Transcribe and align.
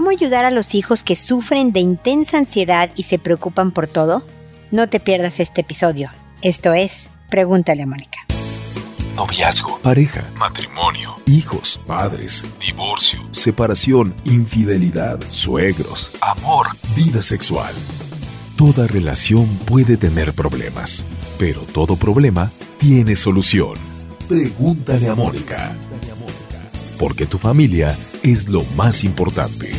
¿Cómo 0.00 0.08
ayudar 0.08 0.46
a 0.46 0.50
los 0.50 0.74
hijos 0.74 1.04
que 1.04 1.14
sufren 1.14 1.74
de 1.74 1.80
intensa 1.80 2.38
ansiedad 2.38 2.88
y 2.96 3.02
se 3.02 3.18
preocupan 3.18 3.70
por 3.70 3.86
todo? 3.86 4.24
No 4.70 4.88
te 4.88 4.98
pierdas 4.98 5.40
este 5.40 5.60
episodio. 5.60 6.10
Esto 6.40 6.72
es 6.72 7.06
Pregúntale 7.28 7.82
a 7.82 7.86
Mónica. 7.86 8.18
Noviazgo, 9.14 9.78
pareja, 9.80 10.24
matrimonio, 10.38 11.16
hijos, 11.26 11.78
padres, 11.86 12.46
divorcio, 12.58 13.20
separación, 13.32 14.14
infidelidad, 14.24 15.20
suegros, 15.28 16.12
amor, 16.22 16.68
vida 16.96 17.20
sexual. 17.20 17.74
Toda 18.56 18.86
relación 18.86 19.46
puede 19.66 19.98
tener 19.98 20.32
problemas, 20.32 21.04
pero 21.38 21.60
todo 21.74 21.96
problema 21.96 22.50
tiene 22.78 23.16
solución. 23.16 23.74
Pregúntale 24.26 25.10
a 25.10 25.14
Mónica. 25.14 25.76
Porque 26.98 27.26
tu 27.26 27.36
familia 27.36 27.94
es 28.22 28.48
lo 28.48 28.62
más 28.76 29.04
importante. 29.04 29.70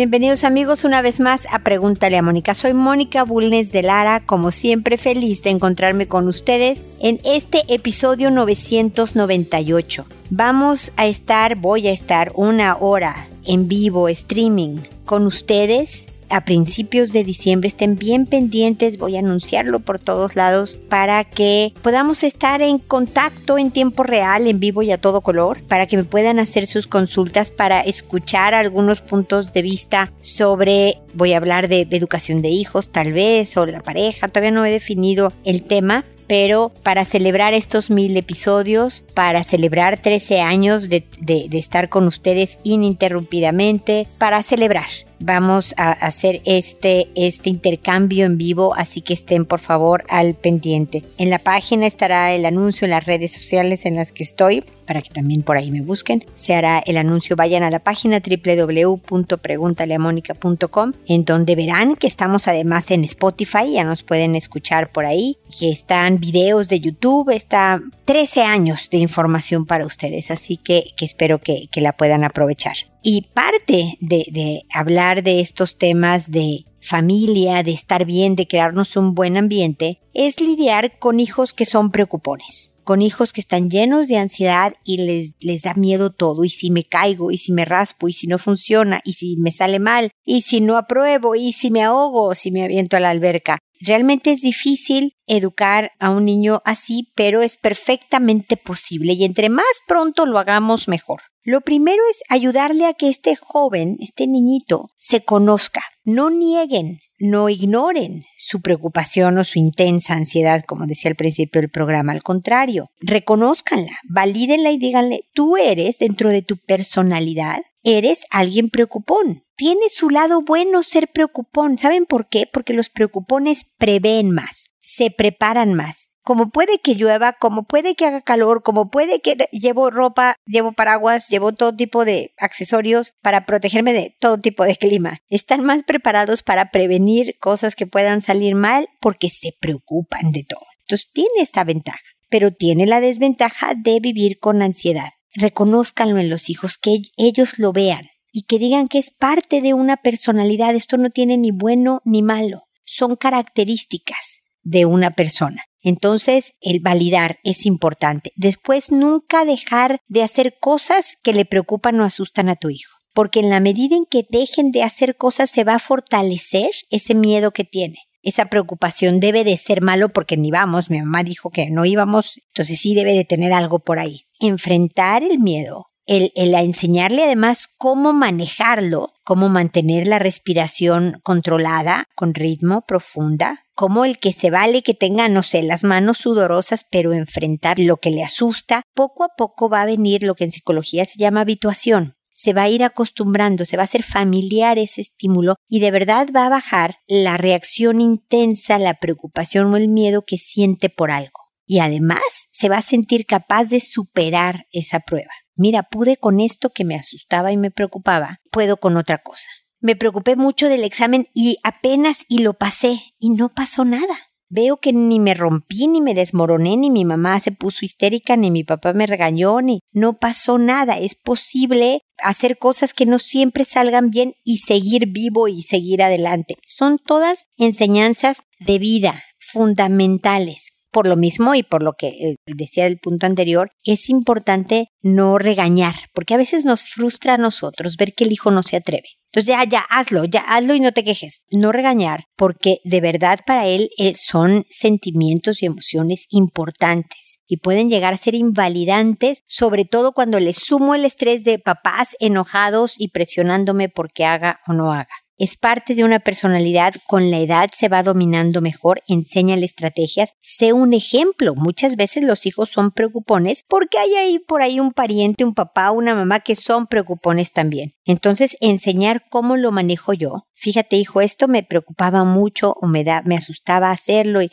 Bienvenidos 0.00 0.44
amigos 0.44 0.84
una 0.84 1.02
vez 1.02 1.20
más 1.20 1.46
a 1.50 1.58
Pregúntale 1.58 2.16
a 2.16 2.22
Mónica. 2.22 2.54
Soy 2.54 2.72
Mónica 2.72 3.22
Bulnes 3.22 3.70
de 3.70 3.82
Lara, 3.82 4.20
como 4.24 4.50
siempre 4.50 4.96
feliz 4.96 5.42
de 5.42 5.50
encontrarme 5.50 6.06
con 6.06 6.26
ustedes 6.26 6.80
en 7.02 7.20
este 7.22 7.60
episodio 7.68 8.30
998. 8.30 10.06
Vamos 10.30 10.92
a 10.96 11.06
estar, 11.06 11.56
voy 11.56 11.86
a 11.86 11.92
estar 11.92 12.32
una 12.34 12.78
hora 12.78 13.28
en 13.44 13.68
vivo, 13.68 14.08
streaming, 14.08 14.78
con 15.04 15.26
ustedes 15.26 16.06
a 16.30 16.44
principios 16.44 17.12
de 17.12 17.24
diciembre. 17.24 17.68
Estén 17.68 17.96
bien 17.96 18.26
pendientes, 18.26 18.98
voy 18.98 19.16
a 19.16 19.20
anunciarlo 19.20 19.80
por 19.80 19.98
todos 19.98 20.36
lados 20.36 20.78
para 20.88 21.24
que 21.24 21.72
podamos 21.82 22.22
estar 22.22 22.62
en 22.62 22.78
contacto 22.78 23.58
en 23.58 23.70
tiempo 23.70 24.02
real, 24.02 24.46
en 24.46 24.60
vivo 24.60 24.82
y 24.82 24.92
a 24.92 24.98
todo 24.98 25.20
color, 25.20 25.60
para 25.68 25.86
que 25.86 25.96
me 25.96 26.04
puedan 26.04 26.38
hacer 26.38 26.66
sus 26.66 26.86
consultas, 26.86 27.50
para 27.50 27.80
escuchar 27.80 28.54
algunos 28.54 29.00
puntos 29.00 29.52
de 29.52 29.62
vista 29.62 30.12
sobre, 30.22 30.98
voy 31.14 31.32
a 31.32 31.36
hablar 31.36 31.68
de 31.68 31.86
educación 31.90 32.42
de 32.42 32.48
hijos 32.48 32.90
tal 32.90 33.12
vez, 33.12 33.56
o 33.56 33.66
la 33.66 33.82
pareja, 33.82 34.28
todavía 34.28 34.50
no 34.50 34.64
he 34.64 34.70
definido 34.70 35.32
el 35.44 35.62
tema, 35.62 36.04
pero 36.30 36.70
para 36.84 37.04
celebrar 37.04 37.54
estos 37.54 37.90
mil 37.90 38.16
episodios, 38.16 39.04
para 39.14 39.42
celebrar 39.42 40.00
13 40.00 40.40
años 40.40 40.88
de, 40.88 41.04
estar 41.50 41.88
con 41.88 42.06
ustedes 42.06 42.56
ininterrumpidamente, 42.62 44.06
para 44.16 44.42
celebrar 44.44 44.86
vamos 45.20 45.74
a 45.76 45.92
hacer 45.92 46.40
este, 46.44 47.06
este 47.14 47.48
intercambio 47.50 48.26
en 48.26 48.38
vivo, 48.38 48.74
así 48.74 49.02
que 49.02 49.14
estén 49.14 49.44
por 49.44 49.60
favor 49.60 50.04
al 50.08 50.34
pendiente. 50.34 51.04
En 51.18 51.30
la 51.30 51.38
página 51.38 51.86
estará 51.86 52.32
el 52.32 52.44
anuncio 52.46 52.86
en 52.86 52.90
las 52.90 53.06
redes 53.06 53.32
sociales 53.32 53.86
en 53.86 53.94
las 53.96 54.10
que 54.12 54.22
estoy, 54.24 54.64
para 54.86 55.02
que 55.02 55.10
también 55.10 55.42
por 55.42 55.56
ahí 55.56 55.70
me 55.70 55.82
busquen. 55.82 56.24
Se 56.34 56.52
hará 56.52 56.82
el 56.84 56.96
anuncio, 56.96 57.36
vayan 57.36 57.62
a 57.62 57.70
la 57.70 57.78
página 57.78 58.20
www.preguntaleamónica.com, 58.20 60.94
en 61.06 61.24
donde 61.24 61.54
verán 61.54 61.94
que 61.94 62.08
estamos 62.08 62.48
además 62.48 62.90
en 62.90 63.04
Spotify, 63.04 63.74
ya 63.74 63.84
nos 63.84 64.02
pueden 64.02 64.34
escuchar 64.34 64.90
por 64.90 65.06
ahí, 65.06 65.38
que 65.56 65.70
están 65.70 66.18
videos 66.18 66.68
de 66.68 66.80
YouTube, 66.80 67.30
está 67.30 67.80
13 68.06 68.42
años 68.42 68.90
de 68.90 68.98
información 68.98 69.64
para 69.64 69.86
ustedes, 69.86 70.32
así 70.32 70.56
que, 70.56 70.86
que 70.96 71.04
espero 71.04 71.38
que, 71.38 71.68
que 71.70 71.80
la 71.80 71.92
puedan 71.92 72.24
aprovechar. 72.24 72.89
Y 73.02 73.22
parte 73.32 73.96
de, 74.00 74.62
hablar 74.72 75.22
de 75.22 75.40
estos 75.40 75.78
temas 75.78 76.30
de 76.30 76.64
familia, 76.82 77.62
de 77.62 77.72
estar 77.72 78.04
bien, 78.04 78.36
de 78.36 78.46
crearnos 78.46 78.96
un 78.96 79.14
buen 79.14 79.36
ambiente, 79.36 80.00
es 80.12 80.40
lidiar 80.40 80.98
con 80.98 81.18
hijos 81.20 81.52
que 81.52 81.64
son 81.64 81.90
preocupones, 81.90 82.74
con 82.84 83.00
hijos 83.00 83.32
que 83.32 83.40
están 83.40 83.70
llenos 83.70 84.08
de 84.08 84.18
ansiedad 84.18 84.74
y 84.84 84.98
les, 84.98 85.34
les 85.40 85.62
da 85.62 85.74
miedo 85.74 86.10
todo, 86.10 86.44
y 86.44 86.50
si 86.50 86.70
me 86.70 86.84
caigo, 86.84 87.30
y 87.30 87.38
si 87.38 87.52
me 87.52 87.64
raspo, 87.64 88.08
y 88.08 88.12
si 88.12 88.26
no 88.26 88.38
funciona, 88.38 89.00
y 89.04 89.14
si 89.14 89.36
me 89.38 89.52
sale 89.52 89.78
mal, 89.78 90.10
y 90.24 90.42
si 90.42 90.60
no 90.60 90.76
apruebo, 90.76 91.34
y 91.34 91.52
si 91.52 91.70
me 91.70 91.82
ahogo, 91.82 92.34
si 92.34 92.50
me 92.50 92.64
aviento 92.64 92.96
a 92.96 93.00
la 93.00 93.10
alberca. 93.10 93.58
Realmente 93.80 94.30
es 94.32 94.42
difícil 94.42 95.16
educar 95.26 95.92
a 95.98 96.10
un 96.10 96.26
niño 96.26 96.60
así, 96.64 97.12
pero 97.14 97.40
es 97.40 97.56
perfectamente 97.56 98.56
posible 98.56 99.14
y 99.14 99.24
entre 99.24 99.48
más 99.48 99.64
pronto 99.86 100.26
lo 100.26 100.38
hagamos 100.38 100.86
mejor. 100.86 101.22
Lo 101.42 101.62
primero 101.62 102.02
es 102.10 102.20
ayudarle 102.28 102.84
a 102.84 102.92
que 102.92 103.08
este 103.08 103.34
joven, 103.36 103.96
este 104.00 104.26
niñito, 104.26 104.90
se 104.98 105.24
conozca. 105.24 105.82
No 106.04 106.28
nieguen, 106.30 106.98
no 107.18 107.48
ignoren 107.48 108.24
su 108.36 108.60
preocupación 108.60 109.38
o 109.38 109.44
su 109.44 109.58
intensa 109.58 110.14
ansiedad, 110.14 110.62
como 110.66 110.86
decía 110.86 111.10
al 111.10 111.16
principio 111.16 111.62
del 111.62 111.70
programa. 111.70 112.12
Al 112.12 112.22
contrario, 112.22 112.90
reconózcanla, 113.00 113.98
valídenla 114.08 114.70
y 114.70 114.78
díganle, 114.78 115.22
tú 115.32 115.56
eres, 115.56 115.98
dentro 115.98 116.28
de 116.28 116.42
tu 116.42 116.58
personalidad, 116.58 117.62
eres 117.82 118.24
alguien 118.30 118.68
preocupón. 118.68 119.44
Tiene 119.56 119.90
su 119.90 120.10
lado 120.10 120.40
bueno 120.40 120.82
ser 120.82 121.08
preocupón. 121.08 121.76
¿Saben 121.76 122.06
por 122.06 122.28
qué? 122.28 122.48
Porque 122.50 122.72
los 122.72 122.88
preocupones 122.88 123.66
prevén 123.78 124.30
más, 124.30 124.70
se 124.80 125.10
preparan 125.10 125.74
más, 125.74 126.10
como 126.22 126.50
puede 126.50 126.78
que 126.78 126.94
llueva, 126.94 127.32
como 127.32 127.64
puede 127.64 127.94
que 127.94 128.06
haga 128.06 128.20
calor, 128.20 128.62
como 128.62 128.90
puede 128.90 129.20
que 129.20 129.36
llevo 129.52 129.90
ropa, 129.90 130.36
llevo 130.44 130.72
paraguas, 130.72 131.28
llevo 131.28 131.52
todo 131.52 131.74
tipo 131.74 132.04
de 132.04 132.34
accesorios 132.36 133.14
para 133.22 133.42
protegerme 133.42 133.92
de 133.92 134.14
todo 134.20 134.38
tipo 134.38 134.64
de 134.64 134.76
clima. 134.76 135.20
Están 135.28 135.64
más 135.64 135.82
preparados 135.82 136.42
para 136.42 136.70
prevenir 136.70 137.36
cosas 137.38 137.74
que 137.74 137.86
puedan 137.86 138.20
salir 138.20 138.54
mal 138.54 138.88
porque 139.00 139.30
se 139.30 139.56
preocupan 139.58 140.30
de 140.30 140.44
todo. 140.44 140.66
Entonces 140.82 141.10
tiene 141.12 141.40
esta 141.40 141.64
ventaja, 141.64 141.98
pero 142.28 142.52
tiene 142.52 142.86
la 142.86 143.00
desventaja 143.00 143.72
de 143.74 143.98
vivir 144.00 144.38
con 144.38 144.60
ansiedad. 144.60 145.10
Reconózcanlo 145.34 146.18
en 146.18 146.30
los 146.30 146.50
hijos, 146.50 146.78
que 146.78 147.02
ellos 147.16 147.58
lo 147.58 147.72
vean 147.72 148.08
y 148.32 148.42
que 148.42 148.58
digan 148.58 148.88
que 148.88 148.98
es 148.98 149.10
parte 149.10 149.60
de 149.60 149.74
una 149.74 149.96
personalidad. 149.96 150.74
Esto 150.74 150.96
no 150.96 151.10
tiene 151.10 151.36
ni 151.36 151.50
bueno 151.50 152.00
ni 152.04 152.22
malo. 152.22 152.64
Son 152.84 153.16
características 153.16 154.42
de 154.62 154.86
una 154.86 155.10
persona. 155.10 155.64
Entonces, 155.82 156.54
el 156.60 156.80
validar 156.80 157.38
es 157.42 157.64
importante. 157.64 158.32
Después, 158.36 158.92
nunca 158.92 159.44
dejar 159.44 160.00
de 160.08 160.22
hacer 160.22 160.56
cosas 160.60 161.16
que 161.22 161.32
le 161.32 161.44
preocupan 161.44 161.98
o 162.00 162.04
asustan 162.04 162.48
a 162.48 162.56
tu 162.56 162.68
hijo. 162.68 162.92
Porque 163.14 163.40
en 163.40 163.50
la 163.50 163.60
medida 163.60 163.96
en 163.96 164.04
que 164.04 164.26
dejen 164.28 164.70
de 164.70 164.82
hacer 164.82 165.16
cosas, 165.16 165.50
se 165.50 165.64
va 165.64 165.76
a 165.76 165.80
fortalecer 165.80 166.70
ese 166.90 167.14
miedo 167.14 167.52
que 167.52 167.64
tiene. 167.64 167.98
Esa 168.22 168.46
preocupación 168.46 169.20
debe 169.20 169.44
de 169.44 169.56
ser 169.56 169.82
malo 169.82 170.08
porque 170.08 170.36
ni 170.36 170.50
vamos. 170.50 170.90
Mi 170.90 170.98
mamá 170.98 171.22
dijo 171.22 171.50
que 171.50 171.70
no 171.70 171.84
íbamos, 171.84 172.40
entonces 172.48 172.80
sí 172.80 172.94
debe 172.94 173.14
de 173.14 173.24
tener 173.24 173.52
algo 173.52 173.78
por 173.78 173.98
ahí. 173.98 174.26
Enfrentar 174.38 175.22
el 175.22 175.38
miedo 175.38 175.90
el, 176.10 176.32
el, 176.34 176.54
enseñarle 176.54 177.22
además 177.22 177.68
cómo 177.78 178.12
manejarlo, 178.12 179.12
cómo 179.22 179.48
mantener 179.48 180.08
la 180.08 180.18
respiración 180.18 181.20
controlada, 181.22 182.08
con 182.16 182.34
ritmo, 182.34 182.82
profunda, 182.82 183.64
como 183.76 184.04
el 184.04 184.18
que 184.18 184.32
se 184.32 184.50
vale 184.50 184.82
que 184.82 184.92
tenga, 184.92 185.28
no 185.28 185.44
sé, 185.44 185.62
las 185.62 185.84
manos 185.84 186.18
sudorosas, 186.18 186.84
pero 186.90 187.12
enfrentar 187.12 187.78
lo 187.78 187.98
que 187.98 188.10
le 188.10 188.24
asusta, 188.24 188.82
poco 188.92 189.22
a 189.22 189.28
poco 189.36 189.68
va 189.68 189.82
a 189.82 189.86
venir 189.86 190.24
lo 190.24 190.34
que 190.34 190.42
en 190.42 190.50
psicología 190.50 191.04
se 191.04 191.16
llama 191.16 191.42
habituación. 191.42 192.16
Se 192.40 192.52
va 192.52 192.62
a 192.62 192.68
ir 192.68 192.84
acostumbrando, 192.84 193.66
se 193.66 193.76
va 193.76 193.82
a 193.82 193.84
hacer 193.84 194.02
familiar 194.02 194.78
ese 194.78 195.02
estímulo 195.02 195.56
y 195.68 195.80
de 195.80 195.90
verdad 195.90 196.28
va 196.34 196.46
a 196.46 196.50
bajar 196.50 196.96
la 197.06 197.36
reacción 197.36 198.00
intensa, 198.00 198.78
la 198.78 198.94
preocupación 198.94 199.72
o 199.74 199.76
el 199.76 199.88
miedo 199.88 200.24
que 200.26 200.38
siente 200.38 200.88
por 200.88 201.10
algo. 201.10 201.50
Y 201.66 201.80
además 201.80 202.22
se 202.50 202.68
va 202.68 202.78
a 202.78 202.82
sentir 202.82 203.26
capaz 203.26 203.64
de 203.64 203.80
superar 203.80 204.66
esa 204.72 205.00
prueba 205.00 205.30
mira, 205.60 205.82
pude 205.84 206.16
con 206.16 206.40
esto 206.40 206.70
que 206.70 206.84
me 206.84 206.96
asustaba 206.96 207.52
y 207.52 207.56
me 207.56 207.70
preocupaba, 207.70 208.40
puedo 208.50 208.78
con 208.78 208.96
otra 208.96 209.18
cosa. 209.18 209.48
Me 209.80 209.94
preocupé 209.94 210.34
mucho 210.34 210.68
del 210.68 210.84
examen 210.84 211.28
y 211.34 211.58
apenas 211.62 212.24
y 212.28 212.38
lo 212.38 212.54
pasé 212.54 213.14
y 213.18 213.30
no 213.30 213.50
pasó 213.50 213.84
nada. 213.84 214.14
Veo 214.48 214.78
que 214.78 214.92
ni 214.92 215.20
me 215.20 215.34
rompí, 215.34 215.86
ni 215.86 216.00
me 216.00 216.12
desmoroné, 216.12 216.76
ni 216.76 216.90
mi 216.90 217.04
mamá 217.04 217.38
se 217.38 217.52
puso 217.52 217.84
histérica, 217.84 218.36
ni 218.36 218.50
mi 218.50 218.64
papá 218.64 218.92
me 218.94 219.06
regañó, 219.06 219.60
ni 219.60 219.78
no 219.92 220.14
pasó 220.14 220.58
nada. 220.58 220.98
Es 220.98 221.14
posible 221.14 222.00
hacer 222.22 222.58
cosas 222.58 222.94
que 222.94 223.06
no 223.06 223.18
siempre 223.18 223.64
salgan 223.64 224.10
bien 224.10 224.34
y 224.44 224.58
seguir 224.58 225.08
vivo 225.08 225.48
y 225.48 225.62
seguir 225.62 226.02
adelante. 226.02 226.56
Son 226.66 226.98
todas 226.98 227.46
enseñanzas 227.56 228.42
de 228.58 228.78
vida 228.78 229.22
fundamentales 229.38 230.72
por 230.90 231.06
lo 231.06 231.16
mismo 231.16 231.54
y 231.54 231.62
por 231.62 231.82
lo 231.82 231.94
que 231.94 232.08
eh, 232.08 232.36
decía 232.46 232.84
del 232.84 232.98
punto 232.98 233.26
anterior, 233.26 233.70
es 233.84 234.08
importante 234.08 234.88
no 235.02 235.38
regañar, 235.38 235.94
porque 236.14 236.34
a 236.34 236.38
veces 236.38 236.64
nos 236.64 236.86
frustra 236.86 237.34
a 237.34 237.38
nosotros 237.38 237.96
ver 237.96 238.14
que 238.14 238.24
el 238.24 238.32
hijo 238.32 238.50
no 238.50 238.62
se 238.62 238.76
atreve. 238.76 239.08
Entonces 239.32 239.46
ya, 239.46 239.64
ya, 239.64 239.80
hazlo, 239.88 240.24
ya, 240.24 240.40
hazlo 240.40 240.74
y 240.74 240.80
no 240.80 240.90
te 240.90 241.04
quejes. 241.04 241.44
No 241.50 241.70
regañar, 241.70 242.24
porque 242.36 242.78
de 242.84 243.00
verdad 243.00 243.38
para 243.46 243.66
él 243.66 243.90
eh, 243.96 244.14
son 244.14 244.66
sentimientos 244.70 245.62
y 245.62 245.66
emociones 245.66 246.26
importantes 246.30 247.40
y 247.46 247.58
pueden 247.58 247.88
llegar 247.88 248.12
a 248.12 248.16
ser 248.16 248.34
invalidantes, 248.34 249.42
sobre 249.46 249.84
todo 249.84 250.12
cuando 250.12 250.40
le 250.40 250.52
sumo 250.52 250.96
el 250.96 251.04
estrés 251.04 251.44
de 251.44 251.60
papás 251.60 252.16
enojados 252.18 252.96
y 252.98 253.08
presionándome 253.08 253.88
porque 253.88 254.24
haga 254.24 254.60
o 254.66 254.72
no 254.72 254.92
haga. 254.92 255.19
Es 255.40 255.56
parte 255.56 255.94
de 255.94 256.04
una 256.04 256.20
personalidad, 256.20 256.92
con 257.08 257.30
la 257.30 257.38
edad 257.38 257.70
se 257.72 257.88
va 257.88 258.02
dominando 258.02 258.60
mejor, 258.60 259.02
enséñale 259.08 259.64
estrategias, 259.64 260.34
sé 260.42 260.74
un 260.74 260.92
ejemplo. 260.92 261.54
Muchas 261.54 261.96
veces 261.96 262.24
los 262.24 262.44
hijos 262.44 262.68
son 262.68 262.90
preocupones 262.90 263.64
porque 263.66 263.96
hay 263.96 264.16
ahí 264.16 264.38
por 264.38 264.60
ahí 264.60 264.80
un 264.80 264.92
pariente, 264.92 265.42
un 265.46 265.54
papá, 265.54 265.92
una 265.92 266.14
mamá 266.14 266.40
que 266.40 266.56
son 266.56 266.84
preocupones 266.84 267.54
también. 267.54 267.94
Entonces, 268.04 268.58
enseñar 268.60 269.30
cómo 269.30 269.56
lo 269.56 269.72
manejo 269.72 270.12
yo. 270.12 270.46
Fíjate, 270.56 270.96
hijo, 270.96 271.22
esto 271.22 271.48
me 271.48 271.62
preocupaba 271.62 272.24
mucho 272.24 272.74
o 272.78 272.86
me, 272.86 273.02
da, 273.02 273.22
me 273.24 273.36
asustaba 273.36 273.92
hacerlo 273.92 274.42
y, 274.42 274.50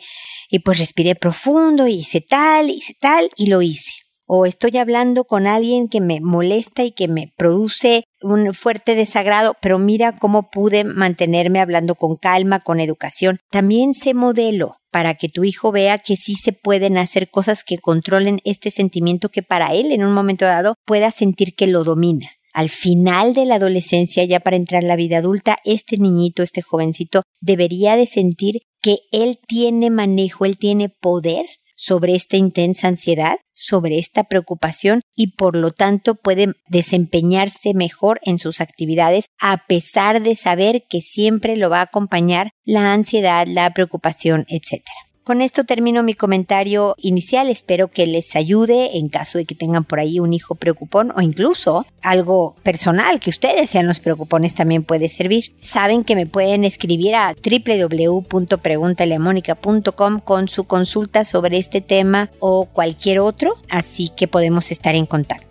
y 0.48 0.60
pues 0.60 0.78
respiré 0.78 1.16
profundo 1.16 1.86
y 1.86 1.96
hice 1.96 2.22
tal, 2.22 2.70
hice 2.70 2.94
tal 2.98 3.28
y 3.36 3.48
lo 3.48 3.60
hice 3.60 3.92
o 4.28 4.44
estoy 4.44 4.76
hablando 4.76 5.24
con 5.24 5.46
alguien 5.46 5.88
que 5.88 6.02
me 6.02 6.20
molesta 6.20 6.84
y 6.84 6.92
que 6.92 7.08
me 7.08 7.32
produce 7.36 8.04
un 8.22 8.52
fuerte 8.54 8.94
desagrado, 8.94 9.56
pero 9.60 9.78
mira 9.78 10.12
cómo 10.12 10.50
pude 10.50 10.84
mantenerme 10.84 11.60
hablando 11.60 11.94
con 11.94 12.16
calma, 12.16 12.60
con 12.60 12.80
educación. 12.80 13.40
También 13.50 13.94
se 13.94 14.14
modelo 14.14 14.76
para 14.90 15.14
que 15.14 15.28
tu 15.28 15.44
hijo 15.44 15.70
vea 15.72 15.98
que 15.98 16.16
sí 16.16 16.34
se 16.34 16.52
pueden 16.52 16.96
hacer 16.98 17.30
cosas 17.30 17.62
que 17.64 17.78
controlen 17.78 18.40
este 18.44 18.70
sentimiento 18.70 19.28
que 19.28 19.42
para 19.42 19.74
él 19.74 19.92
en 19.92 20.04
un 20.04 20.12
momento 20.12 20.44
dado 20.44 20.74
pueda 20.84 21.10
sentir 21.10 21.54
que 21.54 21.66
lo 21.66 21.84
domina. 21.84 22.30
Al 22.52 22.70
final 22.70 23.34
de 23.34 23.44
la 23.44 23.56
adolescencia, 23.56 24.24
ya 24.24 24.40
para 24.40 24.56
entrar 24.56 24.82
en 24.82 24.88
la 24.88 24.96
vida 24.96 25.18
adulta, 25.18 25.58
este 25.64 25.98
niñito, 25.98 26.42
este 26.42 26.62
jovencito, 26.62 27.22
debería 27.40 27.96
de 27.96 28.06
sentir 28.06 28.62
que 28.80 28.98
él 29.12 29.38
tiene 29.46 29.90
manejo, 29.90 30.44
él 30.44 30.58
tiene 30.58 30.88
poder 30.88 31.46
sobre 31.76 32.16
esta 32.16 32.36
intensa 32.36 32.88
ansiedad, 32.88 33.36
sobre 33.58 33.98
esta 33.98 34.24
preocupación 34.24 35.02
y 35.14 35.32
por 35.32 35.56
lo 35.56 35.72
tanto 35.72 36.14
puede 36.14 36.52
desempeñarse 36.68 37.74
mejor 37.74 38.20
en 38.22 38.38
sus 38.38 38.60
actividades 38.60 39.26
a 39.38 39.66
pesar 39.66 40.22
de 40.22 40.36
saber 40.36 40.84
que 40.88 41.00
siempre 41.00 41.56
lo 41.56 41.68
va 41.68 41.80
a 41.80 41.84
acompañar 41.84 42.50
la 42.64 42.92
ansiedad, 42.92 43.46
la 43.46 43.72
preocupación, 43.74 44.46
etc. 44.48 44.82
Con 45.28 45.42
esto 45.42 45.64
termino 45.64 46.02
mi 46.02 46.14
comentario 46.14 46.94
inicial. 46.96 47.50
Espero 47.50 47.88
que 47.88 48.06
les 48.06 48.34
ayude 48.34 48.96
en 48.96 49.10
caso 49.10 49.36
de 49.36 49.44
que 49.44 49.54
tengan 49.54 49.84
por 49.84 50.00
ahí 50.00 50.20
un 50.20 50.32
hijo 50.32 50.54
preocupón 50.54 51.12
o 51.14 51.20
incluso 51.20 51.84
algo 52.00 52.56
personal 52.62 53.20
que 53.20 53.28
ustedes 53.28 53.68
sean 53.68 53.86
los 53.86 54.00
preocupones 54.00 54.54
también 54.54 54.84
puede 54.84 55.10
servir. 55.10 55.52
Saben 55.60 56.02
que 56.02 56.16
me 56.16 56.24
pueden 56.24 56.64
escribir 56.64 57.14
a 57.14 57.34
www.preguntalemónica.com 57.34 60.20
con 60.20 60.48
su 60.48 60.64
consulta 60.64 61.26
sobre 61.26 61.58
este 61.58 61.82
tema 61.82 62.30
o 62.40 62.64
cualquier 62.64 63.18
otro, 63.18 63.58
así 63.68 64.08
que 64.08 64.28
podemos 64.28 64.70
estar 64.70 64.94
en 64.94 65.04
contacto. 65.04 65.47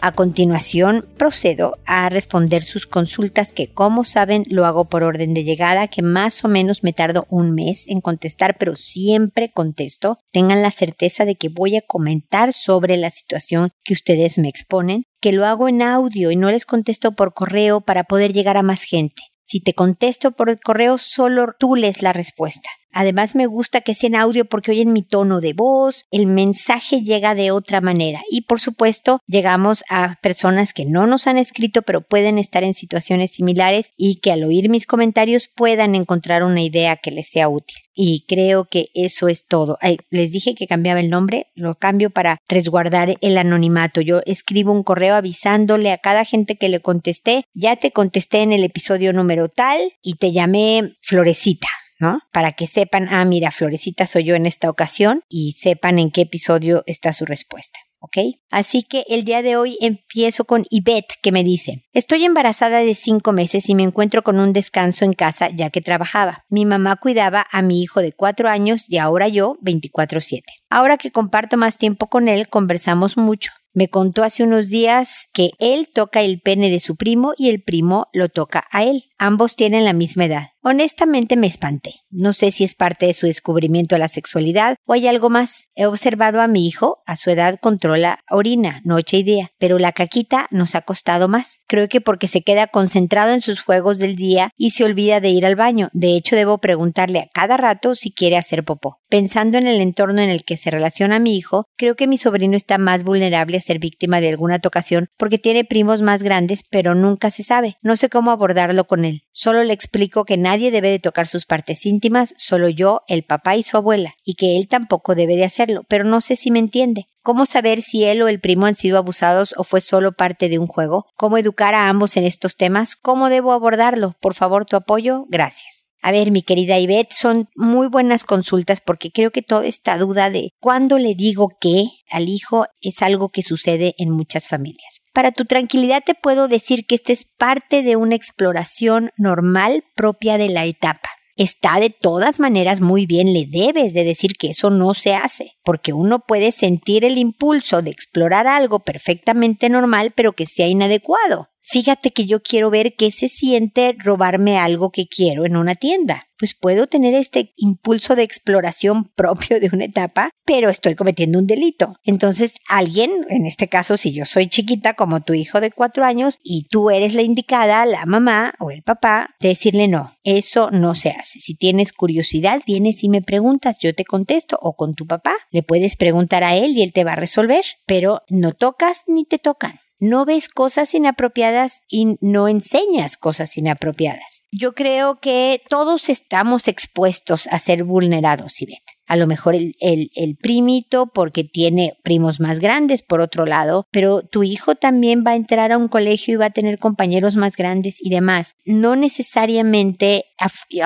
A 0.00 0.12
continuación, 0.12 1.06
procedo 1.16 1.78
a 1.86 2.08
responder 2.10 2.64
sus 2.64 2.86
consultas 2.86 3.52
que, 3.52 3.72
como 3.72 4.04
saben, 4.04 4.44
lo 4.48 4.66
hago 4.66 4.84
por 4.84 5.02
orden 5.02 5.32
de 5.32 5.42
llegada, 5.42 5.88
que 5.88 6.02
más 6.02 6.44
o 6.44 6.48
menos 6.48 6.84
me 6.84 6.92
tardo 6.92 7.26
un 7.30 7.52
mes 7.52 7.88
en 7.88 8.00
contestar, 8.00 8.56
pero 8.58 8.76
siempre 8.76 9.50
contesto. 9.52 10.18
Tengan 10.32 10.62
la 10.62 10.70
certeza 10.70 11.24
de 11.24 11.36
que 11.36 11.48
voy 11.48 11.76
a 11.76 11.82
comentar 11.82 12.52
sobre 12.52 12.98
la 12.98 13.10
situación 13.10 13.70
que 13.84 13.94
ustedes 13.94 14.38
me 14.38 14.48
exponen, 14.48 15.04
que 15.20 15.32
lo 15.32 15.46
hago 15.46 15.68
en 15.68 15.82
audio 15.82 16.30
y 16.30 16.36
no 16.36 16.50
les 16.50 16.66
contesto 16.66 17.12
por 17.12 17.32
correo 17.32 17.80
para 17.80 18.04
poder 18.04 18.32
llegar 18.32 18.58
a 18.58 18.62
más 18.62 18.82
gente. 18.82 19.22
Si 19.48 19.60
te 19.60 19.74
contesto 19.74 20.32
por 20.32 20.50
el 20.50 20.60
correo, 20.60 20.98
solo 20.98 21.54
tú 21.58 21.76
lees 21.76 22.02
la 22.02 22.12
respuesta. 22.12 22.68
Además 22.98 23.34
me 23.34 23.44
gusta 23.44 23.82
que 23.82 23.92
sea 23.92 24.06
en 24.06 24.16
audio 24.16 24.46
porque 24.46 24.70
oyen 24.70 24.94
mi 24.94 25.02
tono 25.02 25.42
de 25.42 25.52
voz, 25.52 26.06
el 26.10 26.26
mensaje 26.26 27.02
llega 27.02 27.34
de 27.34 27.50
otra 27.50 27.82
manera 27.82 28.22
y 28.30 28.46
por 28.46 28.58
supuesto 28.58 29.20
llegamos 29.26 29.84
a 29.90 30.16
personas 30.22 30.72
que 30.72 30.86
no 30.86 31.06
nos 31.06 31.26
han 31.26 31.36
escrito 31.36 31.82
pero 31.82 32.00
pueden 32.00 32.38
estar 32.38 32.64
en 32.64 32.72
situaciones 32.72 33.32
similares 33.32 33.92
y 33.98 34.20
que 34.20 34.32
al 34.32 34.44
oír 34.44 34.70
mis 34.70 34.86
comentarios 34.86 35.46
puedan 35.46 35.94
encontrar 35.94 36.42
una 36.42 36.62
idea 36.62 36.96
que 36.96 37.10
les 37.10 37.28
sea 37.28 37.50
útil. 37.50 37.76
Y 37.92 38.24
creo 38.26 38.64
que 38.64 38.86
eso 38.94 39.28
es 39.28 39.44
todo. 39.46 39.76
les 40.08 40.32
dije 40.32 40.54
que 40.54 40.66
cambiaba 40.66 41.00
el 41.00 41.10
nombre, 41.10 41.48
lo 41.54 41.74
cambio 41.74 42.08
para 42.08 42.38
resguardar 42.48 43.18
el 43.20 43.36
anonimato. 43.36 44.00
Yo 44.00 44.22
escribo 44.24 44.72
un 44.72 44.82
correo 44.82 45.16
avisándole 45.16 45.92
a 45.92 45.98
cada 45.98 46.24
gente 46.24 46.56
que 46.56 46.70
le 46.70 46.80
contesté, 46.80 47.44
ya 47.52 47.76
te 47.76 47.90
contesté 47.90 48.40
en 48.40 48.52
el 48.52 48.64
episodio 48.64 49.12
número 49.12 49.50
tal 49.50 49.92
y 50.00 50.14
te 50.14 50.32
llamé 50.32 50.96
Florecita 51.02 51.68
¿no? 51.98 52.20
Para 52.32 52.52
que 52.52 52.66
sepan, 52.66 53.08
ah, 53.10 53.24
mira, 53.24 53.50
Florecita 53.50 54.06
soy 54.06 54.24
yo 54.24 54.34
en 54.34 54.46
esta 54.46 54.70
ocasión 54.70 55.22
y 55.28 55.56
sepan 55.60 55.98
en 55.98 56.10
qué 56.10 56.22
episodio 56.22 56.82
está 56.86 57.12
su 57.12 57.24
respuesta. 57.24 57.78
¿ok? 58.06 58.36
Así 58.50 58.82
que 58.82 59.04
el 59.08 59.24
día 59.24 59.42
de 59.42 59.56
hoy 59.56 59.76
empiezo 59.80 60.44
con 60.44 60.64
Ivette 60.70 61.14
que 61.22 61.32
me 61.32 61.44
dice, 61.44 61.84
estoy 61.92 62.24
embarazada 62.24 62.78
de 62.78 62.94
cinco 62.94 63.32
meses 63.32 63.68
y 63.68 63.74
me 63.74 63.82
encuentro 63.82 64.22
con 64.22 64.38
un 64.38 64.52
descanso 64.52 65.04
en 65.04 65.12
casa 65.12 65.48
ya 65.50 65.70
que 65.70 65.80
trabajaba. 65.80 66.38
Mi 66.48 66.64
mamá 66.64 66.96
cuidaba 66.96 67.46
a 67.50 67.62
mi 67.62 67.82
hijo 67.82 68.00
de 68.00 68.12
cuatro 68.12 68.48
años 68.48 68.86
y 68.88 68.98
ahora 68.98 69.28
yo 69.28 69.54
24/7. 69.60 70.42
Ahora 70.70 70.96
que 70.96 71.10
comparto 71.10 71.56
más 71.56 71.78
tiempo 71.78 72.08
con 72.08 72.28
él, 72.28 72.48
conversamos 72.48 73.16
mucho. 73.16 73.52
Me 73.76 73.88
contó 73.88 74.22
hace 74.24 74.42
unos 74.42 74.70
días 74.70 75.28
que 75.34 75.50
él 75.58 75.90
toca 75.92 76.22
el 76.22 76.40
pene 76.40 76.70
de 76.70 76.80
su 76.80 76.96
primo 76.96 77.34
y 77.36 77.50
el 77.50 77.62
primo 77.62 78.08
lo 78.14 78.30
toca 78.30 78.64
a 78.72 78.84
él. 78.84 79.10
Ambos 79.18 79.54
tienen 79.54 79.84
la 79.84 79.92
misma 79.92 80.24
edad. 80.24 80.48
Honestamente 80.62 81.36
me 81.36 81.46
espanté. 81.46 81.94
No 82.10 82.32
sé 82.32 82.50
si 82.50 82.64
es 82.64 82.74
parte 82.74 83.06
de 83.06 83.14
su 83.14 83.26
descubrimiento 83.26 83.94
de 83.94 84.00
la 84.00 84.08
sexualidad 84.08 84.76
o 84.84 84.94
hay 84.94 85.06
algo 85.06 85.30
más. 85.30 85.68
He 85.74 85.86
observado 85.86 86.40
a 86.40 86.48
mi 86.48 86.66
hijo, 86.66 87.02
a 87.06 87.16
su 87.16 87.30
edad 87.30 87.58
controla 87.60 88.18
orina, 88.30 88.80
noche 88.84 89.18
y 89.18 89.22
día, 89.22 89.52
pero 89.58 89.78
la 89.78 89.92
caquita 89.92 90.46
nos 90.50 90.74
ha 90.74 90.82
costado 90.82 91.28
más. 91.28 91.60
Creo 91.68 91.88
que 91.88 92.00
porque 92.00 92.28
se 92.28 92.42
queda 92.42 92.66
concentrado 92.66 93.32
en 93.32 93.40
sus 93.40 93.60
juegos 93.60 93.98
del 93.98 94.16
día 94.16 94.50
y 94.56 94.70
se 94.70 94.84
olvida 94.84 95.20
de 95.20 95.28
ir 95.28 95.46
al 95.46 95.54
baño. 95.54 95.88
De 95.92 96.16
hecho, 96.16 96.34
debo 96.34 96.58
preguntarle 96.58 97.20
a 97.20 97.28
cada 97.32 97.56
rato 97.56 97.94
si 97.94 98.10
quiere 98.10 98.36
hacer 98.36 98.64
popó. 98.64 98.98
Pensando 99.08 99.56
en 99.56 99.68
el 99.68 99.80
entorno 99.80 100.20
en 100.20 100.30
el 100.30 100.44
que 100.44 100.56
se 100.56 100.70
relaciona 100.70 101.20
mi 101.20 101.36
hijo, 101.36 101.66
creo 101.76 101.94
que 101.94 102.08
mi 102.08 102.18
sobrino 102.18 102.56
está 102.56 102.76
más 102.76 103.04
vulnerable 103.04 103.56
a 103.56 103.60
ser 103.66 103.78
víctima 103.78 104.20
de 104.20 104.30
alguna 104.30 104.58
tocación 104.58 105.08
porque 105.16 105.38
tiene 105.38 105.64
primos 105.64 106.00
más 106.00 106.22
grandes, 106.22 106.62
pero 106.70 106.94
nunca 106.94 107.30
se 107.30 107.42
sabe. 107.42 107.76
No 107.82 107.96
sé 107.96 108.08
cómo 108.08 108.30
abordarlo 108.30 108.86
con 108.86 109.04
él. 109.04 109.22
Solo 109.32 109.64
le 109.64 109.72
explico 109.72 110.24
que 110.24 110.36
nadie 110.36 110.70
debe 110.70 110.90
de 110.90 110.98
tocar 110.98 111.28
sus 111.28 111.44
partes 111.44 111.84
íntimas, 111.84 112.34
solo 112.38 112.68
yo, 112.68 113.02
el 113.08 113.24
papá 113.24 113.56
y 113.56 113.62
su 113.62 113.76
abuela, 113.76 114.14
y 114.24 114.34
que 114.34 114.56
él 114.56 114.68
tampoco 114.68 115.14
debe 115.14 115.36
de 115.36 115.44
hacerlo, 115.44 115.84
pero 115.88 116.04
no 116.04 116.20
sé 116.20 116.36
si 116.36 116.50
me 116.50 116.58
entiende. 116.58 117.06
¿Cómo 117.22 117.44
saber 117.44 117.82
si 117.82 118.04
él 118.04 118.22
o 118.22 118.28
el 118.28 118.40
primo 118.40 118.66
han 118.66 118.76
sido 118.76 118.98
abusados 118.98 119.52
o 119.56 119.64
fue 119.64 119.80
solo 119.80 120.12
parte 120.12 120.48
de 120.48 120.60
un 120.60 120.68
juego? 120.68 121.06
¿Cómo 121.16 121.38
educar 121.38 121.74
a 121.74 121.88
ambos 121.88 122.16
en 122.16 122.24
estos 122.24 122.56
temas? 122.56 122.94
¿Cómo 122.94 123.28
debo 123.28 123.52
abordarlo? 123.52 124.14
Por 124.20 124.34
favor, 124.34 124.64
tu 124.64 124.76
apoyo. 124.76 125.24
Gracias. 125.28 125.85
A 126.06 126.12
ver, 126.12 126.30
mi 126.30 126.42
querida 126.42 126.78
Ivette, 126.78 127.12
son 127.12 127.48
muy 127.56 127.88
buenas 127.88 128.22
consultas 128.22 128.80
porque 128.80 129.10
creo 129.10 129.32
que 129.32 129.42
toda 129.42 129.66
esta 129.66 129.98
duda 129.98 130.30
de 130.30 130.50
cuándo 130.60 130.98
le 130.98 131.16
digo 131.16 131.48
qué 131.60 131.86
al 132.12 132.28
hijo 132.28 132.66
es 132.80 133.02
algo 133.02 133.30
que 133.30 133.42
sucede 133.42 133.96
en 133.98 134.12
muchas 134.12 134.46
familias. 134.46 135.00
Para 135.12 135.32
tu 135.32 135.46
tranquilidad 135.46 136.04
te 136.06 136.14
puedo 136.14 136.46
decir 136.46 136.86
que 136.86 136.94
esta 136.94 137.12
es 137.12 137.24
parte 137.24 137.82
de 137.82 137.96
una 137.96 138.14
exploración 138.14 139.10
normal 139.18 139.82
propia 139.96 140.38
de 140.38 140.48
la 140.48 140.64
etapa. 140.66 141.10
Está 141.34 141.80
de 141.80 141.90
todas 141.90 142.38
maneras 142.38 142.80
muy 142.80 143.06
bien, 143.06 143.32
le 143.32 143.44
debes 143.44 143.92
de 143.92 144.04
decir 144.04 144.34
que 144.34 144.50
eso 144.50 144.70
no 144.70 144.94
se 144.94 145.16
hace, 145.16 145.54
porque 145.64 145.92
uno 145.92 146.20
puede 146.20 146.52
sentir 146.52 147.04
el 147.04 147.18
impulso 147.18 147.82
de 147.82 147.90
explorar 147.90 148.46
algo 148.46 148.78
perfectamente 148.78 149.68
normal 149.68 150.12
pero 150.14 150.34
que 150.34 150.46
sea 150.46 150.68
inadecuado. 150.68 151.48
Fíjate 151.68 152.12
que 152.12 152.26
yo 152.26 152.42
quiero 152.42 152.70
ver 152.70 152.94
qué 152.94 153.10
se 153.10 153.28
siente 153.28 153.94
robarme 153.98 154.58
algo 154.58 154.90
que 154.90 155.06
quiero 155.06 155.44
en 155.44 155.56
una 155.56 155.74
tienda 155.74 156.26
pues 156.38 156.54
puedo 156.54 156.86
tener 156.86 157.14
este 157.14 157.52
impulso 157.56 158.16
de 158.16 158.22
exploración 158.22 159.04
propio 159.16 159.60
de 159.60 159.70
una 159.72 159.84
etapa, 159.84 160.30
pero 160.44 160.68
estoy 160.68 160.94
cometiendo 160.94 161.38
un 161.38 161.46
delito. 161.46 161.96
Entonces, 162.04 162.54
alguien, 162.68 163.10
en 163.28 163.46
este 163.46 163.68
caso, 163.68 163.96
si 163.96 164.12
yo 164.12 164.24
soy 164.24 164.48
chiquita 164.48 164.94
como 164.94 165.20
tu 165.20 165.34
hijo 165.34 165.60
de 165.60 165.70
cuatro 165.70 166.04
años 166.04 166.38
y 166.42 166.68
tú 166.68 166.90
eres 166.90 167.14
la 167.14 167.22
indicada, 167.22 167.86
la 167.86 168.06
mamá 168.06 168.54
o 168.58 168.70
el 168.70 168.82
papá, 168.82 169.34
de 169.40 169.48
decirle 169.48 169.88
no, 169.88 170.14
eso 170.24 170.70
no 170.70 170.94
se 170.94 171.10
hace. 171.10 171.40
Si 171.40 171.54
tienes 171.54 171.92
curiosidad, 171.92 172.62
vienes 172.66 173.02
y 173.04 173.08
me 173.08 173.22
preguntas, 173.22 173.78
yo 173.80 173.94
te 173.94 174.04
contesto, 174.04 174.58
o 174.60 174.76
con 174.76 174.94
tu 174.94 175.06
papá, 175.06 175.34
le 175.50 175.62
puedes 175.62 175.96
preguntar 175.96 176.44
a 176.44 176.56
él 176.56 176.76
y 176.76 176.82
él 176.82 176.92
te 176.92 177.04
va 177.04 177.12
a 177.12 177.16
resolver, 177.16 177.64
pero 177.86 178.22
no 178.28 178.52
tocas 178.52 179.04
ni 179.06 179.24
te 179.24 179.38
tocan 179.38 179.80
no 179.98 180.24
ves 180.24 180.48
cosas 180.48 180.94
inapropiadas 180.94 181.82
y 181.88 182.16
no 182.20 182.48
enseñas 182.48 183.16
cosas 183.16 183.56
inapropiadas. 183.56 184.45
Yo 184.58 184.74
creo 184.74 185.20
que 185.20 185.60
todos 185.68 186.08
estamos 186.08 186.68
expuestos 186.68 187.46
a 187.48 187.58
ser 187.58 187.84
vulnerados, 187.84 188.62
Ivette 188.62 188.96
a 189.06 189.16
lo 189.16 189.26
mejor 189.26 189.54
el, 189.54 189.74
el, 189.80 190.36
primito 190.36 191.06
porque 191.06 191.44
tiene 191.44 191.94
primos 192.02 192.40
más 192.40 192.60
grandes 192.60 193.02
por 193.02 193.20
otro 193.20 193.46
lado, 193.46 193.86
pero 193.90 194.22
tu 194.22 194.42
hijo 194.42 194.74
también 194.74 195.24
va 195.26 195.32
a 195.32 195.36
entrar 195.36 195.72
a 195.72 195.78
un 195.78 195.88
colegio 195.88 196.34
y 196.34 196.36
va 196.36 196.46
a 196.46 196.50
tener 196.50 196.78
compañeros 196.78 197.36
más 197.36 197.56
grandes 197.56 197.98
y 198.00 198.10
demás. 198.10 198.54
No 198.64 198.96
necesariamente, 198.96 200.24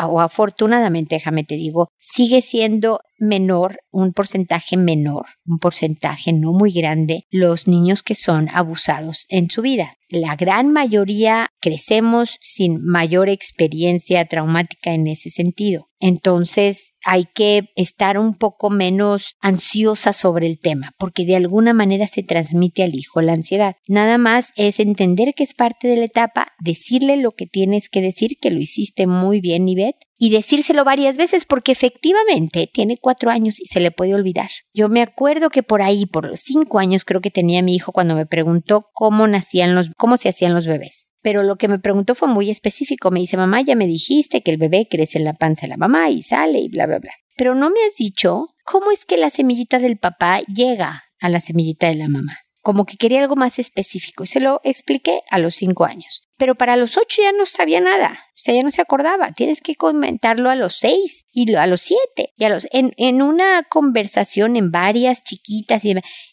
o 0.08 0.20
afortunadamente, 0.20 1.16
déjame 1.16 1.44
te 1.44 1.56
digo, 1.56 1.88
sigue 1.98 2.42
siendo 2.42 3.00
menor, 3.18 3.78
un 3.90 4.12
porcentaje 4.12 4.76
menor, 4.76 5.26
un 5.46 5.58
porcentaje 5.58 6.32
no 6.32 6.52
muy 6.52 6.72
grande, 6.72 7.24
los 7.30 7.66
niños 7.66 8.02
que 8.02 8.14
son 8.14 8.48
abusados 8.50 9.26
en 9.28 9.50
su 9.50 9.62
vida. 9.62 9.94
La 10.10 10.36
gran 10.36 10.72
mayoría 10.72 11.52
crecemos 11.60 12.38
sin 12.40 12.84
mayor 12.84 13.28
experiencia 13.28 14.24
traumática 14.26 14.92
en 14.92 15.06
ese 15.06 15.30
sentido. 15.30 15.89
Entonces 16.00 16.94
hay 17.04 17.26
que 17.34 17.68
estar 17.76 18.18
un 18.18 18.34
poco 18.34 18.70
menos 18.70 19.36
ansiosa 19.40 20.12
sobre 20.12 20.46
el 20.46 20.58
tema, 20.58 20.94
porque 20.98 21.24
de 21.24 21.36
alguna 21.36 21.74
manera 21.74 22.06
se 22.06 22.22
transmite 22.22 22.82
al 22.82 22.94
hijo 22.94 23.20
la 23.20 23.34
ansiedad. 23.34 23.76
Nada 23.86 24.18
más 24.18 24.52
es 24.56 24.80
entender 24.80 25.34
que 25.34 25.44
es 25.44 25.54
parte 25.54 25.88
de 25.88 25.96
la 25.96 26.06
etapa, 26.06 26.48
decirle 26.58 27.18
lo 27.18 27.32
que 27.32 27.46
tienes 27.46 27.88
que 27.88 28.00
decir, 28.00 28.38
que 28.40 28.50
lo 28.50 28.60
hiciste 28.60 29.06
muy 29.06 29.40
bien, 29.40 29.68
Ivette, 29.68 30.06
y 30.18 30.30
decírselo 30.30 30.84
varias 30.84 31.16
veces 31.16 31.44
porque 31.44 31.72
efectivamente 31.72 32.68
tiene 32.72 32.96
cuatro 33.00 33.30
años 33.30 33.60
y 33.60 33.66
se 33.66 33.80
le 33.80 33.90
puede 33.90 34.14
olvidar. 34.14 34.50
Yo 34.74 34.88
me 34.88 35.02
acuerdo 35.02 35.50
que 35.50 35.62
por 35.62 35.82
ahí, 35.82 36.06
por 36.06 36.26
los 36.26 36.40
cinco 36.40 36.78
años 36.78 37.04
creo 37.04 37.20
que 37.20 37.30
tenía 37.30 37.62
mi 37.62 37.74
hijo 37.74 37.92
cuando 37.92 38.14
me 38.14 38.26
preguntó 38.26 38.88
cómo 38.92 39.26
nacían 39.26 39.74
los, 39.74 39.90
cómo 39.96 40.16
se 40.16 40.30
hacían 40.30 40.54
los 40.54 40.66
bebés 40.66 41.09
pero 41.22 41.42
lo 41.42 41.56
que 41.56 41.68
me 41.68 41.78
preguntó 41.78 42.14
fue 42.14 42.28
muy 42.28 42.50
específico. 42.50 43.10
Me 43.10 43.20
dice, 43.20 43.36
mamá, 43.36 43.60
ya 43.62 43.74
me 43.76 43.86
dijiste 43.86 44.42
que 44.42 44.50
el 44.50 44.58
bebé 44.58 44.88
crece 44.90 45.18
en 45.18 45.24
la 45.24 45.32
panza 45.32 45.62
de 45.62 45.68
la 45.68 45.76
mamá 45.76 46.10
y 46.10 46.22
sale 46.22 46.58
y 46.60 46.68
bla, 46.68 46.86
bla, 46.86 46.98
bla. 46.98 47.12
Pero 47.36 47.54
no 47.54 47.70
me 47.70 47.80
has 47.86 47.96
dicho 47.96 48.48
cómo 48.64 48.90
es 48.90 49.04
que 49.04 49.16
la 49.16 49.30
semillita 49.30 49.78
del 49.78 49.98
papá 49.98 50.40
llega 50.40 51.04
a 51.20 51.28
la 51.28 51.40
semillita 51.40 51.88
de 51.88 51.96
la 51.96 52.08
mamá. 52.08 52.38
Como 52.62 52.84
que 52.84 52.96
quería 52.96 53.20
algo 53.20 53.36
más 53.36 53.58
específico 53.58 54.24
y 54.24 54.26
se 54.26 54.40
lo 54.40 54.60
expliqué 54.64 55.22
a 55.30 55.38
los 55.38 55.54
cinco 55.54 55.84
años. 55.84 56.30
Pero 56.36 56.54
para 56.54 56.76
los 56.76 56.96
ocho 56.96 57.20
ya 57.22 57.32
no 57.32 57.44
sabía 57.44 57.82
nada. 57.82 58.18
O 58.30 58.42
sea, 58.42 58.54
ya 58.54 58.62
no 58.62 58.70
se 58.70 58.80
acordaba. 58.80 59.32
Tienes 59.32 59.60
que 59.60 59.76
comentarlo 59.76 60.48
a 60.48 60.54
los 60.54 60.78
seis 60.78 61.26
y 61.30 61.54
a 61.54 61.66
los 61.66 61.82
siete. 61.82 62.32
Y 62.38 62.44
a 62.44 62.48
los, 62.48 62.66
en, 62.72 62.92
en 62.96 63.20
una 63.20 63.62
conversación 63.64 64.56
en 64.56 64.70
varias 64.70 65.22
chiquitas 65.22 65.84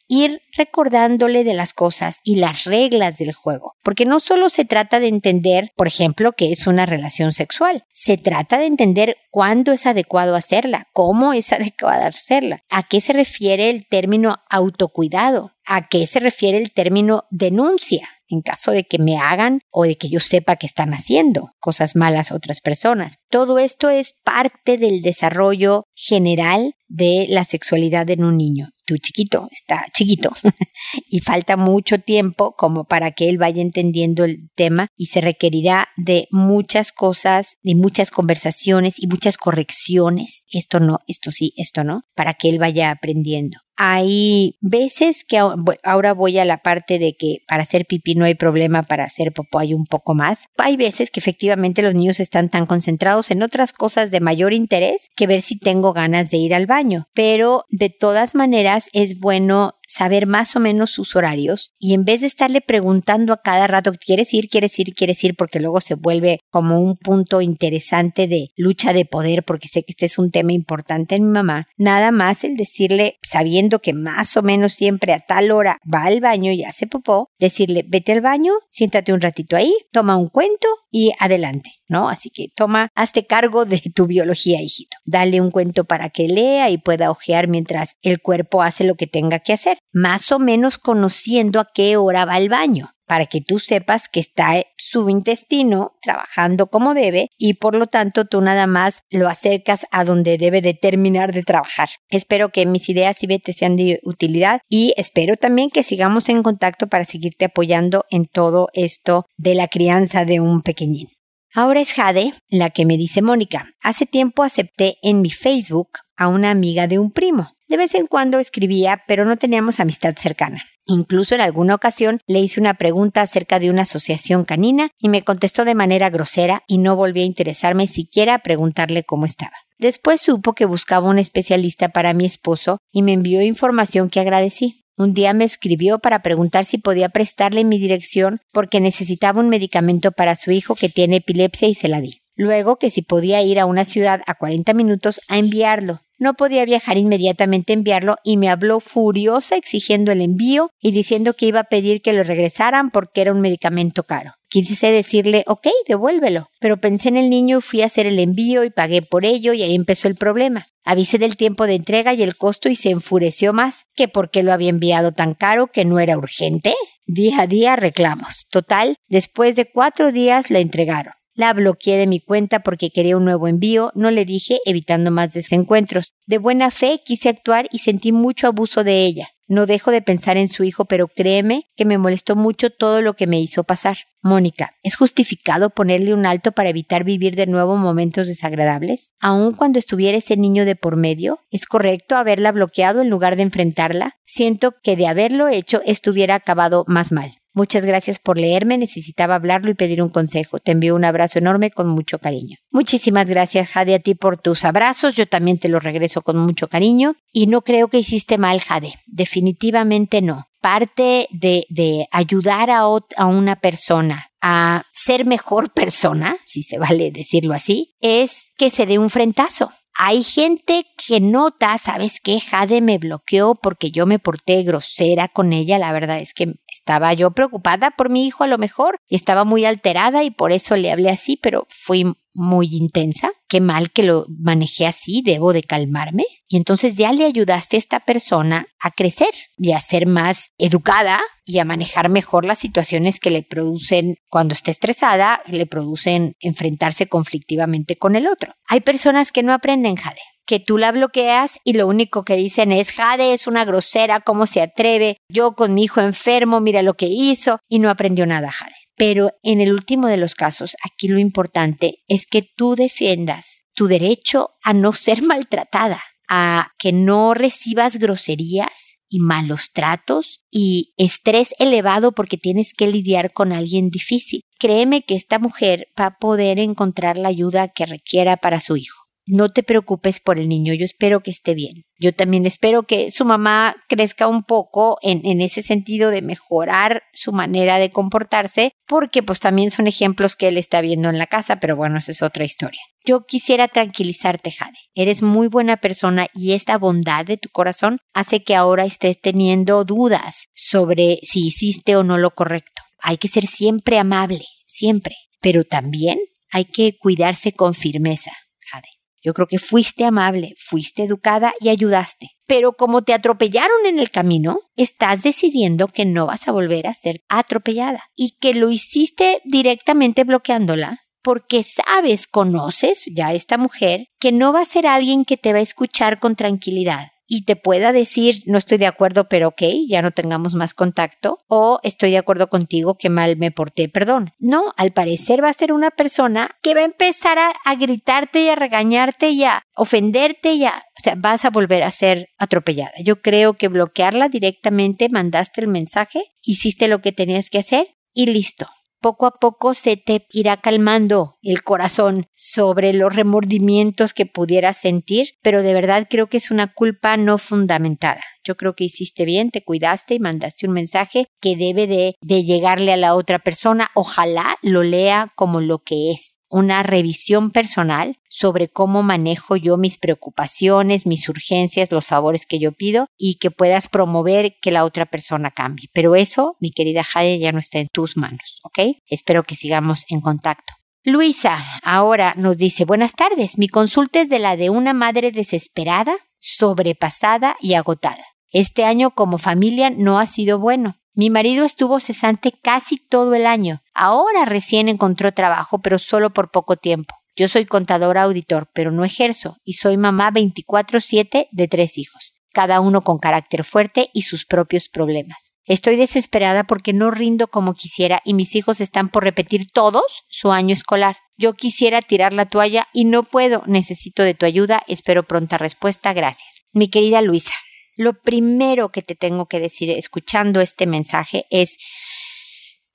ir 0.07 0.41
recordándole 0.55 1.43
de 1.43 1.53
las 1.53 1.73
cosas 1.73 2.19
y 2.23 2.37
las 2.37 2.63
reglas 2.63 3.17
del 3.17 3.33
juego. 3.33 3.75
Porque 3.83 4.05
no 4.05 4.21
solo 4.21 4.49
se 4.49 4.63
trata 4.63 5.01
de 5.01 5.07
entender, 5.07 5.71
por 5.75 5.87
ejemplo, 5.87 6.31
que 6.31 6.53
es 6.53 6.67
una 6.67 6.85
relación 6.85 7.33
sexual. 7.33 7.83
Se 7.91 8.15
trata 8.15 8.57
de 8.57 8.67
entender 8.67 9.17
cuándo 9.29 9.73
es 9.73 9.85
adecuado 9.85 10.35
hacerla, 10.35 10.87
cómo 10.93 11.33
es 11.33 11.51
adecuado 11.51 12.05
hacerla, 12.05 12.61
a 12.69 12.83
qué 12.83 13.01
se 13.01 13.11
refiere 13.11 13.69
el 13.69 13.85
término 13.85 14.37
autocuidado, 14.49 15.51
a 15.67 15.87
qué 15.87 16.07
se 16.07 16.19
refiere 16.19 16.57
el 16.57 16.71
término 16.71 17.25
denuncia 17.29 18.07
en 18.29 18.41
caso 18.41 18.71
de 18.71 18.85
que 18.85 18.99
me 18.99 19.17
hagan 19.17 19.61
o 19.69 19.83
de 19.83 19.97
que 19.97 20.09
yo 20.09 20.19
sepa 20.19 20.55
que 20.55 20.65
están 20.65 20.93
haciendo 20.93 21.53
cosas 21.59 21.95
malas 21.95 22.31
a 22.31 22.35
otras 22.35 22.61
personas. 22.61 23.19
Todo 23.29 23.59
esto 23.59 23.89
es 23.89 24.13
parte 24.23 24.77
del 24.77 25.01
desarrollo 25.01 25.83
general 25.93 26.75
de 26.87 27.25
la 27.29 27.43
sexualidad 27.43 28.09
en 28.09 28.23
un 28.23 28.37
niño. 28.37 28.69
Tu 28.85 28.97
chiquito 28.97 29.49
está 29.51 29.85
chiquito 29.93 30.31
y 31.09 31.19
falta 31.19 31.57
mucho 31.57 31.99
tiempo 31.99 32.55
como 32.57 32.85
para 32.85 33.11
que 33.11 33.27
él 33.27 33.37
vaya 33.37 33.61
entendiendo 33.61 34.23
el 34.23 34.49
tema 34.55 34.87
y 34.95 35.07
se 35.07 35.19
requerirá 35.19 35.89
de 35.97 36.27
muchas 36.31 36.93
cosas, 36.93 37.57
de 37.63 37.75
muchas 37.75 38.11
conversaciones 38.11 38.95
y 38.97 39.07
muchas 39.07 39.37
correcciones. 39.37 40.45
Esto 40.49 40.79
no, 40.79 40.99
esto 41.07 41.31
sí, 41.31 41.53
esto 41.57 41.83
no, 41.83 42.03
para 42.15 42.35
que 42.35 42.47
él 42.47 42.59
vaya 42.59 42.91
aprendiendo. 42.91 43.59
Hay 43.79 44.57
veces 44.59 45.23
que 45.23 45.37
ahora 45.37 46.13
voy 46.13 46.39
a 46.39 46.45
la 46.45 46.63
parte 46.63 46.97
de 46.97 47.15
que 47.15 47.43
para 47.47 47.61
hacer 47.61 47.85
pipí 47.85 48.15
no 48.15 48.25
hay 48.25 48.33
problema, 48.33 48.81
para 48.81 49.03
hacer 49.03 49.33
popó 49.33 49.59
hay 49.59 49.75
un 49.75 49.85
poco 49.85 50.15
más. 50.15 50.45
Hay 50.57 50.77
veces 50.77 51.11
que 51.11 51.19
efectivamente 51.19 51.83
los 51.83 51.93
niños 51.93 52.19
están 52.19 52.49
tan 52.49 52.65
concentrados 52.65 53.16
en 53.29 53.43
otras 53.43 53.73
cosas 53.73 54.11
de 54.11 54.19
mayor 54.19 54.53
interés 54.53 55.09
que 55.15 55.27
ver 55.27 55.41
si 55.41 55.57
tengo 55.57 55.93
ganas 55.93 56.29
de 56.29 56.37
ir 56.37 56.53
al 56.53 56.67
baño. 56.67 57.07
Pero 57.13 57.65
de 57.69 57.89
todas 57.89 58.35
maneras 58.35 58.89
es 58.93 59.19
bueno 59.19 59.73
saber 59.87 60.27
más 60.27 60.55
o 60.55 60.59
menos 60.59 60.91
sus 60.91 61.15
horarios 61.15 61.73
y 61.79 61.93
en 61.93 62.05
vez 62.05 62.21
de 62.21 62.27
estarle 62.27 62.61
preguntando 62.61 63.33
a 63.33 63.41
cada 63.41 63.67
rato, 63.67 63.93
¿quieres 63.93 64.33
ir? 64.33 64.49
¿Quieres 64.49 64.77
ir? 64.77 64.93
¿Quieres 64.93 65.23
ir? 65.23 65.35
Porque 65.35 65.59
luego 65.59 65.81
se 65.81 65.95
vuelve 65.95 66.39
como 66.49 66.79
un 66.79 66.95
punto 66.95 67.41
interesante 67.41 68.27
de 68.27 68.49
lucha 68.55 68.93
de 68.93 69.05
poder 69.05 69.43
porque 69.43 69.67
sé 69.67 69.83
que 69.83 69.93
este 69.93 70.05
es 70.05 70.17
un 70.17 70.31
tema 70.31 70.51
importante 70.51 71.15
en 71.15 71.23
mi 71.23 71.31
mamá. 71.31 71.67
Nada 71.77 72.11
más 72.11 72.43
el 72.43 72.55
decirle, 72.55 73.17
sabiendo 73.23 73.79
que 73.79 73.93
más 73.93 74.37
o 74.37 74.43
menos 74.43 74.73
siempre 74.73 75.13
a 75.13 75.19
tal 75.19 75.51
hora 75.51 75.79
va 75.91 76.03
al 76.03 76.21
baño 76.21 76.51
y 76.51 76.63
hace 76.63 76.87
popó, 76.87 77.29
decirle, 77.39 77.85
vete 77.87 78.11
al 78.11 78.21
baño, 78.21 78.53
siéntate 78.67 79.13
un 79.13 79.21
ratito 79.21 79.55
ahí, 79.55 79.73
toma 79.91 80.17
un 80.17 80.27
cuento 80.27 80.67
y 80.91 81.11
adelante. 81.19 81.77
¿no? 81.87 82.09
Así 82.09 82.29
que 82.29 82.47
toma, 82.53 82.89
hazte 82.95 83.25
cargo 83.25 83.65
de 83.65 83.79
tu 83.93 84.07
biología, 84.07 84.61
hijito. 84.61 84.97
Dale 85.05 85.41
un 85.41 85.51
cuento 85.51 85.85
para 85.85 86.09
que 86.09 86.27
lea 86.27 86.69
y 86.69 86.77
pueda 86.77 87.11
ojear 87.11 87.47
mientras 87.47 87.95
el 88.01 88.21
cuerpo 88.21 88.61
hace 88.61 88.83
lo 88.83 88.95
que 88.95 89.07
tenga 89.07 89.39
que 89.39 89.53
hacer, 89.53 89.76
más 89.91 90.31
o 90.31 90.39
menos 90.39 90.77
conociendo 90.77 91.59
a 91.59 91.69
qué 91.73 91.97
hora 91.97 92.25
va 92.25 92.35
al 92.35 92.49
baño 92.49 92.91
para 93.07 93.25
que 93.25 93.41
tú 93.41 93.59
sepas 93.59 94.09
que 94.09 94.19
está 94.19 94.61
su 94.77 95.09
intestino 95.09 95.93
trabajando 96.01 96.67
como 96.67 96.93
debe 96.93 97.29
y 97.37 97.53
por 97.53 97.73
lo 97.73 97.87
tanto 97.87 98.25
tú 98.25 98.41
nada 98.41 98.67
más 98.67 99.03
lo 99.09 99.27
acercas 99.27 99.87
a 99.91 100.03
donde 100.03 100.37
debe 100.37 100.61
de 100.61 100.73
terminar 100.73 101.33
de 101.33 101.43
trabajar. 101.43 101.89
Espero 102.09 102.49
que 102.49 102.65
mis 102.65 102.89
ideas 102.89 103.23
y 103.23 103.39
te 103.39 103.53
sean 103.53 103.75
de 103.75 103.99
utilidad 104.03 104.61
y 104.69 104.93
espero 104.97 105.35
también 105.37 105.69
que 105.69 105.83
sigamos 105.83 106.29
en 106.29 106.43
contacto 106.43 106.87
para 106.87 107.05
seguirte 107.05 107.45
apoyando 107.45 108.05
en 108.11 108.27
todo 108.27 108.69
esto 108.73 109.25
de 109.37 109.55
la 109.55 109.67
crianza 109.67 110.25
de 110.25 110.39
un 110.39 110.61
pequeñín. 110.61 111.09
Ahora 111.53 111.79
es 111.79 111.93
Jade 111.93 112.33
la 112.49 112.69
que 112.69 112.85
me 112.85 112.97
dice 112.97 113.21
Mónica. 113.21 113.71
Hace 113.81 114.05
tiempo 114.05 114.43
acepté 114.43 114.97
en 115.01 115.21
mi 115.21 115.31
Facebook 115.31 115.89
a 116.15 116.27
una 116.27 116.51
amiga 116.51 116.87
de 116.87 116.99
un 116.99 117.11
primo. 117.11 117.56
De 117.67 117.75
vez 117.75 117.95
en 117.95 118.07
cuando 118.07 118.39
escribía, 118.39 119.03
pero 119.07 119.25
no 119.25 119.35
teníamos 119.35 119.81
amistad 119.81 120.15
cercana. 120.17 120.63
Incluso 120.85 121.35
en 121.35 121.41
alguna 121.41 121.75
ocasión 121.75 122.19
le 122.25 122.39
hice 122.39 122.61
una 122.61 122.75
pregunta 122.75 123.21
acerca 123.21 123.59
de 123.59 123.69
una 123.69 123.81
asociación 123.81 124.45
canina 124.45 124.89
y 124.97 125.09
me 125.09 125.21
contestó 125.21 125.65
de 125.65 125.75
manera 125.75 126.09
grosera 126.09 126.63
y 126.65 126.77
no 126.77 126.95
volví 126.95 127.21
a 127.21 127.25
interesarme 127.25 127.87
siquiera 127.87 128.35
a 128.35 128.39
preguntarle 128.39 129.03
cómo 129.03 129.25
estaba. 129.25 129.51
Después 129.77 130.21
supo 130.21 130.53
que 130.53 130.65
buscaba 130.65 131.09
un 131.09 131.19
especialista 131.19 131.89
para 131.89 132.13
mi 132.13 132.25
esposo 132.25 132.77
y 132.89 133.01
me 133.01 133.11
envió 133.11 133.41
información 133.41 134.09
que 134.09 134.21
agradecí. 134.21 134.85
Un 134.95 135.13
día 135.13 135.33
me 135.33 135.43
escribió 135.43 135.99
para 135.99 136.23
preguntar 136.23 136.63
si 136.63 136.77
podía 136.77 137.09
prestarle 137.09 137.65
mi 137.65 137.79
dirección 137.79 138.39
porque 138.53 138.79
necesitaba 138.79 139.41
un 139.41 139.49
medicamento 139.49 140.13
para 140.13 140.35
su 140.35 140.51
hijo 140.51 140.73
que 140.73 140.87
tiene 140.87 141.17
epilepsia 141.17 141.67
y 141.67 141.75
se 141.75 141.89
la 141.89 141.99
di. 141.99 142.21
Luego 142.35 142.77
que 142.77 142.89
si 142.89 143.01
podía 143.01 143.41
ir 143.41 143.59
a 143.59 143.65
una 143.65 143.83
ciudad 143.83 144.21
a 144.25 144.35
40 144.35 144.73
minutos 144.73 145.19
a 145.27 145.37
enviarlo. 145.37 145.99
No 146.19 146.33
podía 146.33 146.65
viajar 146.65 146.97
inmediatamente 146.97 147.73
a 147.73 147.75
enviarlo 147.75 148.15
y 148.23 148.37
me 148.37 148.49
habló 148.49 148.79
furiosa 148.79 149.55
exigiendo 149.55 150.11
el 150.11 150.21
envío 150.21 150.71
y 150.81 150.91
diciendo 150.91 151.35
que 151.35 151.45
iba 151.45 151.59
a 151.59 151.65
pedir 151.65 152.01
que 152.01 152.13
lo 152.13 152.23
regresaran 152.23 152.89
porque 152.89 153.21
era 153.21 153.31
un 153.31 153.41
medicamento 153.41 154.03
caro. 154.03 154.33
Quise 154.49 154.91
decirle, 154.91 155.43
ok, 155.45 155.67
devuélvelo, 155.87 156.47
pero 156.59 156.77
pensé 156.77 157.09
en 157.09 157.17
el 157.17 157.29
niño 157.29 157.59
y 157.59 157.61
fui 157.61 157.81
a 157.81 157.85
hacer 157.85 158.07
el 158.07 158.17
envío 158.17 158.63
y 158.63 158.71
pagué 158.71 159.01
por 159.01 159.25
ello 159.25 159.53
y 159.53 159.61
ahí 159.61 159.75
empezó 159.75 160.07
el 160.07 160.15
problema. 160.15 160.65
Avisé 160.83 161.17
del 161.17 161.35
tiempo 161.35 161.67
de 161.67 161.75
entrega 161.75 162.13
y 162.13 162.23
el 162.23 162.37
costo 162.37 162.69
y 162.69 162.75
se 162.75 162.89
enfureció 162.89 163.53
más, 163.53 163.85
que 163.93 164.07
por 164.07 164.31
qué 164.31 164.41
lo 164.41 164.53
había 164.53 164.69
enviado 164.69 165.11
tan 165.11 165.33
caro 165.33 165.67
que 165.67 165.85
no 165.85 165.99
era 165.99 166.17
urgente. 166.17 166.73
Día 167.05 167.41
a 167.41 167.47
día 167.47 167.75
reclamos. 167.75 168.47
Total, 168.49 168.95
después 169.07 169.55
de 169.55 169.69
cuatro 169.69 170.11
días 170.11 170.49
la 170.49 170.59
entregaron. 170.59 171.13
La 171.37 171.53
bloqueé 171.53 171.97
de 171.97 172.07
mi 172.07 172.19
cuenta 172.19 172.61
porque 172.61 172.89
quería 172.89 173.15
un 173.15 173.23
nuevo 173.23 173.47
envío, 173.47 173.91
no 173.93 174.09
le 174.09 174.25
dije, 174.25 174.57
evitando 174.65 175.11
más 175.11 175.33
desencuentros. 175.33 176.15
De 176.25 176.39
buena 176.39 176.71
fe 176.71 176.99
quise 177.05 177.29
actuar 177.29 177.69
y 177.71 177.77
sentí 177.77 178.11
mucho 178.11 178.47
abuso 178.47 178.83
de 178.83 179.05
ella. 179.05 179.29
No 179.47 179.67
dejo 179.67 179.91
de 179.91 180.01
pensar 180.01 180.37
en 180.37 180.49
su 180.49 180.63
hijo, 180.63 180.85
pero 180.85 181.07
créeme 181.07 181.69
que 181.75 181.85
me 181.85 181.99
molestó 181.99 182.35
mucho 182.35 182.71
todo 182.71 183.03
lo 183.03 183.15
que 183.15 183.27
me 183.27 183.39
hizo 183.39 183.63
pasar. 183.65 183.97
Mónica, 184.23 184.71
¿es 184.81 184.95
justificado 184.95 185.69
ponerle 185.69 186.15
un 186.15 186.25
alto 186.25 186.53
para 186.53 186.69
evitar 186.69 187.03
vivir 187.03 187.35
de 187.35 187.45
nuevo 187.45 187.77
momentos 187.77 188.25
desagradables? 188.25 189.11
Aun 189.19 189.53
cuando 189.53 189.77
estuviera 189.77 190.17
ese 190.17 190.37
niño 190.37 190.65
de 190.65 190.75
por 190.75 190.95
medio, 190.95 191.39
¿es 191.51 191.67
correcto 191.67 192.15
haberla 192.15 192.51
bloqueado 192.51 192.99
en 193.01 193.11
lugar 193.11 193.35
de 193.35 193.43
enfrentarla? 193.43 194.15
Siento 194.25 194.73
que 194.81 194.95
de 194.95 195.05
haberlo 195.05 195.47
hecho 195.49 195.83
estuviera 195.85 196.33
acabado 196.33 196.83
más 196.87 197.11
mal. 197.11 197.37
Muchas 197.57 197.83
gracias 197.83 198.19
por 198.19 198.37
leerme, 198.37 198.77
necesitaba 198.77 199.33
hablarlo 199.33 199.71
y 199.71 199.73
pedir 199.73 200.03
un 200.03 200.09
consejo. 200.09 200.59
Te 200.59 200.73
envío 200.73 200.93
un 200.93 201.03
abrazo 201.03 201.39
enorme 201.39 201.71
con 201.71 201.89
mucho 201.89 202.19
cariño. 202.19 202.57
Muchísimas 202.69 203.27
gracias, 203.27 203.69
Jade, 203.69 203.95
a 203.95 203.99
ti 203.99 204.13
por 204.13 204.37
tus 204.37 204.63
abrazos. 204.63 205.15
Yo 205.15 205.27
también 205.27 205.57
te 205.57 205.67
los 205.67 205.83
regreso 205.83 206.21
con 206.21 206.37
mucho 206.37 206.67
cariño. 206.67 207.15
Y 207.31 207.47
no 207.47 207.63
creo 207.63 207.87
que 207.87 207.97
hiciste 207.97 208.37
mal, 208.37 208.61
Jade. 208.61 208.93
Definitivamente 209.07 210.21
no. 210.21 210.45
Parte 210.61 211.27
de, 211.31 212.07
ayudar 212.11 212.69
a, 212.69 212.81
a 212.81 213.25
una 213.25 213.55
persona 213.55 214.29
a 214.39 214.83
ser 214.93 215.25
mejor 215.25 215.73
persona, 215.73 216.37
si 216.45 216.61
se 216.61 216.77
vale 216.77 217.09
decirlo 217.09 217.55
así, 217.55 217.95
es 218.01 218.51
que 218.59 218.69
se 218.69 218.85
dé 218.85 218.99
un 218.99 219.09
frentazo. 219.09 219.71
Hay 219.99 220.21
gente 220.21 220.85
que 221.07 221.19
nota, 221.19 221.75
¿sabes 221.79 222.21
qué? 222.21 222.39
Jade 222.39 222.81
me 222.81 222.99
bloqueó 222.99 223.55
porque 223.55 223.89
yo 223.89 224.05
me 224.05 224.19
porté 224.19 224.61
grosera 224.61 225.27
con 225.27 225.53
ella. 225.53 225.79
La 225.79 225.91
verdad 225.91 226.19
es 226.19 226.35
que 226.35 226.53
estaba 226.87 227.13
yo 227.13 227.31
preocupada 227.31 227.91
por 227.91 228.09
mi 228.09 228.25
hijo 228.25 228.45
a 228.45 228.47
lo 228.47 228.57
mejor 228.57 229.01
y 229.09 229.17
estaba 229.17 229.43
muy 229.43 229.65
alterada 229.65 230.23
y 230.23 230.31
por 230.31 230.53
eso 230.53 230.77
le 230.77 230.89
hablé 230.89 231.09
así, 231.09 231.35
pero 231.35 231.67
fui 231.69 232.05
muy 232.33 232.69
intensa. 232.71 233.31
qué 233.49 233.59
mal 233.59 233.91
que 233.91 234.03
lo 234.03 234.25
manejé 234.29 234.85
así, 234.85 235.21
debo 235.21 235.51
de 235.51 235.63
calmarme. 235.63 236.23
Y 236.47 236.55
entonces 236.55 236.95
ya 236.95 237.11
le 237.11 237.25
ayudaste 237.25 237.75
a 237.75 237.79
esta 237.79 237.99
persona 237.99 238.67
a 238.79 238.91
crecer 238.91 239.33
y 239.57 239.73
a 239.73 239.81
ser 239.81 240.05
más 240.05 240.51
educada 240.57 241.19
y 241.43 241.59
a 241.59 241.65
manejar 241.65 242.07
mejor 242.07 242.45
las 242.45 242.59
situaciones 242.59 243.19
que 243.19 243.31
le 243.31 243.43
producen 243.43 244.15
cuando 244.29 244.53
está 244.53 244.71
estresada, 244.71 245.41
le 245.47 245.65
producen 245.65 246.35
enfrentarse 246.39 247.07
conflictivamente 247.07 247.97
con 247.97 248.15
el 248.15 248.27
otro. 248.27 248.53
Hay 248.65 248.79
personas 248.79 249.33
que 249.33 249.43
no 249.43 249.51
aprenden, 249.51 249.97
Jade 249.97 250.21
que 250.47 250.59
tú 250.59 250.79
la 250.79 250.91
bloqueas 250.91 251.59
y 251.63 251.73
lo 251.73 251.85
único 251.85 252.23
que 252.23 252.35
dicen 252.35 252.71
es, 252.71 252.91
Jade 252.91 253.33
es 253.33 253.45
una 253.45 253.65
grosera, 253.65 254.21
¿cómo 254.21 254.47
se 254.47 254.61
atreve? 254.61 255.17
Yo 255.29 255.53
con 255.53 255.75
mi 255.75 255.83
hijo 255.83 256.01
enfermo, 256.01 256.59
mira 256.61 256.81
lo 256.81 256.95
que 256.95 257.05
hizo 257.05 257.59
y 257.69 257.77
no 257.77 257.91
aprendió 257.91 258.25
nada, 258.25 258.51
Jade. 258.51 258.73
Pero 258.95 259.31
en 259.43 259.61
el 259.61 259.73
último 259.73 260.07
de 260.07 260.17
los 260.17 260.33
casos, 260.33 260.75
aquí 260.83 261.09
lo 261.09 261.19
importante 261.19 261.99
es 262.07 262.25
que 262.25 262.41
tú 262.41 262.75
defiendas 262.75 263.65
tu 263.73 263.87
derecho 263.87 264.51
a 264.63 264.73
no 264.73 264.93
ser 264.93 265.21
maltratada, 265.21 266.01
a 266.29 266.71
que 266.79 266.93
no 266.93 267.33
recibas 267.33 267.97
groserías 267.97 268.97
y 269.09 269.19
malos 269.19 269.71
tratos 269.73 270.43
y 270.49 270.93
estrés 270.97 271.53
elevado 271.59 272.13
porque 272.13 272.37
tienes 272.37 272.73
que 272.73 272.87
lidiar 272.87 273.31
con 273.31 273.51
alguien 273.51 273.89
difícil. 273.89 274.41
Créeme 274.59 275.03
que 275.03 275.15
esta 275.15 275.39
mujer 275.39 275.87
va 275.99 276.05
a 276.07 276.17
poder 276.17 276.59
encontrar 276.59 277.17
la 277.17 277.29
ayuda 277.29 277.67
que 277.67 277.85
requiera 277.85 278.37
para 278.37 278.59
su 278.59 278.77
hijo 278.77 279.06
no 279.27 279.49
te 279.49 279.63
preocupes 279.63 280.19
por 280.19 280.39
el 280.39 280.47
niño, 280.49 280.73
yo 280.73 280.85
espero 280.85 281.21
que 281.21 281.31
esté 281.31 281.53
bien. 281.53 281.85
Yo 281.99 282.13
también 282.13 282.45
espero 282.45 282.83
que 282.83 283.11
su 283.11 283.25
mamá 283.25 283.75
crezca 283.87 284.27
un 284.27 284.43
poco 284.43 284.97
en, 285.01 285.25
en, 285.25 285.41
ese 285.41 285.61
sentido 285.61 286.11
de 286.11 286.21
mejorar 286.21 287.03
su 287.13 287.31
manera 287.31 287.77
de 287.77 287.89
comportarse, 287.89 288.71
porque 288.87 289.23
pues 289.23 289.39
también 289.39 289.71
son 289.71 289.87
ejemplos 289.87 290.35
que 290.35 290.47
él 290.47 290.57
está 290.57 290.81
viendo 290.81 291.09
en 291.09 291.17
la 291.17 291.27
casa, 291.27 291.59
pero 291.59 291.75
bueno, 291.75 291.97
esa 291.97 292.11
es 292.11 292.21
otra 292.21 292.45
historia. 292.45 292.81
Yo 293.05 293.25
quisiera 293.25 293.67
tranquilizarte, 293.67 294.51
Jade. 294.51 294.77
Eres 294.93 295.21
muy 295.21 295.47
buena 295.47 295.77
persona 295.77 296.27
y 296.33 296.53
esta 296.53 296.77
bondad 296.77 297.25
de 297.25 297.37
tu 297.37 297.49
corazón 297.49 297.99
hace 298.13 298.43
que 298.43 298.55
ahora 298.55 298.85
estés 298.85 299.19
teniendo 299.19 299.83
dudas 299.85 300.47
sobre 300.53 301.19
si 301.23 301.47
hiciste 301.47 301.95
o 301.95 302.03
no 302.03 302.17
lo 302.17 302.31
correcto. 302.31 302.83
Hay 302.99 303.17
que 303.17 303.27
ser 303.27 303.45
siempre 303.45 303.97
amable, 303.97 304.45
siempre, 304.65 305.15
pero 305.41 305.63
también 305.63 306.19
hay 306.51 306.65
que 306.65 306.97
cuidarse 306.97 307.53
con 307.53 307.73
firmeza, 307.73 308.31
Jade. 308.59 308.96
Yo 309.27 309.33
creo 309.33 309.47
que 309.47 309.59
fuiste 309.59 310.05
amable, 310.05 310.55
fuiste 310.57 311.03
educada 311.03 311.53
y 311.59 311.67
ayudaste. 311.67 312.29
Pero 312.45 312.71
como 312.71 313.01
te 313.01 313.13
atropellaron 313.13 313.85
en 313.85 313.99
el 313.99 314.09
camino, 314.09 314.61
estás 314.77 315.21
decidiendo 315.21 315.89
que 315.89 316.05
no 316.05 316.27
vas 316.27 316.47
a 316.47 316.53
volver 316.53 316.87
a 316.87 316.93
ser 316.93 317.19
atropellada 317.27 318.05
y 318.15 318.37
que 318.39 318.53
lo 318.53 318.69
hiciste 318.69 319.41
directamente 319.43 320.23
bloqueándola 320.23 321.01
porque 321.21 321.63
sabes, 321.63 322.25
conoces 322.25 323.03
ya 323.13 323.27
a 323.27 323.33
esta 323.33 323.57
mujer 323.57 324.07
que 324.17 324.31
no 324.31 324.53
va 324.53 324.61
a 324.61 324.65
ser 324.65 324.87
alguien 324.87 325.25
que 325.25 325.35
te 325.35 325.51
va 325.51 325.59
a 325.59 325.61
escuchar 325.61 326.19
con 326.19 326.37
tranquilidad, 326.37 327.09
y 327.27 327.43
te 327.43 327.55
pueda 327.55 327.91
decir, 327.91 328.41
no 328.45 328.57
estoy 328.57 328.77
de 328.77 328.87
acuerdo, 328.87 329.27
pero 329.27 329.49
ok, 329.49 329.63
ya 329.87 330.01
no 330.01 330.11
tengamos 330.11 330.55
más 330.55 330.73
contacto, 330.73 331.39
o 331.47 331.79
estoy 331.83 332.11
de 332.11 332.17
acuerdo 332.17 332.47
contigo, 332.47 332.95
que 332.95 333.09
mal 333.09 333.37
me 333.37 333.51
porté, 333.51 333.89
perdón. 333.89 334.31
No, 334.39 334.73
al 334.77 334.93
parecer 334.93 335.43
va 335.43 335.49
a 335.49 335.53
ser 335.53 335.73
una 335.73 335.91
persona 335.91 336.57
que 336.63 336.73
va 336.73 336.81
a 336.81 336.85
empezar 336.85 337.37
a, 337.37 337.53
gritarte 337.75 338.41
y 338.41 338.49
a 338.49 338.55
regañarte 338.55 339.29
y 339.29 339.43
a 339.43 339.61
ofenderte 339.75 340.53
y 340.53 340.65
a, 340.65 340.83
o 340.97 341.03
sea, 341.03 341.15
vas 341.15 341.45
a 341.45 341.51
volver 341.51 341.83
a 341.83 341.91
ser 341.91 342.29
atropellada. 342.37 342.93
Yo 343.03 343.21
creo 343.21 343.53
que 343.53 343.67
bloquearla 343.67 344.29
directamente, 344.29 345.09
mandaste 345.09 345.61
el 345.61 345.67
mensaje, 345.67 346.23
hiciste 346.41 346.87
lo 346.87 347.01
que 347.01 347.11
tenías 347.11 347.49
que 347.49 347.59
hacer 347.59 347.87
y 348.13 348.25
listo 348.27 348.67
poco 348.99 349.25
a 349.25 349.39
poco 349.39 349.73
se 349.73 349.97
te 349.97 350.25
irá 350.29 350.57
calmando 350.57 351.37
el 351.41 351.63
corazón 351.63 352.27
sobre 352.33 352.93
los 352.93 353.15
remordimientos 353.15 354.13
que 354.13 354.25
pudieras 354.25 354.77
sentir, 354.77 355.35
pero 355.41 355.61
de 355.61 355.73
verdad 355.73 356.07
creo 356.09 356.27
que 356.27 356.37
es 356.37 356.51
una 356.51 356.73
culpa 356.73 357.17
no 357.17 357.37
fundamentada. 357.37 358.21
Yo 358.47 358.55
creo 358.55 358.75
que 358.75 358.85
hiciste 358.85 359.25
bien, 359.25 359.49
te 359.49 359.63
cuidaste 359.63 360.15
y 360.15 360.19
mandaste 360.19 360.67
un 360.67 360.73
mensaje 360.73 361.27
que 361.41 361.57
debe 361.57 361.85
de, 361.85 362.15
de 362.21 362.43
llegarle 362.45 362.93
a 362.93 362.97
la 362.97 363.13
otra 363.13 363.39
persona. 363.39 363.89
Ojalá 363.93 364.55
lo 364.61 364.83
lea 364.83 365.33
como 365.35 365.59
lo 365.59 365.79
que 365.79 366.11
es 366.11 366.37
una 366.49 366.81
revisión 366.81 367.51
personal 367.51 368.17
sobre 368.29 368.69
cómo 368.69 369.03
manejo 369.03 369.57
yo 369.57 369.75
mis 369.75 369.97
preocupaciones, 369.97 371.05
mis 371.05 371.27
urgencias, 371.27 371.91
los 371.91 372.07
favores 372.07 372.45
que 372.45 372.59
yo 372.59 372.71
pido 372.71 373.07
y 373.17 373.35
que 373.35 373.51
puedas 373.51 373.89
promover 373.89 374.55
que 374.61 374.71
la 374.71 374.85
otra 374.85 375.05
persona 375.05 375.51
cambie. 375.51 375.89
Pero 375.93 376.15
eso, 376.15 376.55
mi 376.61 376.71
querida 376.71 377.03
Jade, 377.03 377.39
ya 377.39 377.51
no 377.51 377.59
está 377.59 377.79
en 377.79 377.89
tus 377.91 378.15
manos, 378.15 378.61
¿ok? 378.63 378.95
Espero 379.09 379.43
que 379.43 379.57
sigamos 379.57 380.05
en 380.09 380.21
contacto. 380.21 380.73
Luisa 381.03 381.63
ahora 381.83 382.33
nos 382.37 382.57
dice, 382.57 382.85
buenas 382.85 383.13
tardes, 383.13 383.57
mi 383.57 383.69
consulta 383.69 384.21
es 384.21 384.29
de 384.29 384.39
la 384.39 384.57
de 384.57 384.69
una 384.69 384.93
madre 384.93 385.31
desesperada, 385.31 386.15
sobrepasada 386.39 387.55
y 387.61 387.75
agotada. 387.75 388.25
Este 388.59 388.85
año 388.85 389.11
como 389.11 389.37
familia 389.37 389.91
no 389.91 390.17
ha 390.17 390.25
sido 390.25 390.57
bueno. 390.57 390.95
Mi 391.13 391.29
marido 391.29 391.63
estuvo 391.63 391.99
cesante 391.99 392.51
casi 392.51 392.97
todo 392.97 393.35
el 393.35 393.45
año. 393.45 393.83
Ahora 393.93 394.45
recién 394.45 394.89
encontró 394.89 395.31
trabajo, 395.31 395.77
pero 395.77 395.99
solo 395.99 396.33
por 396.33 396.49
poco 396.49 396.75
tiempo. 396.75 397.13
Yo 397.35 397.49
soy 397.49 397.67
contador 397.67 398.17
auditor, 398.17 398.67
pero 398.73 398.89
no 398.89 399.05
ejerzo, 399.05 399.57
y 399.63 399.73
soy 399.73 399.97
mamá 399.97 400.31
24/7 400.31 401.49
de 401.51 401.67
tres 401.67 401.99
hijos, 401.99 402.33
cada 402.51 402.79
uno 402.79 403.03
con 403.03 403.19
carácter 403.19 403.63
fuerte 403.63 404.09
y 404.11 404.23
sus 404.23 404.43
propios 404.47 404.89
problemas. 404.89 405.51
Estoy 405.65 405.95
desesperada 405.95 406.63
porque 406.63 406.93
no 406.93 407.11
rindo 407.11 407.49
como 407.49 407.75
quisiera 407.75 408.23
y 408.25 408.33
mis 408.33 408.55
hijos 408.55 408.81
están 408.81 409.09
por 409.09 409.23
repetir 409.23 409.69
todos 409.71 410.23
su 410.29 410.51
año 410.51 410.73
escolar. 410.73 411.17
Yo 411.37 411.53
quisiera 411.53 412.01
tirar 412.01 412.33
la 412.33 412.47
toalla 412.47 412.87
y 412.91 413.05
no 413.05 413.21
puedo. 413.21 413.61
Necesito 413.67 414.23
de 414.23 414.33
tu 414.33 414.47
ayuda. 414.47 414.81
Espero 414.87 415.27
pronta 415.27 415.59
respuesta. 415.59 416.13
Gracias. 416.13 416.63
Mi 416.73 416.87
querida 416.89 417.21
Luisa, 417.21 417.53
lo 417.97 418.21
primero 418.21 418.89
que 418.89 419.01
te 419.01 419.15
tengo 419.15 419.47
que 419.47 419.59
decir 419.59 419.89
escuchando 419.89 420.61
este 420.61 420.85
mensaje 420.87 421.45
es 421.49 421.77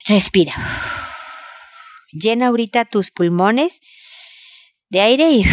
respira. 0.05 0.53
Llena 2.11 2.47
ahorita 2.47 2.85
tus 2.85 3.11
pulmones 3.11 3.81
de 4.89 5.01
aire 5.01 5.31
y 5.31 5.45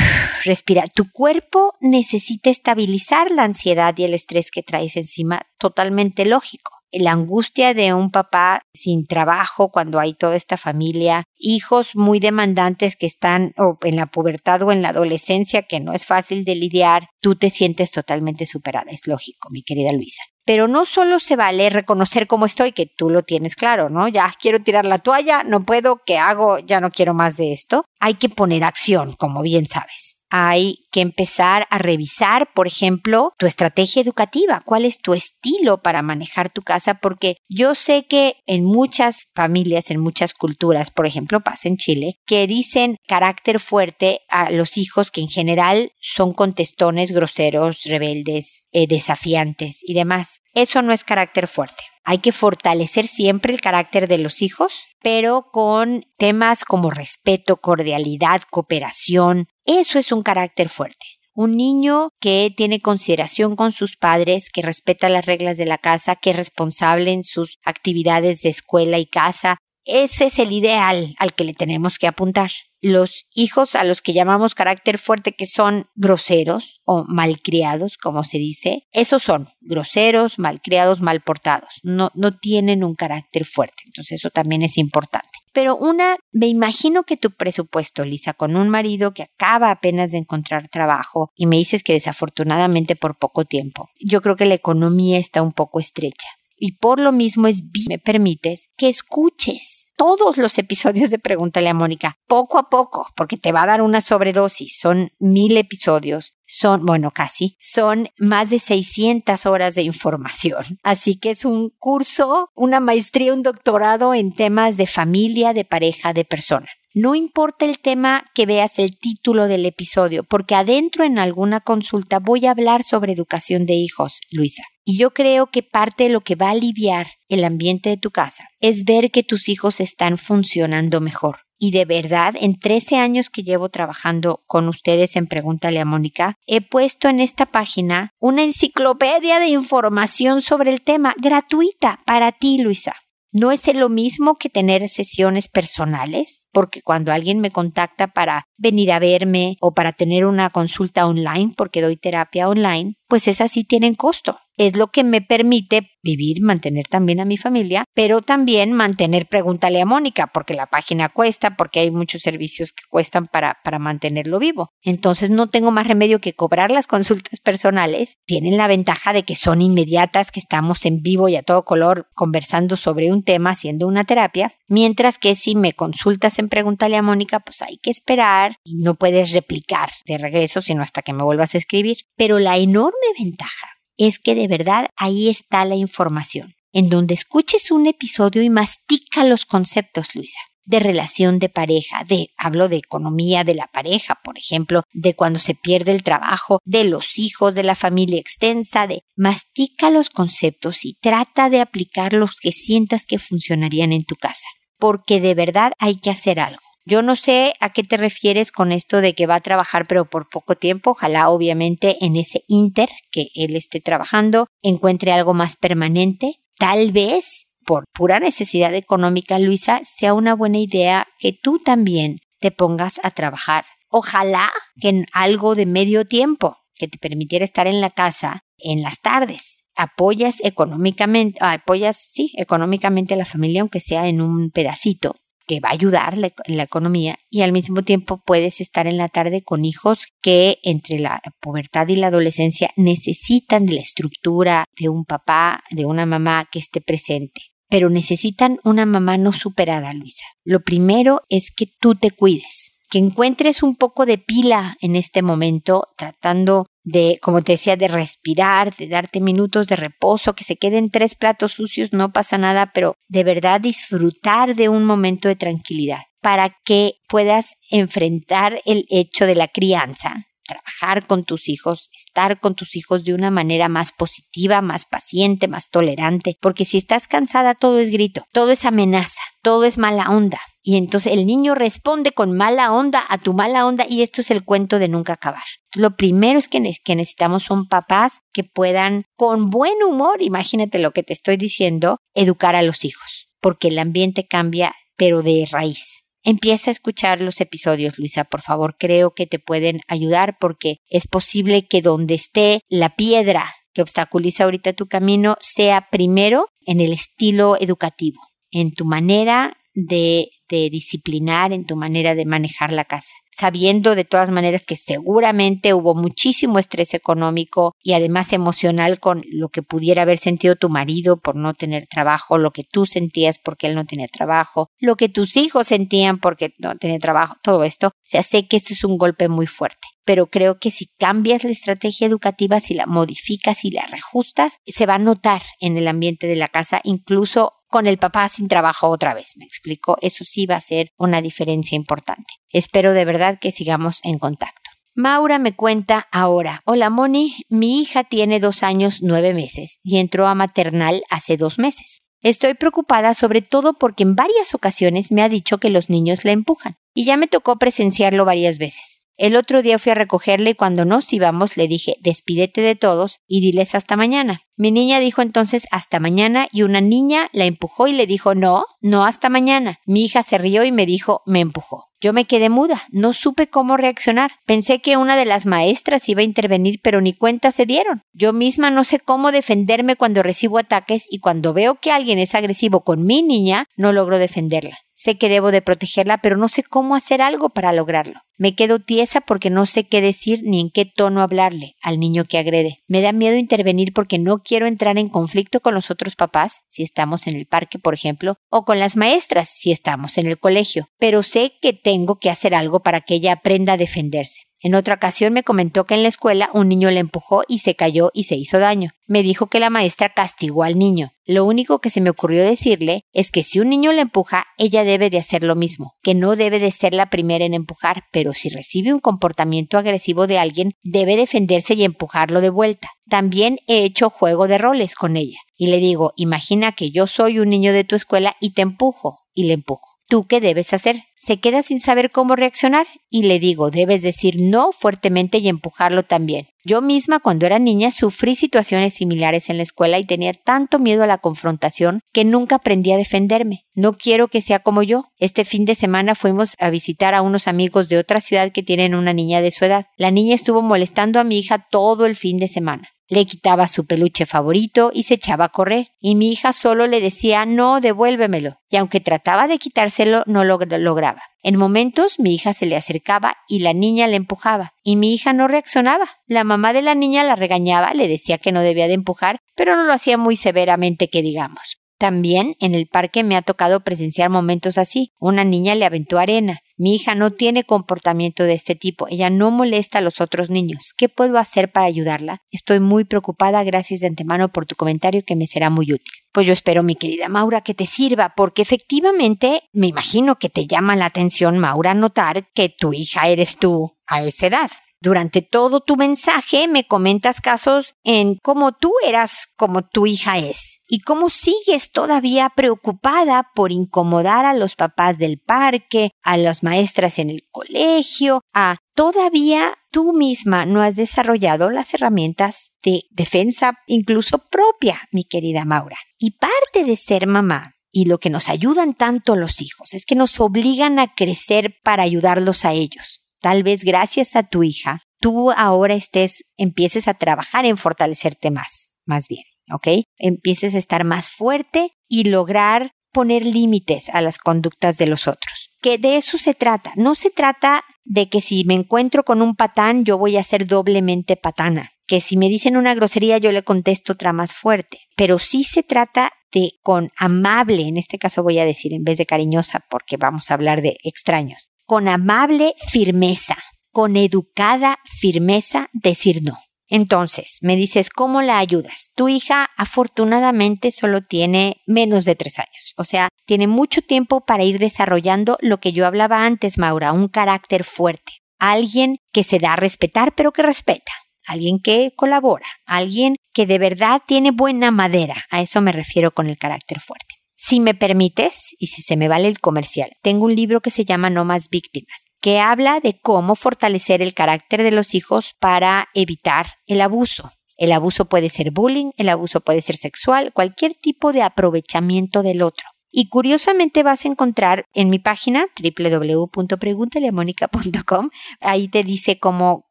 respira. 0.45 0.85
Tu 0.87 1.11
cuerpo 1.11 1.75
necesita 1.81 2.51
estabilizar 2.51 3.31
la 3.31 3.45
ansiedad 3.45 3.95
y 3.97 4.05
el 4.05 4.15
estrés 4.15 4.51
que 4.51 4.63
traes 4.63 4.97
encima, 4.97 5.43
totalmente 5.59 6.25
lógico 6.25 6.80
la 6.93 7.13
angustia 7.13 7.75
de 7.75 7.95
un 7.95 8.11
papá 8.11 8.63
sin 8.75 9.07
trabajo 9.07 9.71
cuando 9.71 10.01
hay 10.01 10.15
toda 10.15 10.37
esta 10.37 10.57
familia, 10.57 11.25
hijos 11.37 11.95
muy 11.95 12.21
demandantes 12.21 12.97
que 12.97 13.07
están 13.07 13.53
en 13.83 13.97
la 13.97 14.07
pubertad 14.07 14.63
o 14.63 14.73
en 14.73 14.83
la 14.83 14.91
adolescencia 14.91 15.63
que 15.63 15.81
no 15.81 15.93
es 15.93 16.07
fácil 16.07 16.45
de 16.45 16.55
lidiar, 16.55 17.09
tú 17.21 17.37
te 17.37 17.51
sientes 17.51 17.91
totalmente 17.91 18.47
superada, 18.47 18.91
es 18.91 19.07
lógico, 19.07 19.49
mi 19.51 19.63
querida 19.63 19.93
Luisa. 19.93 20.23
Pero 20.45 20.67
no 20.67 20.85
solo 20.85 21.21
se 21.21 21.37
vale 21.37 21.71
reconocer 21.71 22.27
cómo 22.27 22.47
estoy, 22.47 22.73
que 22.73 22.87
tú 22.87 23.09
lo 23.09 23.23
tienes 23.23 23.55
claro, 23.55 23.89
¿no? 23.89 24.09
Ya 24.09 24.35
quiero 24.41 24.61
tirar 24.61 24.85
la 24.85 24.99
toalla, 24.99 25.45
no 25.45 25.65
puedo, 25.65 26.01
¿qué 26.05 26.19
hago? 26.19 26.59
Ya 26.59 26.81
no 26.81 26.91
quiero 26.91 27.15
más 27.15 27.37
de 27.37 27.53
esto. 27.53 27.85
Hay 28.01 28.15
que 28.15 28.29
poner 28.29 28.65
acción, 28.65 29.13
como 29.13 29.43
bien 29.43 29.67
sabes 29.67 30.20
hay 30.31 30.87
que 30.93 31.01
empezar 31.01 31.67
a 31.71 31.79
revisar, 31.79 32.53
por 32.55 32.67
ejemplo, 32.67 33.33
tu 33.39 33.47
estrategia 33.47 34.03
educativa, 34.03 34.63
cuál 34.65 34.85
es 34.85 34.99
tu 34.99 35.15
estilo 35.15 35.83
para 35.83 36.03
manejar 36.03 36.51
tu 36.51 36.63
casa, 36.63 36.95
porque 36.95 37.37
yo 37.49 37.75
sé 37.75 38.07
que 38.07 38.37
en 38.47 38.65
muchas 38.65 39.25
familias, 39.35 39.91
en 39.91 40.01
muchas 40.01 40.33
culturas, 40.33 40.91
por 40.91 41.07
ejemplo, 41.07 41.41
pasa 41.41 41.69
en 41.69 41.77
Chile, 41.77 42.15
que 42.27 42.47
dicen 42.47 42.97
carácter 43.07 43.61
fuerte 43.61 44.21
a 44.29 44.51
los 44.51 44.77
hijos 44.77 45.11
que 45.11 45.21
en 45.21 45.29
general 45.29 45.93
son 46.01 46.33
contestones, 46.33 47.13
groseros, 47.13 47.83
rebeldes, 47.85 48.63
eh, 48.73 48.87
desafiantes 48.87 49.81
y 49.83 49.95
demás. 49.95 50.41
Eso 50.55 50.83
no 50.83 50.93
es 50.93 51.05
carácter 51.05 51.49
fuerte. 51.49 51.83
Hay 52.05 52.19
que 52.19 52.33
fortalecer 52.33 53.07
siempre 53.07 53.53
el 53.53 53.61
carácter 53.61 54.09
de 54.09 54.19
los 54.19 54.43
hijos, 54.43 54.81
pero 55.03 55.47
con 55.53 56.05
temas 56.17 56.65
como 56.65 56.91
respeto, 56.91 57.57
cordialidad, 57.59 58.43
cooperación. 58.51 59.47
Eso 59.65 59.99
es 59.99 60.13
un 60.13 60.23
carácter 60.23 60.69
fuerte. 60.69 61.07
Un 61.33 61.57
niño 61.57 62.11
que 62.21 62.53
tiene 62.57 62.81
consideración 62.81 63.55
con 63.55 63.73
sus 63.73 63.97
padres, 63.97 64.51
que 64.51 64.63
respeta 64.63 65.09
las 65.09 65.27
reglas 65.27 65.57
de 65.57 65.67
la 65.67 65.79
casa, 65.79 66.17
que 66.17 66.31
es 66.31 66.37
responsable 66.37 67.13
en 67.13 67.23
sus 67.23 67.59
actividades 67.65 68.43
de 68.43 68.49
escuela 68.49 68.99
y 68.99 69.07
casa, 69.07 69.59
ese 69.85 70.27
es 70.27 70.39
el 70.39 70.53
ideal 70.53 71.15
al 71.19 71.35
que 71.35 71.45
le 71.45 71.55
tenemos 71.55 71.99
que 71.99 72.07
apuntar. 72.07 72.51
Los 72.83 73.27
hijos 73.35 73.75
a 73.75 73.85
los 73.85 74.01
que 74.01 74.15
llamamos 74.15 74.55
carácter 74.55 74.99
fuerte, 74.99 75.33
que 75.33 75.47
son 75.47 75.87
groseros 75.95 76.81
o 76.85 77.05
malcriados, 77.07 77.99
como 77.99 78.25
se 78.25 78.39
dice, 78.39 78.85
esos 78.93 79.23
son 79.23 79.51
groseros, 79.61 80.39
malcriados, 80.39 81.03
mal 81.03 81.21
portados. 81.21 81.81
No, 81.83 82.11
no 82.15 82.33
tienen 82.33 82.83
un 82.83 82.95
carácter 82.95 83.45
fuerte. 83.45 83.83
Entonces 83.87 84.21
eso 84.21 84.31
también 84.31 84.63
es 84.63 84.79
importante. 84.79 85.29
Pero 85.53 85.77
una, 85.77 86.17
me 86.33 86.47
imagino 86.47 87.03
que 87.03 87.17
tu 87.17 87.33
presupuesto, 87.33 88.05
Lisa, 88.05 88.35
con 88.35 88.57
un 88.57 88.69
marido 88.69 89.13
que 89.13 89.25
acaba 89.25 89.71
apenas 89.71 90.13
de 90.13 90.19
encontrar 90.19 90.69
trabajo 90.69 91.33
y 91.35 91.47
me 91.47 91.57
dices 91.57 91.83
que 91.83 91.93
desafortunadamente 91.93 92.95
por 92.95 93.19
poco 93.19 93.45
tiempo, 93.45 93.89
yo 93.99 94.23
creo 94.23 94.37
que 94.37 94.47
la 94.47 94.55
economía 94.55 95.19
está 95.19 95.43
un 95.43 95.53
poco 95.53 95.81
estrecha. 95.81 96.29
Y 96.63 96.73
por 96.73 97.01
lo 97.01 97.11
mismo 97.11 97.49
es, 97.49 97.63
me 97.89 97.99
permites 97.99 98.69
que 98.77 98.91
escuches 98.91 99.87
todos 99.97 100.37
los 100.37 100.59
episodios 100.59 101.09
de 101.09 101.19
Pregúntale 101.19 101.71
a 101.71 101.75
Mónica, 101.75 102.19
poco 102.27 102.59
a 102.59 102.69
poco, 102.69 103.07
porque 103.17 103.39
te 103.39 103.51
va 103.51 103.63
a 103.63 103.67
dar 103.67 103.81
una 103.81 104.03
sobredosis. 104.03 104.79
Son 104.79 105.11
mil 105.19 105.57
episodios, 105.57 106.39
son, 106.47 106.85
bueno, 106.85 107.13
casi, 107.13 107.57
son 107.61 108.09
más 108.19 108.51
de 108.51 108.59
600 108.59 109.47
horas 109.47 109.75
de 109.75 109.83
información. 109.83 110.79
Así 110.83 111.17
que 111.17 111.31
es 111.31 111.47
un 111.47 111.71
curso, 111.79 112.51
una 112.55 112.79
maestría, 112.79 113.33
un 113.33 113.43
doctorado 113.43 114.13
en 114.13 114.33
temas 114.33 114.77
de 114.77 114.87
familia, 114.87 115.55
de 115.55 115.65
pareja, 115.65 116.13
de 116.13 116.27
persona. 116.27 116.69
No 116.93 117.15
importa 117.15 117.67
el 117.67 117.79
tema 117.79 118.25
que 118.35 118.47
veas 118.47 118.79
el 118.81 118.99
título 118.99 119.47
del 119.47 119.65
episodio, 119.65 120.25
porque 120.25 120.57
adentro 120.57 121.05
en 121.05 121.19
alguna 121.19 121.61
consulta 121.61 122.19
voy 122.19 122.47
a 122.47 122.51
hablar 122.51 122.83
sobre 122.83 123.13
educación 123.13 123.65
de 123.65 123.75
hijos, 123.75 124.21
Luisa. 124.33 124.65
Y 124.91 124.97
yo 124.97 125.13
creo 125.13 125.47
que 125.47 125.63
parte 125.63 126.03
de 126.03 126.11
lo 126.11 126.23
que 126.23 126.35
va 126.35 126.49
a 126.49 126.51
aliviar 126.51 127.13
el 127.29 127.45
ambiente 127.45 127.91
de 127.91 127.97
tu 127.97 128.11
casa 128.11 128.49
es 128.59 128.85
ver 128.85 129.13
que 129.13 129.23
tus 129.23 129.49
hijos 129.49 129.79
están 129.79 130.19
funcionando 130.19 131.01
mejor. 131.01 131.43
Y 131.61 131.71
de 131.71 131.85
verdad, 131.85 132.35
en 132.41 132.59
13 132.59 132.97
años 132.97 133.31
que 133.31 133.45
llevo 133.45 133.69
trabajando 133.69 134.43
con 134.49 134.69
ustedes 134.69 135.15
en 135.15 135.29
Pregúntale 135.29 135.79
a 135.79 135.85
Mónica, 135.85 136.35
he 136.45 136.61
puesto 136.61 137.09
en 137.09 137.21
esta 137.21 137.47
página 137.47 138.11
una 138.19 138.43
enciclopedia 138.43 139.39
de 139.39 139.47
información 139.47 140.43
sobre 140.43 140.73
el 140.73 140.81
tema 140.81 141.15
gratuita 141.23 142.01
para 142.05 142.33
ti, 142.33 142.61
Luisa. 142.61 142.97
No 143.31 143.53
es 143.53 143.73
lo 143.73 143.89
mismo 143.89 144.39
que 144.39 144.49
tener 144.49 144.89
sesiones 144.89 145.47
personales, 145.47 146.49
porque 146.53 146.83
cuando 146.83 147.13
alguien 147.13 147.41
me 147.41 147.51
contacta 147.51 148.09
para 148.09 148.45
venir 148.57 148.93
a 148.93 148.99
verme 148.99 149.57
o 149.61 149.73
para 149.73 149.93
tener 149.93 150.25
una 150.25 150.51
consulta 150.51 151.07
online, 151.07 151.53
porque 151.57 151.83
doy 151.83 151.97
terapia 151.97 152.49
online, 152.49 152.95
pues 153.09 153.29
esas 153.29 153.53
sí 153.53 153.65
tienen 153.65 153.95
costo 153.95 154.37
es 154.61 154.77
lo 154.77 154.89
que 154.89 155.05
me 155.05 155.23
permite 155.23 155.91
vivir, 156.03 156.43
mantener 156.43 156.87
también 156.87 157.19
a 157.19 157.25
mi 157.25 157.39
familia, 157.39 157.85
pero 157.95 158.21
también 158.21 158.75
mantener, 158.75 159.27
pregúntale 159.27 159.81
a 159.81 159.87
Mónica, 159.87 160.27
porque 160.27 160.53
la 160.53 160.67
página 160.67 161.09
cuesta, 161.09 161.57
porque 161.57 161.81
hay 161.81 161.91
muchos 161.91 162.21
servicios 162.21 162.73
que 162.73 162.83
cuestan 162.91 163.25
para, 163.25 163.57
para 163.65 163.79
mantenerlo 163.79 164.39
vivo. 164.39 164.69
Entonces 164.83 165.31
no 165.31 165.49
tengo 165.49 165.71
más 165.71 165.87
remedio 165.87 166.21
que 166.21 166.35
cobrar 166.35 166.71
las 166.71 166.87
consultas 166.87 167.41
personales. 167.41 168.19
Tienen 168.27 168.59
la 168.59 168.67
ventaja 168.67 169.15
de 169.15 169.23
que 169.23 169.35
son 169.35 169.63
inmediatas, 169.63 170.31
que 170.31 170.41
estamos 170.41 170.85
en 170.85 171.01
vivo 171.01 171.31
y 171.31 171.37
a 171.37 171.43
todo 171.43 171.65
color 171.65 172.09
conversando 172.15 172.77
sobre 172.77 173.11
un 173.11 173.23
tema, 173.23 173.51
haciendo 173.51 173.87
una 173.87 174.05
terapia, 174.05 174.53
mientras 174.71 175.19
que 175.19 175.35
si 175.35 175.55
me 175.55 175.75
consultas 175.75 176.39
en 176.39 176.49
Pregúntale 176.49 176.97
a 176.97 177.03
Mónica, 177.03 177.41
pues 177.41 177.61
hay 177.61 177.77
que 177.77 177.91
esperar 177.91 178.57
y 178.65 178.77
no 178.77 178.95
puedes 178.95 179.33
replicar 179.33 179.91
de 180.07 180.17
regreso, 180.17 180.63
sino 180.63 180.83
hasta 180.83 181.03
que 181.03 181.13
me 181.13 181.25
vuelvas 181.25 181.55
a 181.55 181.59
escribir. 181.59 181.99
Pero 182.17 182.39
la 182.39 182.57
enorme 182.57 182.95
ventaja 183.19 183.69
es 183.99 184.19
que 184.19 184.35
de 184.35 184.49
verdad 184.49 184.87
ahí 184.97 185.29
está 185.29 185.67
la 185.67 185.75
información, 185.75 186.55
en 186.73 186.89
donde 186.89 187.13
escuches 187.13 187.71
un 187.71 187.87
episodio 187.87 188.41
y 188.43 188.49
mastica 188.49 189.25
los 189.25 189.45
conceptos, 189.45 190.15
Luisa 190.15 190.41
de 190.71 190.79
relación 190.79 191.41
de 191.41 191.49
pareja, 191.49 192.05
de, 192.05 192.31
hablo 192.37 192.69
de 192.69 192.77
economía 192.77 193.43
de 193.43 193.55
la 193.55 193.67
pareja, 193.67 194.21
por 194.23 194.39
ejemplo, 194.39 194.85
de 194.93 195.15
cuando 195.15 195.41
se 195.41 195.55
pierde 195.57 195.91
el 195.91 196.05
trabajo, 196.05 196.61
de 196.65 196.85
los 196.85 197.19
hijos, 197.19 197.57
de 197.57 197.65
la 197.65 197.75
familia 197.75 198.21
extensa, 198.21 198.87
de 198.87 199.03
mastica 199.17 199.91
los 199.91 200.11
conceptos 200.11 200.85
y 200.85 200.95
trata 200.95 201.51
de 201.51 201.61
aplicar 201.61 202.13
los 202.13 202.39
que 202.39 202.53
sientas 202.53 203.05
que 203.05 203.19
funcionarían 203.19 203.93
en 203.93 204.05
tu 204.05 204.15
casa, 204.15 204.47
porque 204.81 205.21
de 205.21 205.35
verdad 205.35 205.73
hay 205.79 205.97
que 205.97 206.11
hacer 206.11 206.41
algo. 206.41 206.61
Yo 206.87 207.03
no 207.03 207.15
sé 207.15 207.53
a 207.61 207.71
qué 207.71 207.85
te 207.85 207.97
refieres 207.97 208.51
con 208.51 208.73
esto 208.73 209.01
de 209.01 209.15
que 209.15 209.27
va 209.27 209.37
a 209.37 209.41
trabajar 209.41 209.87
pero 209.87 210.07
por 210.07 210.29
poco 210.29 210.57
tiempo. 210.57 210.91
Ojalá 210.93 211.29
obviamente 211.29 211.99
en 212.01 212.17
ese 212.17 212.43
inter 212.49 212.89
que 213.13 213.29
él 213.35 213.55
esté 213.55 213.81
trabajando 213.81 214.47
encuentre 214.63 215.13
algo 215.13 215.35
más 215.35 215.57
permanente. 215.57 216.41
Tal 216.59 216.91
vez 216.91 217.47
por 217.65 217.85
pura 217.93 218.19
necesidad 218.19 218.75
económica, 218.75 219.39
Luisa, 219.39 219.81
sea 219.85 220.15
una 220.15 220.35
buena 220.35 220.59
idea 220.59 221.07
que 221.19 221.33
tú 221.33 221.59
también 221.59 222.19
te 222.41 222.51
pongas 222.51 222.99
a 223.05 223.11
trabajar. 223.11 223.67
Ojalá 223.89 224.51
que 224.81 224.89
en 224.89 225.07
algo 225.13 225.55
de 225.55 225.67
medio 225.67 226.07
tiempo 226.07 226.57
que 226.75 226.89
te 226.89 226.99
permitiera 226.99 227.45
estar 227.45 227.67
en 227.67 227.81
la 227.81 227.91
casa 227.91 228.41
en 228.59 228.83
las 228.83 229.01
tardes. 229.01 229.63
Apoyas 229.83 230.41
económicamente, 230.45 231.39
apoyas, 231.41 231.97
sí, 231.97 232.33
económicamente 232.37 233.15
a 233.15 233.17
la 233.17 233.25
familia, 233.25 233.63
aunque 233.63 233.81
sea 233.81 234.09
en 234.09 234.21
un 234.21 234.51
pedacito 234.51 235.15
que 235.47 235.59
va 235.59 235.71
a 235.71 235.73
ayudar 235.73 236.15
en 236.45 236.57
la 236.57 236.63
economía 236.63 237.19
y 237.31 237.41
al 237.41 237.53
mismo 237.53 237.83
tiempo 237.83 238.23
puedes 238.25 238.61
estar 238.61 238.87
en 238.87 238.99
la 238.99 239.09
tarde 239.09 239.43
con 239.43 239.65
hijos 239.65 240.07
que 240.21 240.59
entre 240.63 240.99
la 240.99 241.21
pubertad 241.41 241.89
y 241.89 241.97
la 241.97 242.09
adolescencia 242.09 242.71
necesitan 242.77 243.65
de 243.65 243.77
la 243.77 243.81
estructura 243.81 244.65
de 244.79 244.89
un 244.91 245.05
papá, 245.07 245.65
de 245.71 245.87
una 245.87 246.05
mamá 246.05 246.47
que 246.53 246.59
esté 246.59 246.81
presente. 246.81 247.41
Pero 247.69 247.89
necesitan 247.89 248.59
una 248.65 248.85
mamá 248.85 249.17
no 249.17 249.33
superada, 249.33 249.95
Luisa. 249.95 250.27
Lo 250.45 250.61
primero 250.61 251.23
es 251.29 251.51
que 251.51 251.67
tú 251.81 251.95
te 251.95 252.11
cuides, 252.11 252.80
que 252.91 252.99
encuentres 252.99 253.63
un 253.63 253.77
poco 253.77 254.05
de 254.05 254.19
pila 254.19 254.77
en 254.81 254.97
este 254.97 255.23
momento, 255.23 255.89
tratando 255.97 256.67
de, 256.83 257.19
como 257.23 257.41
te 257.41 257.53
decía, 257.53 257.77
de 257.77 257.89
respirar, 257.89 258.75
de 258.77 258.89
darte 258.89 259.21
minutos 259.21 259.69
de 259.69 259.77
reposo, 259.77 260.35
que 260.35 260.45
se 260.45 260.57
queden 260.57 260.91
tres 260.91 261.15
platos 261.15 261.53
sucios, 261.53 261.93
no 261.93 262.13
pasa 262.13 262.37
nada, 262.37 262.73
pero 262.75 262.95
de 263.09 263.25
verdad 263.25 263.61
disfrutar 263.61 264.57
de 264.57 264.69
un 264.69 264.85
momento 264.85 265.29
de 265.29 265.37
tranquilidad 265.37 266.01
para 266.21 266.57
que 266.65 266.95
puedas 267.09 267.55
enfrentar 267.71 268.61
el 268.67 268.87
hecho 268.91 269.25
de 269.25 269.37
la 269.37 269.49
crianza 269.49 270.27
trabajar 270.51 271.07
con 271.07 271.23
tus 271.23 271.49
hijos, 271.49 271.91
estar 271.97 272.41
con 272.41 272.57
tus 272.57 272.75
hijos 272.75 273.05
de 273.05 273.15
una 273.15 273.31
manera 273.31 273.69
más 273.69 273.93
positiva, 273.93 274.61
más 274.61 274.85
paciente, 274.85 275.47
más 275.47 275.71
tolerante, 275.71 276.37
porque 276.41 276.65
si 276.65 276.77
estás 276.79 277.07
cansada 277.07 277.55
todo 277.55 277.79
es 277.79 277.91
grito, 277.91 278.25
todo 278.33 278.51
es 278.51 278.65
amenaza, 278.65 279.21
todo 279.43 279.65
es 279.65 279.79
mala 279.79 280.11
onda. 280.11 280.41
Y 280.63 280.77
entonces 280.77 281.15
el 281.15 281.27
niño 281.27 281.55
responde 281.55 282.13
con 282.13 282.37
mala 282.37 282.73
onda 282.73 283.05
a 283.09 283.19
tu 283.19 283.33
mala 283.33 283.67
onda 283.67 283.87
y 283.89 284.03
esto 284.03 284.21
es 284.21 284.31
el 284.31 284.45
cuento 284.45 284.79
de 284.79 284.89
nunca 284.89 285.15
acabar. 285.15 285.43
Lo 285.75 285.97
primero 285.97 286.39
es 286.39 286.49
que, 286.49 286.61
necesitamos 286.61 287.45
son 287.45 287.67
papás 287.67 288.21
que 288.33 288.45
puedan 288.45 289.05
con 289.17 289.49
buen 289.49 289.83
humor, 289.83 290.23
imagínate 290.23 290.79
lo 290.79 290.93
que 290.93 291.03
te 291.03 291.13
estoy 291.13 291.37
diciendo, 291.37 291.99
educar 292.15 292.55
a 292.57 292.63
los 292.63 292.85
hijos, 292.85 293.31
porque 293.41 293.69
el 293.69 293.79
ambiente 293.79 294.27
cambia 294.27 294.75
pero 294.97 295.23
de 295.23 295.49
raíz. 295.51 296.05
Empieza 296.23 296.71
a 296.71 296.73
escuchar 296.73 297.23
los 297.23 297.41
episodios, 297.41 297.99
Luisa, 297.99 298.25
por 298.25 298.43
favor. 298.43 298.77
Creo 298.79 299.15
que 299.15 299.27
te 299.27 299.39
pueden 299.39 299.81
ayudar 299.89 300.37
porque 300.39 300.77
es 300.91 301.07
posible 301.07 301.67
que 301.67 301.81
donde 301.81 302.15
esté 302.15 302.61
la 302.69 302.95
piedra 302.97 303.51
que 303.73 303.81
obstaculiza 303.81 304.45
ahorita 304.45 304.75
tu 304.75 304.87
camino 304.87 305.37
sea 305.41 305.89
primero 305.91 306.49
en 306.67 306.81
el 306.81 306.93
estilo 306.93 307.57
educativo, 307.59 308.21
en 308.51 308.73
tu 308.73 308.85
manera 308.85 309.57
de, 309.73 310.29
de 310.51 310.71
disciplinar, 310.71 311.53
en 311.53 311.65
tu 311.65 311.77
manera 311.77 312.15
de 312.15 312.25
manejar 312.25 312.73
la 312.73 312.85
casa 312.85 313.13
sabiendo 313.41 313.95
de 313.95 314.05
todas 314.05 314.31
maneras 314.31 314.63
que 314.67 314.77
seguramente 314.77 315.73
hubo 315.73 315.95
muchísimo 315.95 316.59
estrés 316.59 316.93
económico 316.93 317.75
y 317.83 317.95
además 317.95 318.33
emocional 318.35 319.01
con 319.01 319.23
lo 319.31 319.49
que 319.49 319.63
pudiera 319.63 320.03
haber 320.03 320.19
sentido 320.19 320.57
tu 320.57 320.69
marido 320.69 321.19
por 321.19 321.37
no 321.37 321.55
tener 321.55 321.87
trabajo, 321.87 322.37
lo 322.37 322.51
que 322.51 322.65
tú 322.65 322.85
sentías 322.85 323.39
porque 323.39 323.69
él 323.69 323.75
no 323.75 323.87
tenía 323.87 324.09
trabajo, 324.09 324.69
lo 324.79 324.97
que 324.97 325.09
tus 325.09 325.37
hijos 325.37 325.69
sentían 325.69 326.19
porque 326.19 326.53
no 326.59 326.77
tenía 326.77 326.99
trabajo, 326.99 327.37
todo 327.43 327.65
esto. 327.65 327.89
O 327.89 327.93
sea, 328.05 328.23
sé 328.23 328.47
que 328.47 328.59
esto 328.59 328.75
es 328.75 328.85
un 328.85 328.99
golpe 328.99 329.29
muy 329.29 329.47
fuerte 329.47 329.89
pero 330.03 330.27
creo 330.27 330.59
que 330.59 330.73
si 330.73 330.87
cambias 330.99 331.45
la 331.45 331.53
estrategia 331.53 332.09
educativa, 332.09 332.59
si 332.59 332.75
la 332.75 332.87
modificas 332.87 333.65
y 333.65 333.71
la 333.71 333.87
reajustas, 333.87 334.59
se 334.67 334.85
va 334.85 334.97
a 334.97 334.99
notar 334.99 335.43
en 335.61 335.77
el 335.77 335.87
ambiente 335.87 336.27
de 336.27 336.35
la 336.35 336.49
casa, 336.49 336.81
incluso 336.83 337.61
con 337.71 337.87
el 337.87 337.99
papá 337.99 338.29
sin 338.29 338.49
trabajo 338.49 338.89
otra 338.89 339.15
vez. 339.15 339.37
Me 339.37 339.45
explico, 339.45 339.97
eso 340.03 340.25
sí 340.25 340.40
va 340.47 340.57
a 340.57 340.61
ser 340.61 340.91
una 340.97 341.23
diferencia 341.23 341.77
importante. 341.77 342.33
Espero 342.51 342.93
de 342.93 343.05
verdad 343.05 343.39
que 343.41 343.53
sigamos 343.53 344.01
en 344.03 344.19
contacto. 344.19 344.71
Maura 344.95 345.39
me 345.39 345.55
cuenta 345.55 346.09
ahora, 346.11 346.63
hola 346.65 346.91
Moni, 346.91 347.45
mi 347.49 347.81
hija 347.81 348.05
tiene 348.05 348.41
dos 348.41 348.63
años 348.63 348.99
nueve 349.03 349.33
meses 349.35 349.79
y 349.85 349.99
entró 349.99 350.27
a 350.27 350.35
maternal 350.35 351.05
hace 351.11 351.37
dos 351.37 351.59
meses. 351.59 352.03
Estoy 352.23 352.55
preocupada 352.55 353.15
sobre 353.15 353.41
todo 353.41 353.75
porque 353.79 354.03
en 354.03 354.15
varias 354.15 354.55
ocasiones 354.55 355.13
me 355.13 355.23
ha 355.23 355.29
dicho 355.29 355.59
que 355.59 355.71
los 355.71 355.89
niños 355.89 356.25
la 356.25 356.33
empujan 356.33 356.77
y 356.93 357.05
ya 357.05 357.17
me 357.17 357.29
tocó 357.29 357.57
presenciarlo 357.57 358.25
varias 358.25 358.59
veces. 358.59 358.90
El 359.21 359.37
otro 359.37 359.61
día 359.61 359.79
fui 359.79 359.93
a 359.93 359.95
recogerle 359.95 360.53
y 360.53 360.55
cuando 360.55 360.87
nos 360.87 361.13
íbamos 361.13 361.59
le 361.59 361.69
dije 361.69 361.97
despídete 362.01 362.63
de 362.63 362.75
todos 362.75 363.21
y 363.29 363.43
diles 363.43 363.75
hasta 363.75 363.95
mañana. 363.95 364.41
Mi 364.57 364.71
niña 364.71 364.99
dijo 364.99 365.21
entonces 365.21 365.67
hasta 365.71 366.01
mañana 366.01 366.49
y 366.51 366.63
una 366.63 366.81
niña 366.81 367.29
la 367.35 367.45
empujó 367.45 367.87
y 367.87 367.93
le 367.93 368.07
dijo 368.07 368.35
no, 368.35 368.65
no 368.81 369.05
hasta 369.05 369.29
mañana. 369.29 369.79
Mi 369.85 370.07
hija 370.07 370.23
se 370.23 370.39
rió 370.39 370.65
y 370.65 370.73
me 370.73 370.87
dijo 370.87 371.21
me 371.27 371.41
empujó. 371.41 371.91
Yo 372.01 372.15
me 372.15 372.25
quedé 372.25 372.49
muda, 372.49 372.85
no 372.93 373.13
supe 373.13 373.51
cómo 373.51 373.77
reaccionar. 373.77 374.31
Pensé 374.47 374.81
que 374.81 374.97
una 374.97 375.17
de 375.17 375.27
las 375.27 375.45
maestras 375.45 376.09
iba 376.09 376.23
a 376.23 376.25
intervenir, 376.25 376.81
pero 376.83 377.03
ni 377.03 377.13
cuenta 377.13 377.53
se 377.53 377.67
dieron. 377.67 378.01
Yo 378.15 378.33
misma 378.33 378.71
no 378.71 378.85
sé 378.85 379.01
cómo 379.01 379.33
defenderme 379.33 379.97
cuando 379.97 380.23
recibo 380.23 380.57
ataques 380.57 381.05
y 381.11 381.19
cuando 381.19 381.53
veo 381.53 381.75
que 381.75 381.93
alguien 381.93 382.19
es 382.19 382.35
agresivo 382.35 382.85
con 382.85 383.05
mi 383.05 383.23
niña, 383.23 383.67
no 383.77 383.93
logro 383.93 384.19
defenderla. 384.19 384.79
Sé 385.01 385.17
que 385.17 385.31
debo 385.31 385.51
de 385.51 385.63
protegerla, 385.63 386.19
pero 386.19 386.37
no 386.37 386.51
sé 386.51 386.63
cómo 386.63 386.95
hacer 386.95 387.23
algo 387.23 387.49
para 387.49 387.73
lograrlo. 387.73 388.21
Me 388.37 388.55
quedo 388.55 388.81
tiesa 388.81 389.23
porque 389.23 389.49
no 389.49 389.65
sé 389.65 389.85
qué 389.85 390.03
decir 390.03 390.43
ni 390.45 390.61
en 390.61 390.69
qué 390.71 390.85
tono 390.85 391.23
hablarle 391.23 391.75
al 391.81 391.99
niño 391.99 392.27
que 392.27 392.37
agrede. 392.37 392.83
Me 392.87 393.01
da 393.01 393.13
miedo 393.13 393.39
intervenir 393.39 393.95
porque 393.95 394.19
no 394.19 394.43
quiero 394.43 394.67
entrar 394.67 394.99
en 394.99 395.09
conflicto 395.09 395.61
con 395.61 395.75
los 395.75 395.91
otros 395.91 396.17
papás, 396.17 396.61
si 396.69 396.83
estamos 396.83 397.27
en 397.27 397.37
el 397.37 397.47
parque, 397.47 397.79
por 397.79 397.95
ejemplo, 397.95 398.37
o 398.51 398.67
con 398.67 398.79
las 398.79 398.95
maestras, 398.95 399.49
si 399.49 399.73
estamos 399.73 400.19
en 400.19 400.27
el 400.27 400.39
colegio. 400.39 400.91
Pero 400.99 401.23
sé 401.23 401.55
que 401.63 401.73
tengo 401.73 402.19
que 402.19 402.29
hacer 402.29 402.55
algo 402.55 402.81
para 402.81 403.01
que 403.01 403.15
ella 403.15 403.33
aprenda 403.33 403.73
a 403.73 403.79
defenderse. 403.79 404.50
En 404.63 404.75
otra 404.75 404.95
ocasión 404.95 405.33
me 405.33 405.43
comentó 405.43 405.85
que 405.85 405.95
en 405.95 406.03
la 406.03 406.09
escuela 406.09 406.51
un 406.53 406.69
niño 406.69 406.91
le 406.91 407.01
empujó 407.01 407.43
y 407.49 407.61
se 407.61 407.77
cayó 407.77 408.11
y 408.13 408.25
se 408.25 408.37
hizo 408.37 408.59
daño. 408.59 408.91
Me 409.07 409.23
dijo 409.23 409.47
que 409.47 409.59
la 409.59 409.71
maestra 409.71 410.13
castigó 410.13 410.65
al 410.65 410.79
niño. 410.79 411.13
Lo 411.25 411.47
único 411.47 411.81
que 411.81 411.89
se 411.89 412.03
me 412.03 412.11
ocurrió 412.11 412.45
decirle 412.45 413.05
es 413.15 413.31
que 413.31 413.43
si 413.43 413.59
un 413.59 413.71
niño 413.71 413.93
le 413.93 414.03
empuja, 414.03 414.47
ella 414.59 414.85
debe 414.85 415.09
de 415.09 415.19
hacer 415.19 415.45
lo 415.45 415.57
mismo, 415.57 415.95
que 416.03 416.15
no 416.15 416.37
debe 416.37 416.59
de 416.59 416.71
ser 416.73 416.93
la 416.93 417.09
primera 417.09 417.45
en 417.47 417.55
empujar, 417.55 418.05
pero 418.13 418.35
si 418.35 418.51
recibe 418.51 418.93
un 418.93 419.01
comportamiento 419.01 419.79
agresivo 419.79 420.27
de 420.27 420.39
alguien, 420.39 420.73
debe 420.83 421.17
defenderse 421.17 421.73
y 421.73 421.85
empujarlo 421.85 422.43
de 422.43 422.51
vuelta. 422.51 422.91
También 423.09 423.61
he 423.67 423.85
hecho 423.85 424.11
juego 424.11 424.47
de 424.47 424.59
roles 424.59 424.95
con 424.95 425.17
ella. 425.17 425.39
Y 425.57 425.69
le 425.69 425.79
digo, 425.79 426.13
imagina 426.17 426.73
que 426.73 426.91
yo 426.91 427.07
soy 427.07 427.39
un 427.39 427.49
niño 427.49 427.73
de 427.73 427.85
tu 427.85 427.97
escuela 427.97 428.37
y 428.41 428.53
te 428.53 428.63
empujo, 428.63 429.21
y 429.33 429.45
le 429.45 429.55
empujo. 429.55 429.90
¿Tú 430.11 430.27
qué 430.27 430.41
debes 430.41 430.73
hacer? 430.73 431.05
Se 431.15 431.39
queda 431.39 431.63
sin 431.63 431.79
saber 431.79 432.11
cómo 432.11 432.35
reaccionar 432.35 432.89
y 433.11 433.23
le 433.23 433.39
digo, 433.39 433.71
debes 433.71 434.03
decir 434.03 434.43
no 434.43 434.73
fuertemente 434.73 435.39
y 435.39 435.49
empujarlo 435.49 436.03
también. 436.03 436.49
Yo 436.65 436.81
misma 436.81 437.21
cuando 437.21 437.47
era 437.47 437.61
niña 437.61 437.93
sufrí 437.93 438.35
situaciones 438.35 438.95
similares 438.95 439.51
en 439.51 439.59
la 439.59 439.63
escuela 439.63 440.01
y 440.01 440.05
tenía 440.05 440.33
tanto 440.33 440.81
miedo 440.81 441.05
a 441.05 441.07
la 441.07 441.19
confrontación 441.19 442.01
que 442.13 442.25
nunca 442.25 442.57
aprendí 442.57 442.91
a 442.91 442.97
defenderme. 442.97 443.67
No 443.73 443.93
quiero 443.93 444.27
que 444.27 444.43
sea 444.43 444.59
como 444.59 444.83
yo. 444.83 445.13
Este 445.21 445.45
fin 445.45 445.65
de 445.65 445.77
semana 445.77 446.17
fuimos 446.17 446.57
a 446.59 446.71
visitar 446.71 447.15
a 447.15 447.23
unos 447.23 447.47
amigos 447.47 447.89
de 447.89 447.99
otra 447.99 448.21
ciudad 448.21 448.51
que 448.51 448.65
tienen 448.65 448.97
una 448.97 449.13
niña 449.13 449.43
de 449.43 449.53
su 449.53 449.65
edad. 449.65 449.87
La 449.97 450.11
niña 450.11 450.35
estuvo 450.35 450.61
molestando 450.61 451.21
a 451.21 451.25
mi 451.25 451.39
hija 451.39 451.69
todo 451.71 452.05
el 452.05 452.17
fin 452.17 452.39
de 452.39 452.49
semana 452.49 452.90
le 453.11 453.27
quitaba 453.27 453.69
su 453.69 453.87
peluche 453.87 454.25
favorito 454.25 454.91
y 454.95 455.03
se 455.03 455.15
echaba 455.15 455.47
a 455.47 455.49
correr, 455.51 455.89
y 456.01 456.15
mi 456.15 456.33
hija 456.33 456.53
solo 456.53 456.87
le 456.87 457.01
decía 457.01 457.45
no, 457.45 457.81
devuélvemelo, 457.81 458.61
y 458.71 458.77
aunque 458.77 459.01
trataba 459.01 459.49
de 459.49 459.59
quitárselo, 459.59 460.23
no 460.27 460.45
lo 460.45 460.59
lograba. 460.59 461.23
En 461.43 461.57
momentos 461.57 462.19
mi 462.19 462.35
hija 462.35 462.53
se 462.53 462.67
le 462.67 462.77
acercaba 462.77 463.35
y 463.49 463.61
la 463.61 463.73
niña 463.73 464.07
le 464.07 464.17
empujaba, 464.17 464.75
y 464.83 464.97
mi 464.97 465.13
hija 465.13 465.33
no 465.33 465.49
reaccionaba. 465.49 466.09
La 466.27 466.45
mamá 466.45 466.73
de 466.73 466.83
la 466.83 466.95
niña 466.95 467.25
la 467.25 467.35
regañaba, 467.35 467.93
le 467.95 468.09
decía 468.09 468.39
que 468.39 468.53
no 468.53 468.61
debía 468.61 468.87
de 468.87 468.95
empujar, 468.95 469.41
pero 469.57 469.75
no 469.75 469.85
lo 469.85 469.93
hacía 469.93 470.17
muy 470.17 470.37
severamente 470.37 471.11
que 471.11 471.23
digamos. 471.23 471.80
También 472.01 472.57
en 472.61 472.75
el 472.75 472.87
parque 472.87 473.23
me 473.25 473.37
ha 473.37 473.43
tocado 473.43 473.81
presenciar 473.81 474.31
momentos 474.31 474.79
así. 474.79 475.13
Una 475.19 475.45
niña 475.45 475.75
le 475.75 475.85
aventó 475.85 476.19
arena. 476.19 476.61
Mi 476.79 476.95
hija 476.95 477.15
no 477.15 477.31
tiene 477.31 477.65
comportamiento 477.65 478.45
de 478.45 478.55
este 478.55 478.75
tipo. 478.75 479.07
Ella 479.11 479.29
no 479.29 479.51
molesta 479.51 479.99
a 479.99 480.01
los 480.01 480.23
otros 480.23 480.49
niños. 480.49 480.95
¿Qué 480.97 481.11
puedo 481.11 481.37
hacer 481.37 481.71
para 481.71 481.85
ayudarla? 481.85 482.41
Estoy 482.51 482.81
muy 482.81 483.05
preocupada. 483.05 483.63
Gracias 483.65 484.01
de 484.01 484.07
antemano 484.07 484.51
por 484.51 484.65
tu 484.65 484.77
comentario 484.77 485.23
que 485.27 485.37
me 485.37 485.47
será 485.47 485.69
muy 485.69 485.93
útil. 485.93 486.15
Pues 486.33 486.47
yo 486.47 486.55
espero, 486.55 486.83
mi 486.83 486.95
querida 486.95 487.29
Maura, 487.29 487.61
que 487.61 487.75
te 487.75 487.85
sirva, 487.85 488.33
porque 488.35 488.63
efectivamente 488.63 489.65
me 489.75 489.89
imagino 489.89 490.39
que 490.39 490.49
te 490.49 490.67
llama 490.67 490.97
la 490.97 491.05
atención, 491.05 491.59
Maura, 491.59 491.93
notar 491.93 492.49
que 492.55 492.71
tu 492.71 492.95
hija 492.95 493.29
eres 493.29 493.59
tú 493.59 493.99
a 494.07 494.23
esa 494.23 494.47
edad. 494.47 494.71
Durante 495.03 495.41
todo 495.41 495.81
tu 495.81 495.97
mensaje 495.97 496.69
me 496.69 496.87
comentas 496.87 497.41
casos 497.41 497.95
en 498.05 498.37
cómo 498.43 498.73
tú 498.73 498.93
eras 499.07 499.49
como 499.57 499.81
tu 499.81 500.07
hija 500.07 500.37
es 500.37 500.83
y 500.87 501.01
cómo 501.01 501.31
sigues 501.31 501.91
todavía 501.91 502.51
preocupada 502.55 503.49
por 503.55 503.73
incomodar 503.73 504.45
a 504.45 504.53
los 504.53 504.77
papás 504.77 505.17
del 505.17 505.41
parque, 505.41 506.11
a 506.23 506.37
las 506.37 506.63
maestras 506.63 507.19
en 507.19 507.31
el 507.31 507.49
colegio, 507.51 508.43
a 508.53 508.77
todavía 508.95 509.73
tú 509.91 510.13
misma 510.13 510.67
no 510.67 510.83
has 510.83 510.97
desarrollado 510.97 511.71
las 511.71 511.95
herramientas 511.95 512.75
de 512.83 513.05
defensa 513.11 513.79
incluso 513.87 514.37
propia, 514.51 515.01
mi 515.13 515.25
querida 515.25 515.65
Maura. 515.65 515.97
Y 516.19 516.33
parte 516.33 516.85
de 516.85 516.97
ser 516.97 517.27
mamá 517.27 517.77
y 517.91 518.05
lo 518.05 518.19
que 518.19 518.29
nos 518.29 518.51
ayudan 518.51 518.93
tanto 518.93 519.35
los 519.35 519.63
hijos 519.63 519.95
es 519.95 520.05
que 520.05 520.15
nos 520.15 520.39
obligan 520.41 520.99
a 520.99 521.15
crecer 521.15 521.77
para 521.83 522.03
ayudarlos 522.03 522.67
a 522.67 522.75
ellos 522.75 523.21
tal 523.41 523.63
vez 523.63 523.85
gracias 523.85 524.37
a 524.37 524.43
tu 524.43 524.63
hija, 524.63 525.03
tú 525.21 525.51
ahora 525.53 525.95
estés, 525.95 526.45
empieces 526.57 527.09
a 527.09 527.15
trabajar 527.15 527.65
en 527.65 527.77
fortalecerte 527.77 528.51
más, 528.51 528.91
más 529.05 529.29
bien, 529.29 529.45
¿ok? 529.73 530.05
Empieces 530.19 530.75
a 530.75 530.79
estar 530.79 531.05
más 531.05 531.29
fuerte 531.29 531.93
y 532.09 532.25
lograr 532.25 532.93
poner 533.13 533.45
límites 533.45 534.09
a 534.09 534.21
las 534.21 534.39
conductas 534.39 534.97
de 534.97 535.07
los 535.07 535.27
otros. 535.27 535.71
Que 535.83 535.99
de 535.99 536.17
eso 536.17 536.39
se 536.39 536.55
trata. 536.55 536.93
No 536.97 537.15
se 537.15 537.31
trata 537.31 537.83
de 538.05 538.29
que 538.29 538.41
si 538.41 538.65
me 538.65 538.75
encuentro 538.75 539.25
con 539.25 539.43
un 539.43 539.57
patán, 539.57 540.05
yo 540.05 540.17
voy 540.19 540.37
a 540.37 540.45
ser 540.45 540.67
doblemente 540.67 541.37
patana. 541.37 541.91
Que 542.07 542.21
si 542.21 542.37
me 542.37 542.49
dicen 542.49 542.77
una 542.77 542.95
grosería, 542.95 543.39
yo 543.39 543.53
le 543.53 543.63
contesto 543.63 544.13
otra 544.13 544.33
más 544.33 544.55
fuerte. 544.55 544.99
Pero 545.17 545.39
sí 545.39 545.65
se 545.65 545.83
trata 545.83 546.31
de 546.53 546.73
con 546.83 547.11
amable, 547.17 547.83
en 547.87 547.97
este 547.97 548.19
caso 548.19 548.43
voy 548.43 548.59
a 548.59 548.65
decir 548.65 548.93
en 548.93 549.05
vez 549.05 549.19
de 549.19 549.27
cariñosa, 549.27 549.85
porque 549.89 550.17
vamos 550.17 550.51
a 550.51 550.55
hablar 550.55 550.83
de 550.83 550.97
extraños 551.05 551.70
con 551.91 552.07
amable 552.07 552.77
firmeza, 552.87 553.57
con 553.91 554.17
educada 554.17 555.01
firmeza 555.19 555.89
decir 555.93 556.41
no. 556.41 556.57
Entonces, 556.87 557.59
me 557.63 557.75
dices, 557.75 558.11
¿cómo 558.11 558.43
la 558.43 558.59
ayudas? 558.59 559.11
Tu 559.17 559.29
hija 559.29 559.67
afortunadamente 559.77 560.93
solo 560.93 561.21
tiene 561.21 561.83
menos 561.89 562.25
de 562.25 562.37
tres 562.37 562.61
años, 562.61 562.95
o 562.97 563.05
sea, 563.05 563.27
tiene 563.45 563.67
mucho 563.67 564.03
tiempo 564.03 564.43
para 564.47 564.63
ir 564.63 564.79
desarrollando 564.79 565.59
lo 565.63 565.81
que 565.81 565.93
yo 565.93 566.07
hablaba 566.07 566.47
antes, 566.47 566.79
Maura, 566.79 567.11
un 567.11 567.27
carácter 567.27 567.83
fuerte, 567.83 568.35
alguien 568.61 569.17
que 569.33 569.43
se 569.43 569.59
da 569.59 569.73
a 569.73 569.77
respetar 569.77 570.37
pero 570.37 570.53
que 570.53 570.63
respeta, 570.63 571.13
alguien 571.45 571.81
que 571.83 572.13
colabora, 572.15 572.69
alguien 572.87 573.35
que 573.53 573.67
de 573.67 573.81
verdad 573.81 574.23
tiene 574.25 574.53
buena 574.53 574.93
madera, 574.93 575.45
a 575.51 575.61
eso 575.61 575.81
me 575.81 575.91
refiero 575.91 576.31
con 576.31 576.47
el 576.47 576.57
carácter 576.57 577.01
fuerte. 577.01 577.40
Si 577.63 577.79
me 577.79 577.95
permites, 577.95 578.75
y 578.79 578.87
si 578.87 579.03
se 579.03 579.19
me 579.19 579.29
vale 579.29 579.47
el 579.47 579.61
comercial, 579.61 580.13
tengo 580.23 580.47
un 580.47 580.57
libro 580.57 580.81
que 580.81 580.91
se 580.91 581.05
llama 581.05 581.29
No 581.29 581.45
más 581.45 581.69
víctimas, 581.69 582.25
que 582.41 582.59
habla 582.59 583.01
de 583.01 583.21
cómo 583.21 583.55
fortalecer 583.55 584.23
el 584.23 584.33
carácter 584.33 584.83
de 584.83 584.93
los 584.93 585.15
hijos 585.15 585.53
para 585.61 586.09
evitar 586.15 586.77
el 586.87 587.03
abuso. 587.03 587.53
El 587.77 587.93
abuso 587.93 588.25
puede 588.25 588.49
ser 588.49 588.71
bullying, 588.71 589.11
el 589.19 589.29
abuso 589.29 589.61
puede 589.61 589.83
ser 589.83 589.99
sexual, 589.99 590.55
cualquier 590.55 590.95
tipo 590.95 591.35
de 591.35 591.43
aprovechamiento 591.43 592.43
del 592.43 592.63
otro. 592.63 592.87
Y 593.11 593.29
curiosamente 593.29 594.03
vas 594.03 594.25
a 594.25 594.29
encontrar 594.29 594.87
en 594.95 595.11
mi 595.11 595.19
página 595.19 595.67
www.preguntaleamónica.com, 595.79 598.31
ahí 598.63 598.89
te 598.89 599.05
dice 599.05 599.39
cómo 599.39 599.85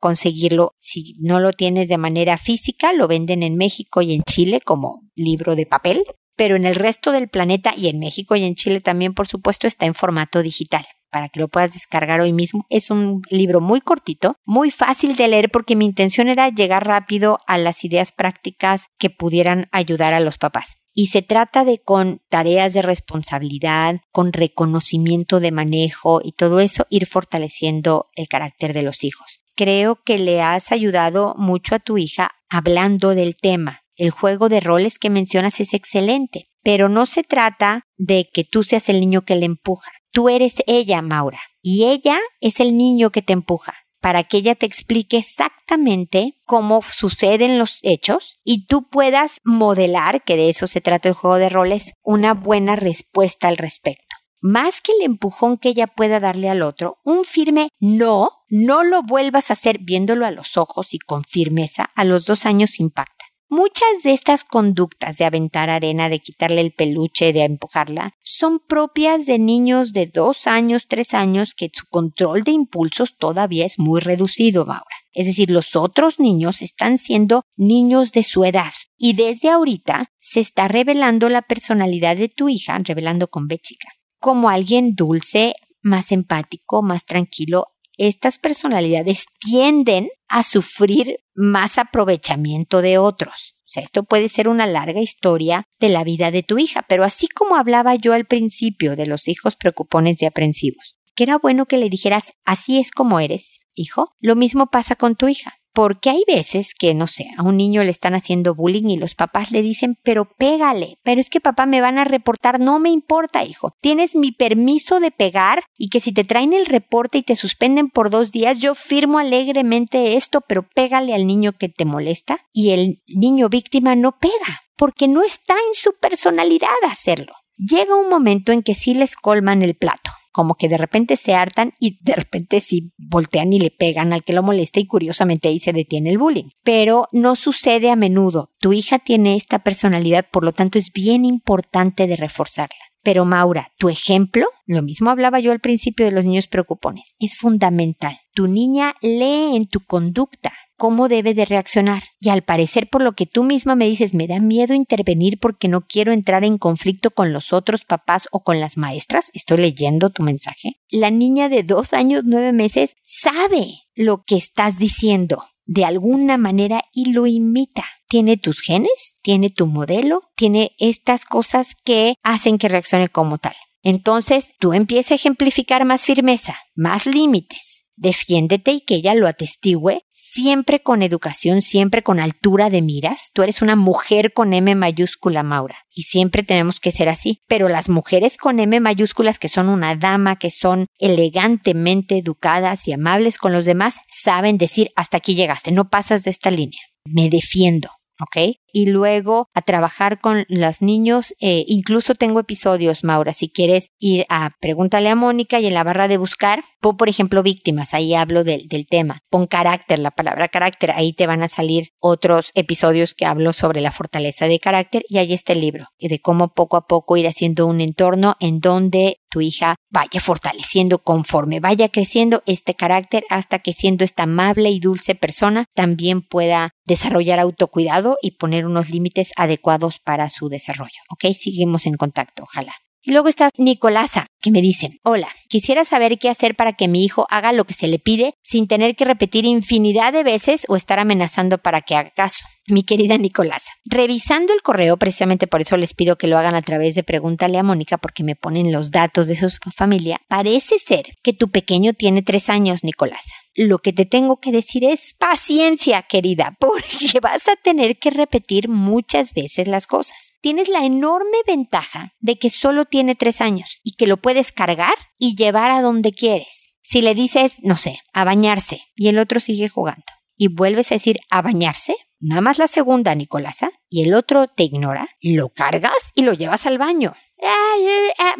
conseguirlo. 0.00 0.72
Si 0.78 1.16
no 1.20 1.38
lo 1.38 1.52
tienes 1.52 1.88
de 1.88 1.98
manera 1.98 2.38
física, 2.38 2.94
lo 2.94 3.08
venden 3.08 3.42
en 3.42 3.56
México 3.56 4.00
y 4.00 4.14
en 4.14 4.22
Chile 4.22 4.62
como 4.62 5.02
libro 5.14 5.54
de 5.54 5.66
papel 5.66 6.06
pero 6.38 6.54
en 6.54 6.64
el 6.64 6.76
resto 6.76 7.10
del 7.10 7.28
planeta 7.28 7.74
y 7.76 7.88
en 7.88 7.98
México 7.98 8.36
y 8.36 8.44
en 8.44 8.54
Chile 8.54 8.80
también, 8.80 9.12
por 9.12 9.26
supuesto, 9.26 9.66
está 9.66 9.86
en 9.86 9.94
formato 9.94 10.40
digital 10.40 10.86
para 11.10 11.28
que 11.28 11.40
lo 11.40 11.48
puedas 11.48 11.74
descargar 11.74 12.20
hoy 12.20 12.32
mismo. 12.32 12.64
Es 12.70 12.92
un 12.92 13.22
libro 13.28 13.60
muy 13.60 13.80
cortito, 13.80 14.36
muy 14.44 14.70
fácil 14.70 15.16
de 15.16 15.26
leer 15.26 15.50
porque 15.50 15.74
mi 15.74 15.84
intención 15.84 16.28
era 16.28 16.48
llegar 16.48 16.86
rápido 16.86 17.40
a 17.48 17.58
las 17.58 17.82
ideas 17.82 18.12
prácticas 18.12 18.86
que 18.98 19.10
pudieran 19.10 19.66
ayudar 19.72 20.14
a 20.14 20.20
los 20.20 20.38
papás. 20.38 20.76
Y 20.94 21.08
se 21.08 21.22
trata 21.22 21.64
de 21.64 21.78
con 21.78 22.20
tareas 22.28 22.72
de 22.72 22.82
responsabilidad, 22.82 24.00
con 24.12 24.32
reconocimiento 24.32 25.40
de 25.40 25.50
manejo 25.50 26.20
y 26.22 26.32
todo 26.32 26.60
eso, 26.60 26.86
ir 26.88 27.06
fortaleciendo 27.06 28.10
el 28.14 28.28
carácter 28.28 28.74
de 28.74 28.82
los 28.82 29.02
hijos. 29.02 29.42
Creo 29.56 29.96
que 30.04 30.18
le 30.18 30.40
has 30.40 30.70
ayudado 30.70 31.34
mucho 31.36 31.74
a 31.74 31.80
tu 31.80 31.98
hija 31.98 32.30
hablando 32.48 33.16
del 33.16 33.34
tema, 33.34 33.82
el 33.98 34.10
juego 34.10 34.48
de 34.48 34.60
roles 34.60 34.98
que 34.98 35.10
mencionas 35.10 35.60
es 35.60 35.74
excelente, 35.74 36.46
pero 36.62 36.88
no 36.88 37.04
se 37.04 37.22
trata 37.22 37.82
de 37.96 38.28
que 38.32 38.44
tú 38.44 38.62
seas 38.62 38.88
el 38.88 39.00
niño 39.00 39.22
que 39.22 39.36
le 39.36 39.44
empuja. 39.44 39.92
Tú 40.10 40.28
eres 40.28 40.54
ella, 40.66 41.02
Maura, 41.02 41.40
y 41.60 41.84
ella 41.84 42.18
es 42.40 42.60
el 42.60 42.76
niño 42.76 43.10
que 43.10 43.22
te 43.22 43.34
empuja 43.34 43.74
para 44.00 44.24
que 44.24 44.38
ella 44.38 44.54
te 44.54 44.66
explique 44.66 45.16
exactamente 45.16 46.40
cómo 46.44 46.82
suceden 46.82 47.58
los 47.58 47.80
hechos 47.82 48.38
y 48.44 48.66
tú 48.66 48.88
puedas 48.88 49.40
modelar, 49.44 50.22
que 50.24 50.36
de 50.36 50.50
eso 50.50 50.66
se 50.66 50.80
trata 50.80 51.08
el 51.08 51.14
juego 51.14 51.36
de 51.36 51.48
roles, 51.48 51.92
una 52.02 52.34
buena 52.34 52.76
respuesta 52.76 53.48
al 53.48 53.56
respecto. 53.56 54.04
Más 54.40 54.80
que 54.80 54.92
el 54.92 55.02
empujón 55.02 55.58
que 55.58 55.70
ella 55.70 55.88
pueda 55.88 56.20
darle 56.20 56.48
al 56.48 56.62
otro, 56.62 56.98
un 57.04 57.24
firme 57.24 57.70
no, 57.80 58.30
no 58.48 58.84
lo 58.84 59.02
vuelvas 59.02 59.50
a 59.50 59.54
hacer 59.54 59.78
viéndolo 59.80 60.26
a 60.26 60.30
los 60.30 60.56
ojos 60.56 60.94
y 60.94 60.98
con 60.98 61.24
firmeza, 61.24 61.90
a 61.96 62.04
los 62.04 62.24
dos 62.24 62.46
años 62.46 62.78
impacta. 62.78 63.17
Muchas 63.50 64.02
de 64.04 64.12
estas 64.12 64.44
conductas 64.44 65.16
de 65.16 65.24
aventar 65.24 65.70
arena, 65.70 66.10
de 66.10 66.18
quitarle 66.18 66.60
el 66.60 66.72
peluche, 66.72 67.32
de 67.32 67.44
empujarla, 67.44 68.12
son 68.22 68.58
propias 68.58 69.24
de 69.24 69.38
niños 69.38 69.94
de 69.94 70.06
dos 70.06 70.46
años, 70.46 70.86
tres 70.86 71.14
años, 71.14 71.54
que 71.54 71.70
su 71.72 71.86
control 71.86 72.42
de 72.42 72.50
impulsos 72.50 73.16
todavía 73.16 73.64
es 73.64 73.78
muy 73.78 74.00
reducido, 74.00 74.66
Maura. 74.66 74.84
Es 75.14 75.24
decir, 75.26 75.50
los 75.50 75.76
otros 75.76 76.20
niños 76.20 76.60
están 76.60 76.98
siendo 76.98 77.42
niños 77.56 78.12
de 78.12 78.22
su 78.22 78.44
edad. 78.44 78.72
Y 78.98 79.14
desde 79.14 79.48
ahorita 79.48 80.12
se 80.20 80.40
está 80.40 80.68
revelando 80.68 81.30
la 81.30 81.40
personalidad 81.40 82.18
de 82.18 82.28
tu 82.28 82.50
hija, 82.50 82.78
revelando 82.84 83.28
con 83.28 83.48
B 83.48 83.58
chica, 83.58 83.88
como 84.20 84.50
alguien 84.50 84.94
dulce, 84.94 85.54
más 85.80 86.12
empático, 86.12 86.82
más 86.82 87.06
tranquilo. 87.06 87.68
Estas 87.98 88.38
personalidades 88.38 89.26
tienden 89.40 90.08
a 90.28 90.44
sufrir 90.44 91.18
más 91.34 91.78
aprovechamiento 91.78 92.80
de 92.80 92.96
otros. 92.96 93.56
O 93.64 93.70
sea, 93.70 93.82
esto 93.82 94.04
puede 94.04 94.28
ser 94.28 94.48
una 94.48 94.66
larga 94.66 95.00
historia 95.00 95.64
de 95.78 95.90
la 95.90 96.04
vida 96.04 96.30
de 96.30 96.42
tu 96.42 96.58
hija, 96.58 96.86
pero 96.88 97.04
así 97.04 97.28
como 97.28 97.56
hablaba 97.56 97.96
yo 97.96 98.14
al 98.14 98.24
principio 98.24 98.96
de 98.96 99.06
los 99.06 99.28
hijos 99.28 99.56
preocupones 99.56 100.22
y 100.22 100.26
aprensivos, 100.26 100.98
que 101.14 101.24
era 101.24 101.36
bueno 101.38 101.66
que 101.66 101.76
le 101.76 101.90
dijeras, 101.90 102.32
así 102.44 102.78
es 102.78 102.92
como 102.92 103.20
eres, 103.20 103.58
hijo, 103.74 104.14
lo 104.20 104.36
mismo 104.36 104.68
pasa 104.68 104.96
con 104.96 105.16
tu 105.16 105.28
hija. 105.28 105.58
Porque 105.78 106.10
hay 106.10 106.24
veces 106.26 106.74
que, 106.76 106.92
no 106.92 107.06
sé, 107.06 107.28
a 107.36 107.44
un 107.44 107.56
niño 107.56 107.84
le 107.84 107.92
están 107.92 108.16
haciendo 108.16 108.52
bullying 108.52 108.88
y 108.88 108.96
los 108.96 109.14
papás 109.14 109.52
le 109.52 109.62
dicen, 109.62 109.96
pero 110.02 110.24
pégale, 110.24 110.98
pero 111.04 111.20
es 111.20 111.30
que 111.30 111.40
papá 111.40 111.66
me 111.66 111.80
van 111.80 112.00
a 112.00 112.04
reportar, 112.04 112.58
no 112.58 112.80
me 112.80 112.90
importa, 112.90 113.44
hijo. 113.44 113.76
Tienes 113.80 114.16
mi 114.16 114.32
permiso 114.32 114.98
de 114.98 115.12
pegar 115.12 115.62
y 115.76 115.88
que 115.88 116.00
si 116.00 116.10
te 116.10 116.24
traen 116.24 116.52
el 116.52 116.66
reporte 116.66 117.18
y 117.18 117.22
te 117.22 117.36
suspenden 117.36 117.90
por 117.90 118.10
dos 118.10 118.32
días, 118.32 118.58
yo 118.58 118.74
firmo 118.74 119.20
alegremente 119.20 120.16
esto, 120.16 120.40
pero 120.40 120.68
pégale 120.68 121.14
al 121.14 121.28
niño 121.28 121.52
que 121.52 121.68
te 121.68 121.84
molesta 121.84 122.40
y 122.52 122.70
el 122.70 123.00
niño 123.06 123.48
víctima 123.48 123.94
no 123.94 124.18
pega, 124.18 124.62
porque 124.76 125.06
no 125.06 125.22
está 125.22 125.54
en 125.54 125.74
su 125.74 125.92
personalidad 126.00 126.74
hacerlo. 126.90 127.34
Llega 127.56 127.94
un 127.94 128.08
momento 128.08 128.50
en 128.50 128.64
que 128.64 128.74
sí 128.74 128.94
les 128.94 129.14
colman 129.14 129.62
el 129.62 129.76
plato 129.76 130.10
como 130.38 130.54
que 130.54 130.68
de 130.68 130.78
repente 130.78 131.16
se 131.16 131.34
hartan 131.34 131.72
y 131.80 131.98
de 132.00 132.12
repente 132.12 132.60
sí 132.60 132.92
voltean 132.96 133.52
y 133.52 133.58
le 133.58 133.72
pegan 133.72 134.12
al 134.12 134.22
que 134.22 134.32
lo 134.32 134.44
molesta 134.44 134.78
y 134.78 134.86
curiosamente 134.86 135.48
ahí 135.48 135.58
se 135.58 135.72
detiene 135.72 136.10
el 136.10 136.18
bullying. 136.18 136.50
Pero 136.62 137.08
no 137.10 137.34
sucede 137.34 137.90
a 137.90 137.96
menudo. 137.96 138.52
Tu 138.60 138.72
hija 138.72 139.00
tiene 139.00 139.34
esta 139.34 139.58
personalidad, 139.58 140.26
por 140.30 140.44
lo 140.44 140.52
tanto 140.52 140.78
es 140.78 140.92
bien 140.92 141.24
importante 141.24 142.06
de 142.06 142.14
reforzarla. 142.14 142.78
Pero 143.02 143.24
Maura, 143.24 143.72
tu 143.78 143.88
ejemplo, 143.88 144.46
lo 144.64 144.80
mismo 144.82 145.10
hablaba 145.10 145.40
yo 145.40 145.50
al 145.50 145.58
principio 145.58 146.06
de 146.06 146.12
los 146.12 146.24
niños 146.24 146.46
preocupones, 146.46 147.16
es 147.18 147.36
fundamental. 147.36 148.16
Tu 148.32 148.46
niña 148.46 148.94
lee 149.02 149.56
en 149.56 149.66
tu 149.66 149.80
conducta, 149.80 150.52
cómo 150.78 151.08
debe 151.08 151.34
de 151.34 151.44
reaccionar. 151.44 152.04
Y 152.20 152.30
al 152.30 152.42
parecer, 152.42 152.88
por 152.88 153.02
lo 153.02 153.12
que 153.12 153.26
tú 153.26 153.42
misma 153.42 153.74
me 153.74 153.86
dices, 153.86 154.14
me 154.14 154.26
da 154.26 154.40
miedo 154.40 154.72
intervenir 154.72 155.38
porque 155.38 155.68
no 155.68 155.86
quiero 155.86 156.12
entrar 156.12 156.44
en 156.44 156.56
conflicto 156.56 157.10
con 157.10 157.34
los 157.34 157.52
otros 157.52 157.84
papás 157.84 158.28
o 158.32 158.42
con 158.42 158.60
las 158.60 158.78
maestras. 158.78 159.30
Estoy 159.34 159.58
leyendo 159.58 160.08
tu 160.08 160.22
mensaje. 160.22 160.80
La 160.88 161.10
niña 161.10 161.50
de 161.50 161.64
dos 161.64 161.92
años, 161.92 162.22
nueve 162.24 162.52
meses, 162.52 162.94
sabe 163.02 163.66
lo 163.94 164.22
que 164.24 164.36
estás 164.36 164.78
diciendo 164.78 165.44
de 165.66 165.84
alguna 165.84 166.38
manera 166.38 166.80
y 166.92 167.12
lo 167.12 167.26
imita. 167.26 167.84
Tiene 168.08 168.38
tus 168.38 168.60
genes, 168.60 169.18
tiene 169.20 169.50
tu 169.50 169.66
modelo, 169.66 170.22
tiene 170.34 170.70
estas 170.78 171.26
cosas 171.26 171.74
que 171.84 172.14
hacen 172.22 172.56
que 172.56 172.68
reaccione 172.68 173.08
como 173.08 173.36
tal. 173.36 173.54
Entonces, 173.82 174.54
tú 174.58 174.72
empiezas 174.72 175.12
a 175.12 175.14
ejemplificar 175.16 175.84
más 175.84 176.04
firmeza, 176.04 176.56
más 176.74 177.06
límites, 177.06 177.77
defiéndete 177.98 178.72
y 178.72 178.80
que 178.80 178.96
ella 178.96 179.14
lo 179.14 179.26
atestigue, 179.26 180.02
siempre 180.12 180.82
con 180.82 181.02
educación, 181.02 181.62
siempre 181.62 182.02
con 182.02 182.20
altura 182.20 182.70
de 182.70 182.82
miras. 182.82 183.30
Tú 183.32 183.42
eres 183.42 183.62
una 183.62 183.76
mujer 183.76 184.32
con 184.32 184.52
M 184.52 184.74
mayúscula, 184.74 185.42
Maura, 185.42 185.76
y 185.90 186.04
siempre 186.04 186.42
tenemos 186.42 186.80
que 186.80 186.92
ser 186.92 187.08
así. 187.08 187.42
Pero 187.46 187.68
las 187.68 187.88
mujeres 187.88 188.36
con 188.36 188.60
M 188.60 188.80
mayúsculas, 188.80 189.38
que 189.38 189.48
son 189.48 189.68
una 189.68 189.94
dama, 189.94 190.36
que 190.36 190.50
son 190.50 190.86
elegantemente 190.98 192.18
educadas 192.18 192.88
y 192.88 192.92
amables 192.92 193.38
con 193.38 193.52
los 193.52 193.64
demás, 193.64 193.96
saben 194.10 194.58
decir, 194.58 194.90
hasta 194.96 195.18
aquí 195.18 195.34
llegaste, 195.34 195.72
no 195.72 195.90
pasas 195.90 196.24
de 196.24 196.30
esta 196.30 196.50
línea. 196.50 196.80
Me 197.04 197.28
defiendo. 197.28 197.90
¿ok? 198.20 198.56
Y 198.72 198.86
luego 198.86 199.48
a 199.54 199.62
trabajar 199.62 200.20
con 200.20 200.44
los 200.48 200.82
niños, 200.82 201.34
eh, 201.40 201.64
incluso 201.66 202.14
tengo 202.14 202.40
episodios, 202.40 203.04
Maura, 203.04 203.32
si 203.32 203.48
quieres 203.48 203.90
ir 203.98 204.26
a 204.28 204.50
Pregúntale 204.60 205.08
a 205.08 205.14
Mónica 205.14 205.60
y 205.60 205.66
en 205.66 205.74
la 205.74 205.84
barra 205.84 206.08
de 206.08 206.16
buscar, 206.16 206.62
pon 206.80 206.96
por 206.96 207.08
ejemplo 207.08 207.42
víctimas, 207.42 207.94
ahí 207.94 208.14
hablo 208.14 208.44
del 208.44 208.86
tema, 208.88 209.22
pon 209.30 209.46
carácter, 209.46 209.98
la 209.98 210.10
palabra 210.10 210.48
carácter, 210.48 210.90
ahí 210.90 211.12
te 211.12 211.26
van 211.26 211.42
a 211.42 211.48
salir 211.48 211.90
otros 211.98 212.50
episodios 212.54 213.14
que 213.14 213.26
hablo 213.26 213.52
sobre 213.52 213.80
la 213.80 213.92
fortaleza 213.92 214.46
de 214.46 214.58
carácter 214.58 215.04
y 215.08 215.18
ahí 215.18 215.32
está 215.32 215.52
el 215.52 215.60
libro, 215.60 215.86
de 215.98 216.20
cómo 216.20 216.54
poco 216.54 216.76
a 216.76 216.86
poco 216.86 217.16
ir 217.16 217.26
haciendo 217.26 217.66
un 217.66 217.80
entorno 217.80 218.36
en 218.40 218.60
donde 218.60 219.20
tu 219.30 219.40
hija 219.40 219.76
vaya 219.90 220.20
fortaleciendo 220.20 220.98
conforme 220.98 221.60
vaya 221.60 221.88
creciendo 221.88 222.42
este 222.46 222.74
carácter 222.74 223.24
hasta 223.30 223.58
que 223.58 223.72
siendo 223.72 224.04
esta 224.04 224.24
amable 224.24 224.70
y 224.70 224.80
dulce 224.80 225.14
persona 225.14 225.66
también 225.74 226.22
pueda 226.22 226.70
desarrollar 226.84 227.38
autocuidado 227.38 228.18
y 228.22 228.32
poner 228.32 228.66
unos 228.68 228.90
límites 228.90 229.30
adecuados 229.36 229.98
para 229.98 230.30
su 230.30 230.48
desarrollo. 230.48 231.00
¿Ok? 231.10 231.34
Seguimos 231.34 231.86
en 231.86 231.94
contacto, 231.94 232.44
ojalá. 232.44 232.74
Y 233.02 233.12
luego 233.12 233.28
está 233.28 233.50
Nicolasa, 233.56 234.26
que 234.40 234.50
me 234.50 234.60
dice, 234.60 234.98
hola, 235.02 235.28
quisiera 235.48 235.84
saber 235.84 236.18
qué 236.18 236.28
hacer 236.28 236.54
para 236.54 236.74
que 236.74 236.88
mi 236.88 237.04
hijo 237.04 237.26
haga 237.30 237.52
lo 237.52 237.64
que 237.64 237.72
se 237.72 237.88
le 237.88 237.98
pide 237.98 238.34
sin 238.42 238.66
tener 238.66 238.96
que 238.96 239.04
repetir 239.04 239.44
infinidad 239.44 240.12
de 240.12 240.24
veces 240.24 240.66
o 240.68 240.76
estar 240.76 240.98
amenazando 240.98 241.58
para 241.58 241.80
que 241.80 241.94
haga 241.94 242.10
caso 242.10 242.44
mi 242.66 242.82
querida 242.82 243.16
Nicolasa. 243.16 243.72
Revisando 243.84 244.52
el 244.52 244.62
correo, 244.62 244.96
precisamente 244.96 245.46
por 245.46 245.62
eso 245.62 245.76
les 245.76 245.94
pido 245.94 246.16
que 246.16 246.28
lo 246.28 246.38
hagan 246.38 246.54
a 246.54 246.62
través 246.62 246.94
de 246.94 247.02
Pregúntale 247.02 247.58
a 247.58 247.62
Mónica, 247.62 247.98
porque 247.98 248.24
me 248.24 248.36
ponen 248.36 248.72
los 248.72 248.90
datos 248.90 249.26
de 249.26 249.36
su 249.36 249.50
familia. 249.74 250.18
Parece 250.28 250.78
ser 250.78 251.06
que 251.22 251.32
tu 251.32 251.50
pequeño 251.50 251.94
tiene 251.94 252.22
tres 252.22 252.48
años, 252.48 252.84
Nicolasa. 252.84 253.32
Lo 253.60 253.80
que 253.80 253.92
te 253.92 254.06
tengo 254.06 254.38
que 254.38 254.52
decir 254.52 254.84
es 254.84 255.14
paciencia, 255.18 256.02
querida, 256.02 256.56
porque 256.60 257.18
vas 257.20 257.48
a 257.48 257.56
tener 257.56 257.98
que 257.98 258.10
repetir 258.10 258.68
muchas 258.68 259.34
veces 259.34 259.66
las 259.66 259.88
cosas. 259.88 260.30
Tienes 260.40 260.68
la 260.68 260.84
enorme 260.84 261.38
ventaja 261.44 262.14
de 262.20 262.38
que 262.38 262.50
solo 262.50 262.84
tiene 262.84 263.16
tres 263.16 263.40
años 263.40 263.80
y 263.82 263.96
que 263.96 264.06
lo 264.06 264.18
puedes 264.18 264.52
cargar 264.52 264.94
y 265.18 265.34
llevar 265.34 265.72
a 265.72 265.82
donde 265.82 266.12
quieres. 266.12 266.76
Si 266.82 267.02
le 267.02 267.16
dices, 267.16 267.56
no 267.64 267.76
sé, 267.76 267.98
a 268.12 268.22
bañarse 268.22 268.80
y 268.94 269.08
el 269.08 269.18
otro 269.18 269.40
sigue 269.40 269.68
jugando 269.68 270.04
y 270.36 270.46
vuelves 270.46 270.92
a 270.92 270.94
decir 270.94 271.18
a 271.28 271.42
bañarse, 271.42 271.96
nada 272.20 272.40
más 272.40 272.58
la 272.58 272.68
segunda, 272.68 273.12
Nicolasa, 273.16 273.72
y 273.90 274.04
el 274.04 274.14
otro 274.14 274.46
te 274.46 274.62
ignora, 274.62 275.08
lo 275.20 275.48
cargas 275.48 276.12
y 276.14 276.22
lo 276.22 276.32
llevas 276.32 276.64
al 276.64 276.78
baño. 276.78 277.12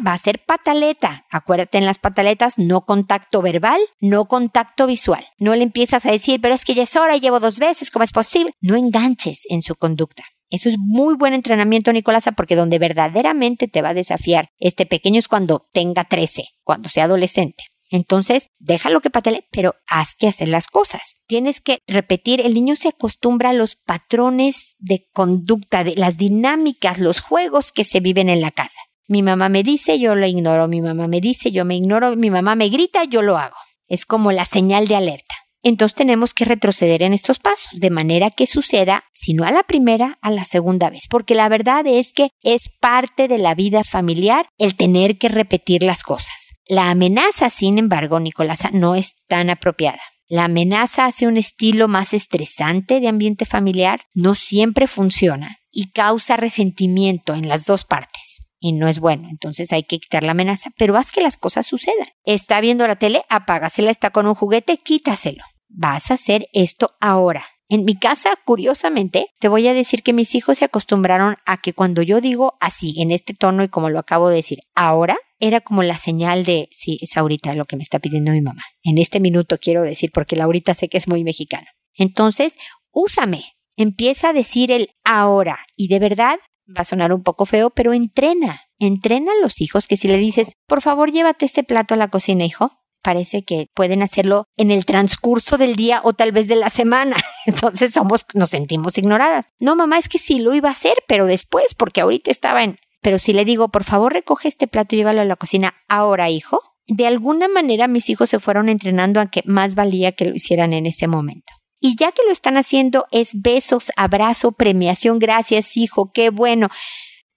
Va 0.05 0.13
a 0.13 0.17
ser 0.17 0.43
pataleta. 0.45 1.25
Acuérdate 1.29 1.77
en 1.77 1.85
las 1.85 1.97
pataletas, 1.97 2.57
no 2.57 2.85
contacto 2.85 3.41
verbal, 3.41 3.81
no 3.99 4.25
contacto 4.25 4.87
visual. 4.87 5.25
No 5.37 5.55
le 5.55 5.63
empiezas 5.63 6.05
a 6.05 6.11
decir, 6.11 6.39
pero 6.41 6.55
es 6.55 6.63
que 6.63 6.73
ya 6.73 6.83
es 6.83 6.95
hora 6.95 7.15
y 7.15 7.19
llevo 7.19 7.39
dos 7.39 7.59
veces, 7.59 7.91
¿cómo 7.91 8.03
es 8.03 8.11
posible? 8.11 8.53
No 8.61 8.75
enganches 8.75 9.43
en 9.49 9.61
su 9.61 9.75
conducta. 9.75 10.23
Eso 10.49 10.69
es 10.69 10.75
muy 10.79 11.15
buen 11.15 11.33
entrenamiento, 11.33 11.93
Nicolasa, 11.93 12.31
porque 12.31 12.55
donde 12.55 12.79
verdaderamente 12.79 13.67
te 13.67 13.81
va 13.81 13.89
a 13.89 13.93
desafiar 13.93 14.49
este 14.57 14.85
pequeño 14.85 15.19
es 15.19 15.27
cuando 15.27 15.67
tenga 15.73 16.05
13, 16.05 16.43
cuando 16.63 16.89
sea 16.89 17.03
adolescente. 17.03 17.65
Entonces, 17.91 18.49
déjalo 18.59 19.01
que 19.01 19.09
patele, 19.09 19.47
pero 19.51 19.75
haz 19.87 20.15
que 20.15 20.27
hacer 20.27 20.47
las 20.47 20.67
cosas. 20.67 21.15
Tienes 21.27 21.59
que 21.59 21.79
repetir, 21.87 22.39
el 22.41 22.53
niño 22.53 22.75
se 22.75 22.89
acostumbra 22.89 23.49
a 23.49 23.53
los 23.53 23.75
patrones 23.75 24.75
de 24.77 25.07
conducta, 25.11 25.83
de 25.83 25.95
las 25.95 26.17
dinámicas, 26.17 26.99
los 26.99 27.19
juegos 27.19 27.71
que 27.71 27.83
se 27.83 27.99
viven 27.99 28.29
en 28.29 28.41
la 28.41 28.51
casa. 28.51 28.79
Mi 29.09 29.23
mamá 29.23 29.49
me 29.49 29.63
dice, 29.63 29.99
yo 29.99 30.13
lo 30.13 30.27
ignoro, 30.27 30.67
mi 30.67 30.81
mamá 30.81 31.07
me 31.07 31.19
dice, 31.19 31.51
yo 31.51 31.65
me 31.65 31.75
ignoro, 31.75 32.15
mi 32.15 32.29
mamá 32.29 32.53
me 32.53 32.69
grita, 32.69 33.05
yo 33.05 33.23
lo 33.23 33.39
hago. 33.39 33.55
Es 33.87 34.05
como 34.05 34.31
la 34.31 34.45
señal 34.45 34.87
de 34.87 34.95
alerta. 34.95 35.33
Entonces 35.63 35.95
tenemos 35.95 36.35
que 36.35 36.45
retroceder 36.45 37.01
en 37.01 37.13
estos 37.13 37.39
pasos, 37.39 37.71
de 37.73 37.89
manera 37.89 38.29
que 38.29 38.45
suceda, 38.45 39.05
si 39.15 39.33
no 39.33 39.45
a 39.45 39.51
la 39.51 39.63
primera, 39.63 40.19
a 40.21 40.29
la 40.29 40.45
segunda 40.45 40.91
vez, 40.91 41.07
porque 41.09 41.33
la 41.33 41.49
verdad 41.49 41.87
es 41.87 42.13
que 42.13 42.29
es 42.43 42.69
parte 42.79 43.27
de 43.27 43.39
la 43.39 43.55
vida 43.55 43.83
familiar 43.83 44.47
el 44.59 44.75
tener 44.75 45.17
que 45.17 45.27
repetir 45.27 45.81
las 45.81 46.03
cosas. 46.03 46.51
La 46.67 46.91
amenaza, 46.91 47.49
sin 47.49 47.79
embargo, 47.79 48.19
Nicolasa, 48.19 48.69
no 48.71 48.93
es 48.93 49.15
tan 49.27 49.49
apropiada. 49.49 50.01
La 50.27 50.43
amenaza 50.43 51.05
hace 51.05 51.25
un 51.25 51.35
estilo 51.35 51.87
más 51.87 52.13
estresante 52.13 52.99
de 52.99 53.07
ambiente 53.07 53.45
familiar, 53.45 54.01
no 54.13 54.35
siempre 54.35 54.85
funciona 54.85 55.57
y 55.71 55.91
causa 55.93 56.37
resentimiento 56.37 57.33
en 57.33 57.49
las 57.49 57.65
dos 57.65 57.85
partes. 57.85 58.48
Y 58.59 58.73
no 58.73 58.87
es 58.87 58.99
bueno, 58.99 59.29
entonces 59.29 59.71
hay 59.71 59.83
que 59.83 59.99
quitar 59.99 60.23
la 60.23 60.31
amenaza, 60.31 60.69
pero 60.77 60.97
haz 60.97 61.11
que 61.11 61.21
las 61.21 61.37
cosas 61.37 61.65
sucedan. 61.65 62.07
Está 62.25 62.59
viendo 62.61 62.87
la 62.87 62.97
tele, 62.97 63.23
apágasela, 63.29 63.91
está 63.91 64.09
con 64.09 64.27
un 64.27 64.35
juguete, 64.35 64.77
quítaselo. 64.77 65.43
Vas 65.69 66.11
a 66.11 66.15
hacer 66.15 66.47
esto 66.51 66.91
ahora. 66.99 67.45
En 67.71 67.85
mi 67.85 67.95
casa, 67.95 68.31
curiosamente, 68.45 69.27
te 69.39 69.47
voy 69.47 69.67
a 69.67 69.75
decir 69.75 70.01
que 70.01 70.11
mis 70.11 70.33
hijos 70.33 70.57
se 70.57 70.65
acostumbraron 70.65 71.35
a 71.45 71.57
que 71.57 71.73
cuando 71.73 72.01
yo 72.01 72.19
digo 72.19 72.55
así, 72.59 72.99
en 72.99 73.11
este 73.11 73.35
tono 73.35 73.63
y 73.63 73.69
como 73.69 73.91
lo 73.91 73.99
acabo 73.99 74.27
de 74.29 74.37
decir, 74.37 74.59
ahora, 74.73 75.15
era 75.37 75.61
como 75.61 75.83
la 75.83 75.97
señal 75.97 76.45
de, 76.45 76.69
sí, 76.73 76.97
es 76.99 77.15
ahorita 77.15 77.53
lo 77.53 77.65
que 77.65 77.75
me 77.75 77.83
está 77.83 77.99
pidiendo 77.99 78.31
mi 78.31 78.41
mamá. 78.41 78.63
En 78.83 78.97
este 78.97 79.19
minuto 79.19 79.59
quiero 79.59 79.83
decir, 79.83 80.09
porque 80.11 80.35
la 80.35 80.45
ahorita 80.45 80.73
sé 80.73 80.89
que 80.89 80.97
es 80.97 81.07
muy 81.07 81.23
mexicana. 81.23 81.67
Entonces, 81.93 82.57
úsame. 82.91 83.53
Empieza 83.77 84.29
a 84.29 84.33
decir 84.33 84.71
el 84.71 84.89
ahora. 85.05 85.59
Y 85.77 85.87
de 85.87 85.99
verdad, 85.99 86.39
va 86.75 86.81
a 86.81 86.85
sonar 86.85 87.13
un 87.13 87.23
poco 87.23 87.45
feo, 87.45 87.69
pero 87.69 87.93
entrena. 87.93 88.61
Entrena 88.79 89.31
a 89.31 89.41
los 89.41 89.61
hijos 89.61 89.87
que 89.87 89.97
si 89.97 90.07
le 90.07 90.17
dices, 90.17 90.53
por 90.67 90.81
favor, 90.81 91.11
llévate 91.11 91.45
este 91.45 91.63
plato 91.63 91.93
a 91.93 91.97
la 91.97 92.09
cocina, 92.09 92.45
hijo, 92.45 92.71
parece 93.01 93.43
que 93.43 93.67
pueden 93.73 94.03
hacerlo 94.03 94.45
en 94.57 94.71
el 94.71 94.85
transcurso 94.85 95.57
del 95.57 95.75
día 95.75 96.01
o 96.03 96.13
tal 96.13 96.31
vez 96.31 96.47
de 96.47 96.55
la 96.55 96.69
semana. 96.69 97.17
Entonces 97.45 97.93
somos, 97.93 98.25
nos 98.33 98.51
sentimos 98.51 98.97
ignoradas. 98.97 99.47
No, 99.59 99.75
mamá, 99.75 99.97
es 99.97 100.09
que 100.09 100.19
sí 100.19 100.39
lo 100.39 100.53
iba 100.53 100.69
a 100.69 100.73
hacer, 100.73 101.03
pero 101.07 101.25
después, 101.25 101.73
porque 101.75 102.01
ahorita 102.01 102.31
estaba 102.31 102.63
en 102.63 102.77
Pero 103.01 103.19
si 103.19 103.33
le 103.33 103.45
digo, 103.45 103.69
por 103.69 103.83
favor, 103.83 104.13
recoge 104.13 104.47
este 104.47 104.67
plato 104.67 104.95
y 104.95 104.99
llévalo 104.99 105.21
a 105.21 105.25
la 105.25 105.35
cocina 105.35 105.75
ahora, 105.87 106.29
hijo, 106.29 106.61
de 106.87 107.05
alguna 107.05 107.47
manera 107.47 107.87
mis 107.87 108.09
hijos 108.09 108.29
se 108.29 108.39
fueron 108.39 108.67
entrenando 108.67 109.19
a 109.19 109.27
que 109.29 109.43
más 109.45 109.75
valía 109.75 110.11
que 110.11 110.25
lo 110.25 110.35
hicieran 110.35 110.73
en 110.73 110.85
ese 110.85 111.07
momento. 111.07 111.53
Y 111.79 111.95
ya 111.95 112.11
que 112.11 112.23
lo 112.25 112.31
están 112.31 112.57
haciendo 112.57 113.07
es 113.11 113.41
besos, 113.41 113.91
abrazo, 113.95 114.51
premiación, 114.51 115.19
gracias 115.19 115.77
hijo, 115.77 116.11
qué 116.13 116.29
bueno, 116.29 116.69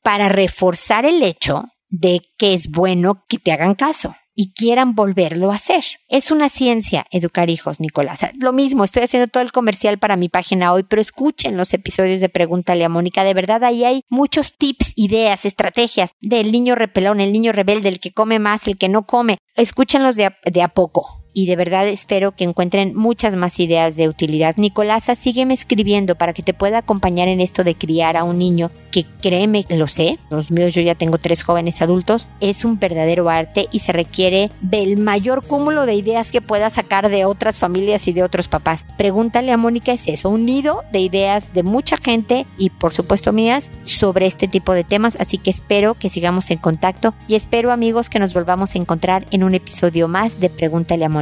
para 0.03 0.29
reforzar 0.29 1.05
el 1.05 1.23
hecho 1.23 1.65
de 1.89 2.23
que 2.39 2.55
es 2.55 2.71
bueno 2.71 3.25
que 3.29 3.39
te 3.39 3.53
hagan 3.53 3.75
caso 3.75 4.17
y 4.35 4.53
quieran 4.55 4.95
volverlo 4.95 5.53
a 5.53 5.57
hacer. 5.57 5.85
Es 6.09 6.31
una 6.31 6.49
ciencia 6.49 7.07
educar 7.11 7.51
hijos, 7.51 7.81
Nicolás. 7.81 8.21
Lo 8.39 8.53
mismo, 8.53 8.85
estoy 8.85 9.03
haciendo 9.03 9.29
todo 9.29 9.43
el 9.43 9.53
comercial 9.53 9.99
para 9.99 10.17
mi 10.17 10.29
página 10.29 10.73
hoy, 10.73 10.85
pero 10.85 11.03
escuchen 11.03 11.57
los 11.57 11.75
episodios 11.75 12.21
de 12.21 12.29
Pregúntale 12.29 12.85
a 12.85 12.89
Mónica. 12.89 13.25
De 13.25 13.35
verdad, 13.35 13.63
ahí 13.65 13.85
hay 13.85 14.03
muchos 14.09 14.57
tips, 14.57 14.93
ideas, 14.97 15.45
estrategias 15.45 16.13
del 16.21 16.51
niño 16.51 16.75
repelón, 16.75 17.21
el 17.21 17.33
niño 17.33 17.53
rebelde, 17.53 17.91
el 17.91 18.01
que 18.01 18.13
come 18.13 18.39
más, 18.39 18.67
el 18.67 18.79
que 18.79 18.89
no 18.89 19.07
come. 19.07 19.39
Escúchenlos 19.55 20.17
de 20.17 20.35
de 20.45 20.63
a 20.63 20.69
poco 20.69 21.22
y 21.35 21.47
de 21.47 21.57
verdad 21.57 21.89
espero 21.89 22.33
que 22.33 22.45
encuentren 22.45 22.95
muchas 22.95 23.37
más 23.37 23.59
ideas 23.59 23.97
de 23.97 24.09
utilidad. 24.09 24.57
Nicolasa, 24.57 25.15
sígueme 25.15 25.55
escribiendo 25.55 26.15
para 26.17 26.33
que 26.33 26.43
te 26.43 26.55
pueda 26.55 26.79
acompañar 26.79 27.29
en 27.29 27.41
esto 27.41 27.65
de 27.65 27.75
criar 27.75 28.17
a 28.17 28.25
un 28.25 28.39
niño 28.39 28.71
que 28.91 29.07
créeme, 29.23 29.65
lo 29.71 29.89
sé, 29.89 30.19
los 30.31 30.51
míos 30.51 30.75
yo 30.75 30.83
ya 30.83 30.95
tengo 30.95 31.19
tres 31.19 31.43
jóvenes 31.43 31.81
adultos, 31.83 32.29
es 32.41 32.65
un 32.65 32.79
verdadero 32.79 33.29
arte 33.31 33.69
y 33.73 33.79
se 33.81 33.93
requiere 33.93 34.51
del 34.61 34.99
mayor 34.99 35.47
cúmulo 35.47 35.87
de 35.87 35.95
ideas 35.95 36.31
que 36.31 36.41
pueda 36.41 36.71
sacar 36.71 37.09
de 37.09 37.25
otras 37.25 37.59
familias 37.59 38.07
y 38.09 38.13
de 38.13 38.23
otros 38.23 38.49
papás. 38.49 38.85
Pregúntale 38.97 39.53
a 39.53 39.57
Mónica, 39.57 39.93
es 39.93 40.09
eso, 40.09 40.29
un 40.29 40.45
nido 40.45 40.83
de 40.93 41.01
ideas 41.01 41.53
de 41.53 41.63
mucha 41.63 41.97
gente 41.97 42.47
y 42.59 42.71
por 42.71 42.93
supuesto 42.93 43.33
mías 43.33 43.71
sobre 43.85 44.27
este 44.27 44.49
tipo 44.49 44.75
de 44.75 44.85
temas, 44.85 45.17
así 45.19 45.39
que 45.39 45.51
espero 45.51 45.95
que 45.95 46.11
sigamos 46.11 46.51
en 46.51 46.59
contacto 46.59 47.15
y 47.29 47.35
espero 47.35 47.73
amigos 47.73 48.11
que 48.11 48.19
nos 48.19 48.35
volvamos 48.35 48.75
a 48.75 48.79
encontrar 48.79 49.27
en 49.31 49.45
un 49.45 49.55
episodio 49.55 50.09
más 50.09 50.41
de 50.41 50.51
Pregúntale 50.51 51.05
a 51.05 51.09
Mónica. 51.09 51.22